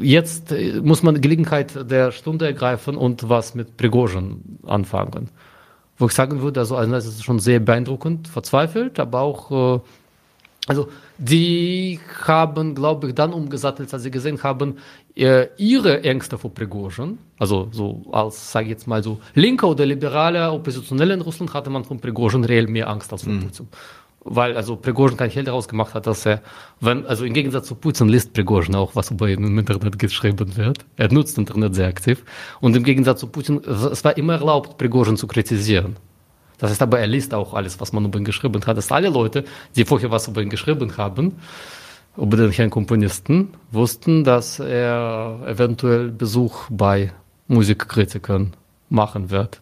[0.00, 0.52] jetzt
[0.82, 5.30] muss man Gelegenheit der Stunde ergreifen und was mit Prigozhin anfangen.
[5.98, 9.80] Wo ich sagen würde, also, also das ist schon sehr beeindruckend, verzweifelt, aber auch äh,
[10.68, 14.76] also die haben, glaube ich, dann umgesattelt, als sie gesehen haben,
[15.16, 19.86] äh, ihre Ängste vor Prigozhin, also so als, sage ich jetzt mal so, linker oder
[19.86, 23.50] liberaler Oppositionelle in Russland hatte man von Prigozhin reell mehr Angst als von mhm.
[24.30, 26.42] Weil also Prigozhin kein Held daraus gemacht hat, dass er,
[26.80, 30.56] wenn, also im Gegensatz zu Putin liest Prigozhin auch, was über ihn im Internet geschrieben
[30.56, 30.84] wird.
[30.96, 32.24] Er nutzt Internet sehr aktiv.
[32.60, 35.96] Und im Gegensatz zu Putin, es war immer erlaubt, Prigozhin zu kritisieren.
[36.58, 38.76] Das heißt aber, er liest auch alles, was man über ihn geschrieben hat.
[38.76, 39.44] Dass alle Leute,
[39.76, 41.36] die vorher was über ihn geschrieben haben,
[42.16, 47.12] über den Herrn Komponisten, wussten, dass er eventuell Besuch bei
[47.46, 48.54] Musikkritikern
[48.90, 49.60] machen wird.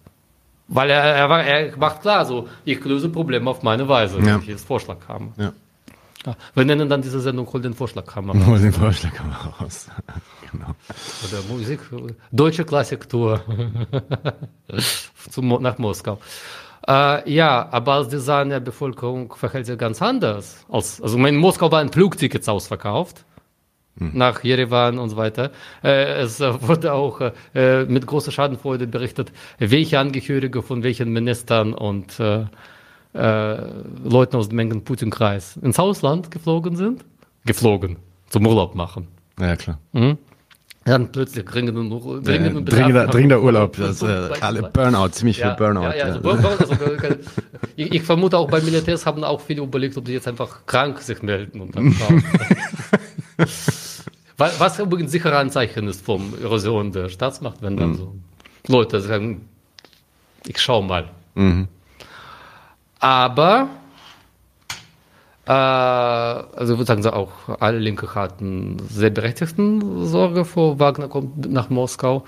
[0.69, 4.39] Weil er, er, er macht klar, so, ich löse Probleme auf meine Weise, wenn Ja.
[4.39, 5.27] ich jetzt Vorschlag habe.
[5.37, 5.53] Ja.
[6.25, 6.35] Ja.
[6.55, 8.35] Wir nennen dann diese Sendung Hol den Vorschlaghammer.
[8.47, 9.87] Hol den Vorschlaghammer raus.
[10.51, 10.75] genau.
[11.25, 11.79] Oder Musik,
[12.33, 13.41] deutsche Klassiktour
[15.61, 16.19] nach Moskau.
[16.89, 20.65] Äh, ja, aber als Design der Bevölkerung verhält sich ganz anders.
[20.69, 23.25] Als, also in Moskau waren Flugtickets ausverkauft.
[23.99, 25.51] Nach Jerewan und so weiter.
[25.83, 31.73] Äh, es äh, wurde auch äh, mit großer Schadenfreude berichtet, welche Angehörige von welchen Ministern
[31.73, 32.21] und
[33.19, 37.03] Leuten aus dem engen Putin-Kreis ins Ausland geflogen sind.
[37.47, 37.97] Geflogen.
[38.29, 39.09] Zum Urlaub machen.
[39.41, 39.79] Ja, klar.
[40.87, 41.89] Dann plötzlich dringenden,
[42.23, 43.77] dringenden Bedarf dringender, dringender Urlaub.
[43.77, 45.83] Das, äh, alle Burnout, ziemlich ja, viel Burnout.
[45.83, 46.05] Ja, ja, ja.
[46.05, 46.75] also, Burnout, also,
[47.75, 51.01] ich, ich vermute auch bei Militärs haben auch viele überlegt, ob die jetzt einfach krank
[51.01, 52.23] sich melden und dann schauen.
[54.39, 57.79] Wa- Was übrigens sicher ein Zeichen ist vom Erosion der Staatsmacht, wenn Mhm.
[57.79, 58.15] dann so
[58.69, 59.49] Leute sagen,
[60.47, 61.09] ich schau mal.
[61.35, 61.69] Mhm.
[62.99, 63.69] Aber
[65.47, 67.31] äh, also ich würde sagen, so auch
[67.61, 72.25] alle Linke hatten sehr berechtigten Sorge vor Wagner kommt nach Moskau.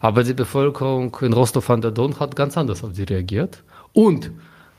[0.00, 3.62] Aber die Bevölkerung in Rostov an der Don hat ganz anders auf sie reagiert.
[3.92, 4.30] Und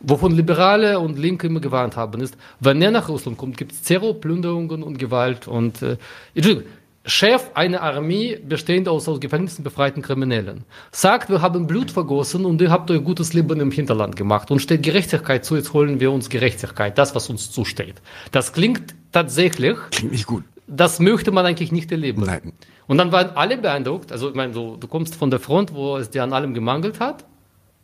[0.03, 3.81] wovon Liberale und Linke immer gewarnt haben, ist, wenn er nach Russland kommt, gibt es
[3.81, 5.47] Terror, Plünderungen und Gewalt.
[5.47, 5.97] Und äh,
[6.33, 6.69] Entschuldigung,
[7.03, 12.61] Chef einer Armee bestehend aus aus Gefängnissen befreiten Kriminellen sagt, wir haben Blut vergossen und
[12.61, 16.11] ihr habt euer gutes Leben im Hinterland gemacht und steht Gerechtigkeit zu, jetzt holen wir
[16.11, 17.95] uns Gerechtigkeit, das, was uns zusteht.
[18.31, 20.43] Das klingt tatsächlich, Klingt nicht gut.
[20.67, 22.21] das möchte man eigentlich nicht erleben.
[22.23, 22.53] Nein.
[22.85, 25.97] Und dann waren alle beeindruckt, also ich meine, so, du kommst von der Front, wo
[25.97, 27.25] es dir an allem gemangelt hat,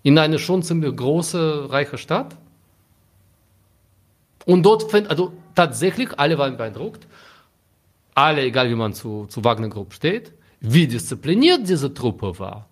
[0.07, 2.33] in eine schon ziemlich große, reiche Stadt.
[4.45, 7.05] Und dort, find, also tatsächlich, alle waren beeindruckt.
[8.15, 10.31] Alle, egal wie man zu, zu Wagner Group steht,
[10.61, 12.67] wie diszipliniert diese Truppe war.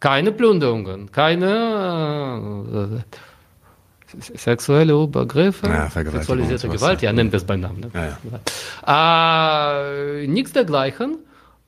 [0.00, 7.10] Keine Plünderungen, keine äh, sexuelle Übergriffe, Ja, sexualisierte Gewalt, ja.
[7.10, 7.80] ja, nennen wir es beim Namen.
[7.80, 7.90] Ne?
[8.86, 9.82] Ja,
[10.22, 11.18] Äh, nichts dergleichen.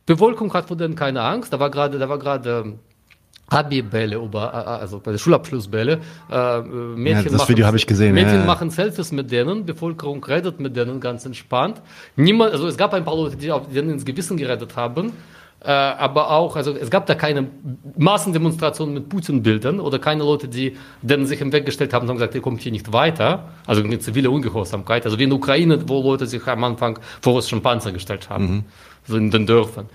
[0.07, 1.53] Bevölkerung hat vor denen keine Angst.
[1.53, 2.79] Da war gerade, da war gerade ähm,
[3.51, 6.01] Abi-Bälle, über, äh, also bei Schulabschlussbälle.
[6.31, 10.25] Äh, Mädchen Ja, das Video habe ich gesehen, Mädchen ja, machen Selfies mit denen, Bevölkerung
[10.25, 11.83] redet mit denen ganz entspannt.
[12.17, 15.13] Niemand, also es gab ein paar Leute, die auf denen ins Gewissen gerettet haben.
[15.63, 17.49] Äh, aber auch, also es gab da keine
[17.99, 22.17] Massendemonstrationen mit Putin-Bildern oder keine Leute, die denen sich im Weg gestellt haben und haben
[22.17, 23.51] gesagt, ihr kommt hier nicht weiter.
[23.67, 25.05] Also eine zivile Ungehorsamkeit.
[25.05, 28.65] Also wie in der Ukraine, wo Leute sich am Anfang vor russischen Panzer gestellt haben.
[29.07, 29.87] So in den Dörfern.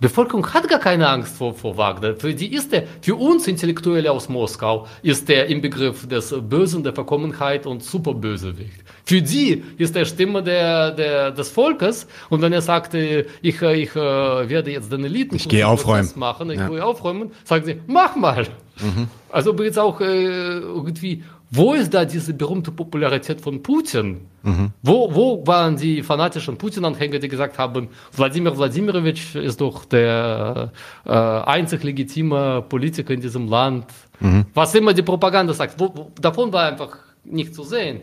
[0.00, 2.16] Bevölkerung hat gar keine Angst vor, vor Wagner.
[2.16, 6.82] Für die ist der, für uns Intellektuelle aus Moskau ist der im Begriff des Bösen,
[6.82, 8.82] der Verkommenheit und Superbösewicht.
[9.04, 12.06] Für die ist der Stimme der, der, des Volkes.
[12.30, 15.68] Und wenn er sagt, äh, ich, äh, ich äh, werde jetzt den Eliten Ich gehe
[15.68, 16.08] aufräumen.
[16.16, 16.68] machen, ich Ja.
[16.68, 18.46] gehe aufräumen, sagen sie, mach mal.
[19.30, 20.04] Also jetzt auch äh,
[20.60, 24.20] irgendwie, wo ist da diese berühmte Popularität von Putin?
[24.82, 30.72] Wo, wo waren die fanatischen Putin-Anhänger, die gesagt haben, Wladimir Wladimirovich ist doch der
[31.04, 33.86] äh, einzig legitime Politiker in diesem Land?
[34.54, 38.02] Was immer die Propaganda sagt, wo, wo, davon war einfach nicht zu sehen.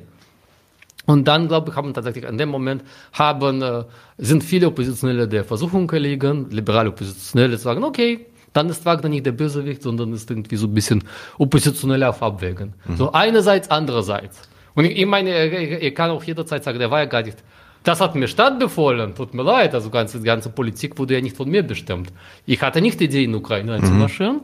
[1.05, 2.83] Und dann, glaube ich, haben tatsächlich an dem Moment
[3.13, 3.83] haben, äh,
[4.17, 8.25] sind viele Oppositionelle der Versuchung erlegen, liberale Oppositionelle zu sagen, okay,
[8.57, 11.03] dann ist Wagner nicht der Bösewicht, sondern ist irgendwie so ein bisschen
[11.37, 12.73] oppositionell auf Abwägen.
[12.97, 14.41] So einerseits, andererseits.
[14.73, 17.37] Und ich, meine, ich, ich kann auch jederzeit sagen, der war ja gar nicht,
[17.83, 21.21] das hat mir Stadt befohlen, tut mir leid, also ganze, die ganze Politik wurde ja
[21.21, 22.11] nicht von mir bestimmt.
[22.45, 24.41] Ich hatte nicht die Idee, in Ukraine einzumarschieren.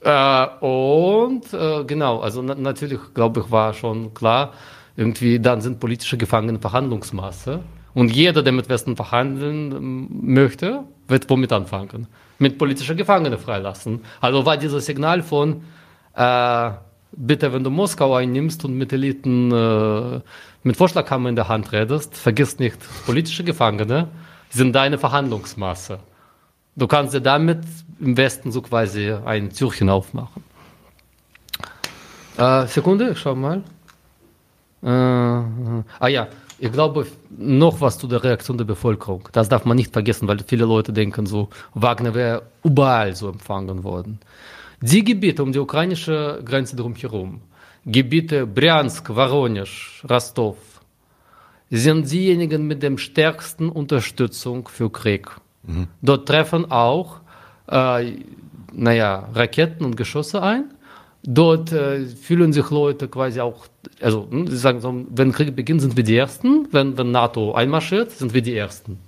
[0.00, 4.52] Äh, und äh, genau, also na natürlich, glaube ich, war schon klar,
[4.96, 7.60] irgendwie dann sind politische Gefangene Verhandlungsmasse.
[7.94, 12.06] Und jeder, der mit Westen verhandeln ähm, möchte, wird womit anfangen?
[12.38, 14.00] Mit politischer Gefangene freilassen.
[14.20, 15.62] Also war dieses Signal von,
[16.14, 16.70] äh,
[17.12, 20.20] bitte, wenn du Moskau einnimmst und mit Eliten, äh,
[20.62, 24.08] mit Vorschlaghammer in der Hand redest, vergiss nicht, politische Gefangene
[24.48, 25.98] sind deine Verhandlungsmasse.
[26.76, 27.60] Du kannst dir damit
[28.00, 30.42] im Westen so quasi ein Türchen aufmachen.
[32.38, 33.62] Äh, Sekunde, ich schau mal.
[34.82, 36.28] Äh, ah ja,
[36.62, 39.28] ich glaube noch was zu der Reaktion der Bevölkerung.
[39.32, 43.82] Das darf man nicht vergessen, weil viele Leute denken so, Wagner wäre überall so empfangen
[43.82, 44.20] worden.
[44.80, 47.40] Die Gebiete um die ukrainische Grenze drumherum,
[47.84, 50.56] Gebiete Bryansk, Voronezh, Rostov,
[51.68, 55.26] sind diejenigen mit dem stärksten Unterstützung für Krieg.
[56.00, 57.22] Dort treffen auch,
[57.66, 58.18] äh,
[58.72, 60.70] naja, Raketen und Geschosse ein.
[61.24, 63.66] Dort äh, fühlen sich Leute quasi auch,
[64.00, 66.66] also hm, sie sagen so, wenn Krieg beginnt, sind wir die Ersten.
[66.72, 68.98] Wenn, wenn NATO einmarschiert, sind wir die Ersten,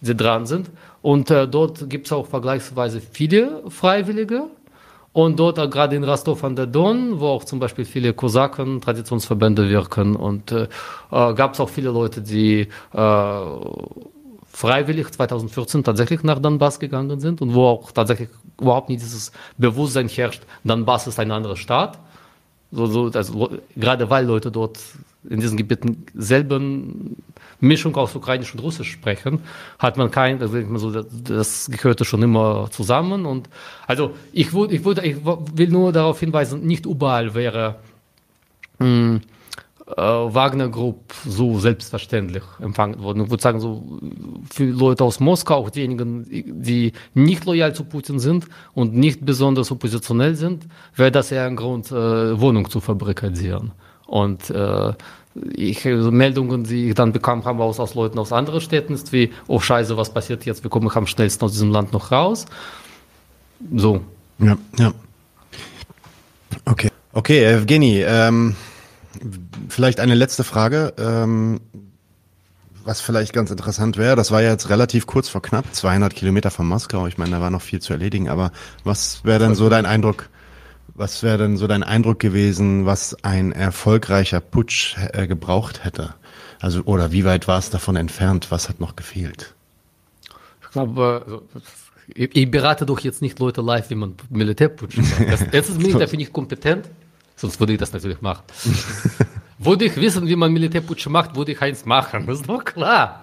[0.00, 0.70] die dran sind.
[1.02, 4.44] Und äh, dort gibt es auch vergleichsweise viele Freiwillige.
[5.12, 8.80] Und dort äh, gerade in Rostov an der Don, wo auch zum Beispiel viele Kosaken,
[8.80, 10.64] Traditionsverbände wirken und äh,
[11.10, 13.40] äh gab es auch viele Leute, die äh,
[14.56, 20.08] freiwillig 2014 tatsächlich nach Donbass gegangen sind und wo auch tatsächlich überhaupt nicht dieses Bewusstsein
[20.08, 21.98] herrscht, Donbass ist ein anderer Staat.
[22.72, 24.78] So, so, also, gerade weil Leute dort
[25.28, 27.16] in diesen Gebieten selben
[27.60, 29.40] Mischung aus Ukrainisch und Russisch sprechen,
[29.78, 33.26] hat man kein, also so, das gehörte schon immer zusammen.
[33.26, 33.50] Und
[33.86, 37.76] also ich, würde, ich, würde, ich will nur darauf hinweisen, nicht überall wäre
[38.78, 39.20] mh, hm,
[39.86, 43.24] äh, Wagner Group so selbstverständlich empfangen worden.
[43.24, 44.00] Ich würde sagen, so
[44.52, 49.70] für Leute aus Moskau, auch diejenigen, die nicht loyal zu Putin sind und nicht besonders
[49.70, 53.72] oppositionell sind, wäre das eher ein Grund, äh, Wohnung zu fabrikieren.
[54.06, 54.92] Und äh,
[55.54, 59.12] ich, also Meldungen, die ich dann bekam, haben aus, aus Leuten aus anderen Städten, ist
[59.12, 60.62] wie, oh Scheiße, was passiert jetzt?
[60.62, 62.46] Wir kommen am schnellsten aus diesem Land noch raus.
[63.74, 64.00] So.
[64.38, 64.92] Ja, ja.
[66.64, 66.90] Okay.
[67.12, 68.56] Okay, Evgeny, ähm,
[69.68, 71.60] vielleicht eine letzte Frage, ähm,
[72.84, 74.16] was vielleicht ganz interessant wäre.
[74.16, 77.06] Das war ja jetzt relativ kurz vor knapp, 200 Kilometer von Moskau.
[77.06, 78.52] Ich meine, da war noch viel zu erledigen, aber
[78.84, 80.28] was wäre denn so dein Eindruck?
[80.94, 86.14] Was wäre denn so dein Eindruck gewesen, was ein erfolgreicher Putsch äh, gebraucht hätte?
[86.60, 88.50] Also, oder wie weit war es davon entfernt?
[88.50, 89.54] Was hat noch gefehlt?
[90.62, 91.42] Ich glaube, also,
[92.14, 95.32] ich, ich berate doch jetzt nicht Leute live, wie man Militärputsch macht.
[95.32, 96.88] Das, erstens bin ich dafür nicht kompetent,
[97.36, 98.42] sonst würde ich das natürlich machen.
[99.58, 102.26] Würde ich wissen, wie man Militärputsch macht, würde ich eins machen.
[102.26, 103.22] Das ist doch klar.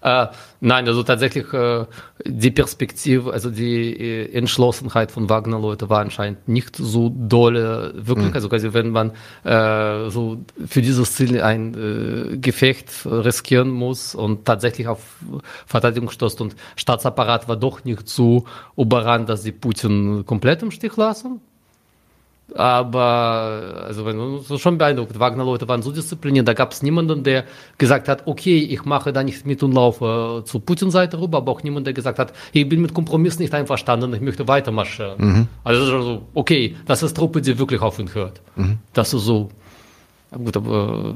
[0.00, 0.28] Äh,
[0.60, 1.84] nein, also tatsächlich äh,
[2.24, 8.30] die Perspektive, also die äh, Entschlossenheit von Wagner-Leute war anscheinend nicht so dolle, wirklich.
[8.30, 8.34] Mhm.
[8.34, 9.12] Also quasi, wenn man
[9.44, 15.00] äh, so für dieses Ziel ein äh, Gefecht riskieren muss und tatsächlich auf
[15.66, 18.46] Verteidigung stößt und Staatsapparat war doch nicht so
[18.76, 21.42] überrannt, dass sie Putin komplett im Stich lassen.
[22.52, 27.44] Aber also wenn so schon beeindruckt, Wagner-Leute waren so diszipliniert, da gab es niemanden, der
[27.78, 31.62] gesagt hat, okay, ich mache da nicht mit und laufe zur Putin-Seite rüber, aber auch
[31.62, 35.14] niemand, der gesagt hat, ich bin mit Kompromiss nicht einverstanden, ich möchte weitermarschieren.
[35.18, 35.48] Mhm.
[35.64, 38.42] Also so, okay, das ist Truppe, die wirklich auf ihn hört.
[38.56, 38.78] Mhm.
[38.92, 39.48] Das ist so.
[40.30, 41.14] Gut, aber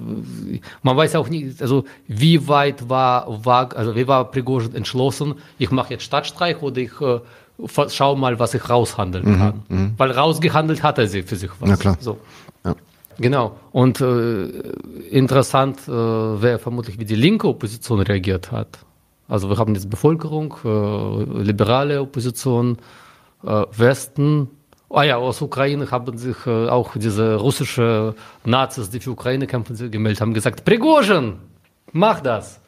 [0.82, 5.72] man weiß auch nicht, also wie weit war, war also wie war Prigozhin entschlossen, ich
[5.72, 7.18] mache jetzt Stadtstreich oder ich äh,
[7.88, 9.62] schau mal, was ich raushandeln mhm, kann.
[9.68, 9.94] Mhm.
[9.96, 11.68] Weil rausgehandelt hat er sie für sich was.
[11.68, 11.96] Na klar.
[12.00, 12.18] So.
[12.64, 12.74] Ja.
[13.18, 13.56] Genau.
[13.72, 14.44] Und äh,
[15.10, 18.78] interessant äh, wäre vermutlich, wie die linke Opposition reagiert hat.
[19.26, 22.78] Also wir haben jetzt Bevölkerung, äh, liberale Opposition,
[23.44, 24.48] äh, Westen.
[24.88, 28.14] Ah ja, aus Ukraine haben sich äh, auch diese russische
[28.44, 31.34] Nazis, die für Ukraine kämpfen, gemeldet, haben gesagt, Prigozhin,
[31.92, 32.60] mach das.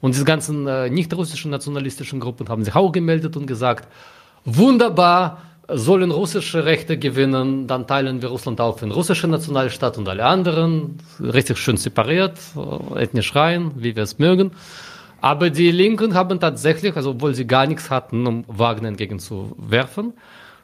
[0.00, 3.88] Und diese ganzen äh, nicht-russischen nationalistischen Gruppen haben sich auch gemeldet und gesagt,
[4.46, 10.24] wunderbar, sollen russische Rechte gewinnen, dann teilen wir Russland auf in russische Nationalstaat und alle
[10.24, 14.52] anderen, richtig schön separiert, äh, ethnisch rein, wie wir es mögen.
[15.20, 20.12] Aber die Linken haben tatsächlich, also obwohl sie gar nichts hatten, um Wagner entgegenzuwerfen,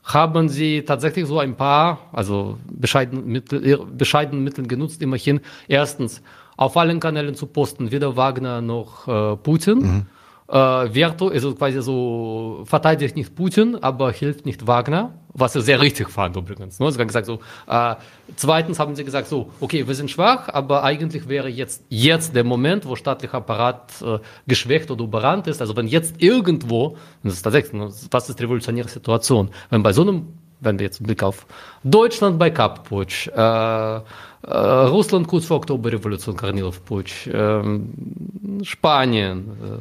[0.04, 6.22] haben sie tatsächlich so ein paar, also bescheidene Mittel, bescheidene Mittel genutzt, immerhin erstens
[6.56, 9.78] auf allen Kanälen zu posten, weder Wagner noch äh, Putin.
[9.78, 10.06] Mhm
[10.52, 15.80] äh, Verto, also quasi so verteidigt nicht Putin, aber hilft nicht Wagner, was er sehr
[15.80, 16.78] richtig fand übrigens.
[16.78, 16.92] Ne?
[16.92, 17.94] Sie haben gesagt so, äh,
[18.36, 22.44] zweitens haben sie gesagt so, okay, wir sind schwach, aber eigentlich wäre jetzt jetzt der
[22.44, 25.62] Moment, wo staatlicher Apparat äh, geschwächt oder überrannt ist.
[25.62, 30.02] Also wenn jetzt irgendwo, das ist tatsächlich, ne, was ist revolutionäre Situation, wenn bei so
[30.02, 30.26] einem
[30.64, 31.44] wenn wir jetzt einen Blick auf
[31.82, 34.00] Deutschland bei Kapp-Putsch, äh, äh,
[34.46, 39.78] Russland kurz vor Oktoberrevolution, Kornilov-Putsch, äh, Spanien, äh,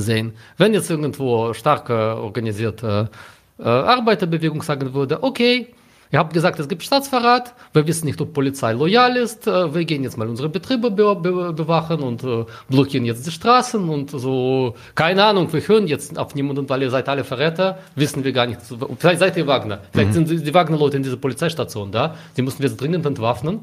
[0.00, 0.32] sehen.
[0.56, 3.10] Wenn jetzt irgendwo stark organisierte
[3.58, 5.68] äh, Arbeiterbewegung sagen würde, okay,
[6.10, 9.84] ihr habt gesagt, es gibt Staatsverrat, wir wissen nicht, ob Polizei loyal ist, äh, wir
[9.84, 14.10] gehen jetzt mal unsere Betriebe be be bewachen und äh, blockieren jetzt die Straßen und
[14.10, 18.32] so, keine Ahnung, wir hören jetzt auf niemanden, weil ihr seid alle Verräter, wissen wir
[18.32, 18.60] gar nicht,
[18.98, 20.26] vielleicht seid ihr Wagner, vielleicht mhm.
[20.26, 23.60] sind die Wagner-Leute in dieser Polizeistation da, die müssen wir jetzt dringend entwaffnen.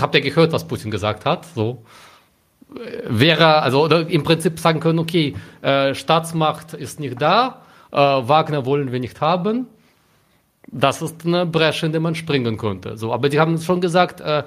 [0.00, 1.44] Habt ihr gehört, was Putin gesagt hat?
[1.54, 1.82] So
[3.06, 8.66] wäre, also oder im Prinzip sagen können, okay, äh, Staatsmacht ist nicht da, äh, Wagner
[8.66, 9.66] wollen wir nicht haben.
[10.70, 12.96] Das ist eine Bresche, in der man springen könnte.
[12.96, 14.42] So, aber die haben schon gesagt, äh,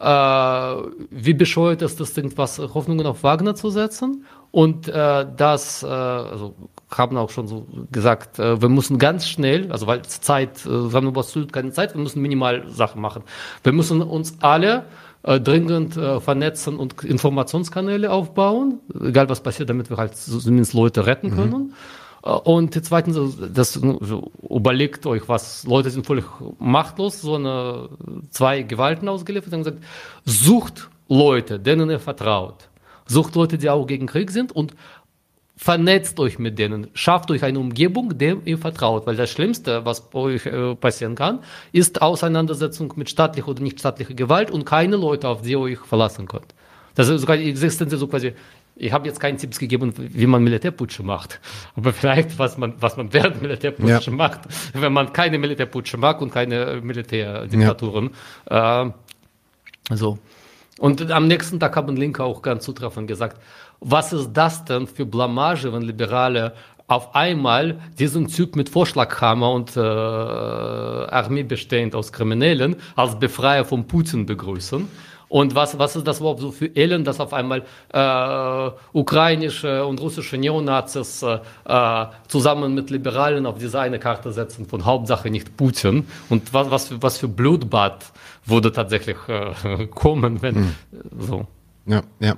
[0.00, 0.76] äh,
[1.10, 4.24] wie bescheuert ist es, irgendwas Hoffnungen auf Wagner zu setzen.
[4.50, 6.54] Und äh, das, äh, also
[6.90, 10.92] haben auch schon so gesagt, äh, wir müssen ganz schnell, also weil Zeit, äh, wir
[10.92, 13.22] haben über keine Zeit, wir müssen minimal Sachen machen.
[13.62, 14.86] Wir müssen uns alle
[15.22, 21.30] dringend äh, vernetzen und Informationskanäle aufbauen, egal was passiert, damit wir halt zumindest Leute retten
[21.30, 21.34] mhm.
[21.34, 21.52] können.
[21.52, 21.72] Mhm.
[22.22, 26.24] Äh, und zweitens, das so, überlegt euch, was Leute sind völlig
[26.58, 27.88] machtlos, so eine
[28.30, 29.82] zwei Gewalten ausgeliefert und gesagt,
[30.24, 32.68] sucht Leute, denen ihr vertraut.
[33.06, 34.74] Sucht Leute, die auch gegen Krieg sind und
[35.62, 40.14] vernetzt euch mit denen, schafft euch eine Umgebung, dem ihr vertraut, weil das Schlimmste, was
[40.14, 45.28] euch äh, passieren kann, ist Auseinandersetzung mit staatlicher oder nicht staatlicher Gewalt und keine Leute,
[45.28, 46.54] auf die ihr euch verlassen könnt.
[46.94, 48.32] Das ist sogar existenz so quasi,
[48.74, 51.40] ich habe jetzt keinen Tipps gegeben, wie man Militärputsche macht,
[51.76, 54.16] aber vielleicht, was man, was man während Militärputsche ja.
[54.16, 54.40] macht,
[54.72, 58.10] wenn man keine Militärputsche mag und keine Militärdiktaturen.
[58.48, 58.86] Ja.
[58.86, 58.90] Äh,
[59.94, 60.18] so.
[60.78, 63.36] Und am nächsten Tag haben Linke auch ganz zutreffend gesagt,
[63.80, 66.54] was ist das denn für Blamage, wenn Liberale
[66.86, 73.86] auf einmal diesen Typ mit Vorschlaghammer und äh, Armee bestehend aus Kriminellen als Befreier von
[73.86, 74.88] Putin begrüßen.
[75.28, 77.62] Und was, was ist das überhaupt so für Elend, dass auf einmal
[77.92, 84.66] äh, ukrainische und russische Neonazis äh, äh, zusammen mit Liberalen auf diese eine Karte setzen
[84.66, 86.08] von Hauptsache nicht Putin?
[86.28, 88.06] Und was, was, für, was für Blutbad
[88.44, 90.74] würde tatsächlich äh, kommen, wenn mhm.
[91.20, 91.46] so.
[91.86, 92.34] Ja, ja.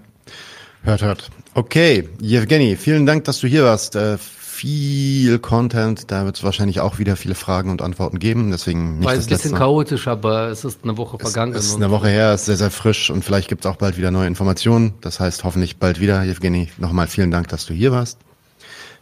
[0.85, 1.31] Hört, hört.
[1.55, 3.95] Okay, Jewgeni, vielen Dank, dass du hier warst.
[3.95, 8.51] Äh, viel Content, da wird es wahrscheinlich auch wieder viele Fragen und Antworten geben.
[8.51, 11.55] Deswegen nicht Weil es ein bisschen chaotisch, aber es ist eine Woche vergangen.
[11.55, 13.97] Es ist eine Woche her, ist sehr, sehr frisch und vielleicht gibt es auch bald
[13.97, 14.95] wieder neue Informationen.
[15.01, 16.23] Das heißt hoffentlich bald wieder.
[16.23, 18.19] Jewgeni, nochmal vielen Dank, dass du hier warst.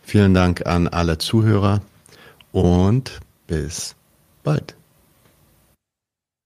[0.03, 1.83] Vielen Dank an alle Zuhörer
[2.53, 3.97] und bis
[4.43, 4.80] bald.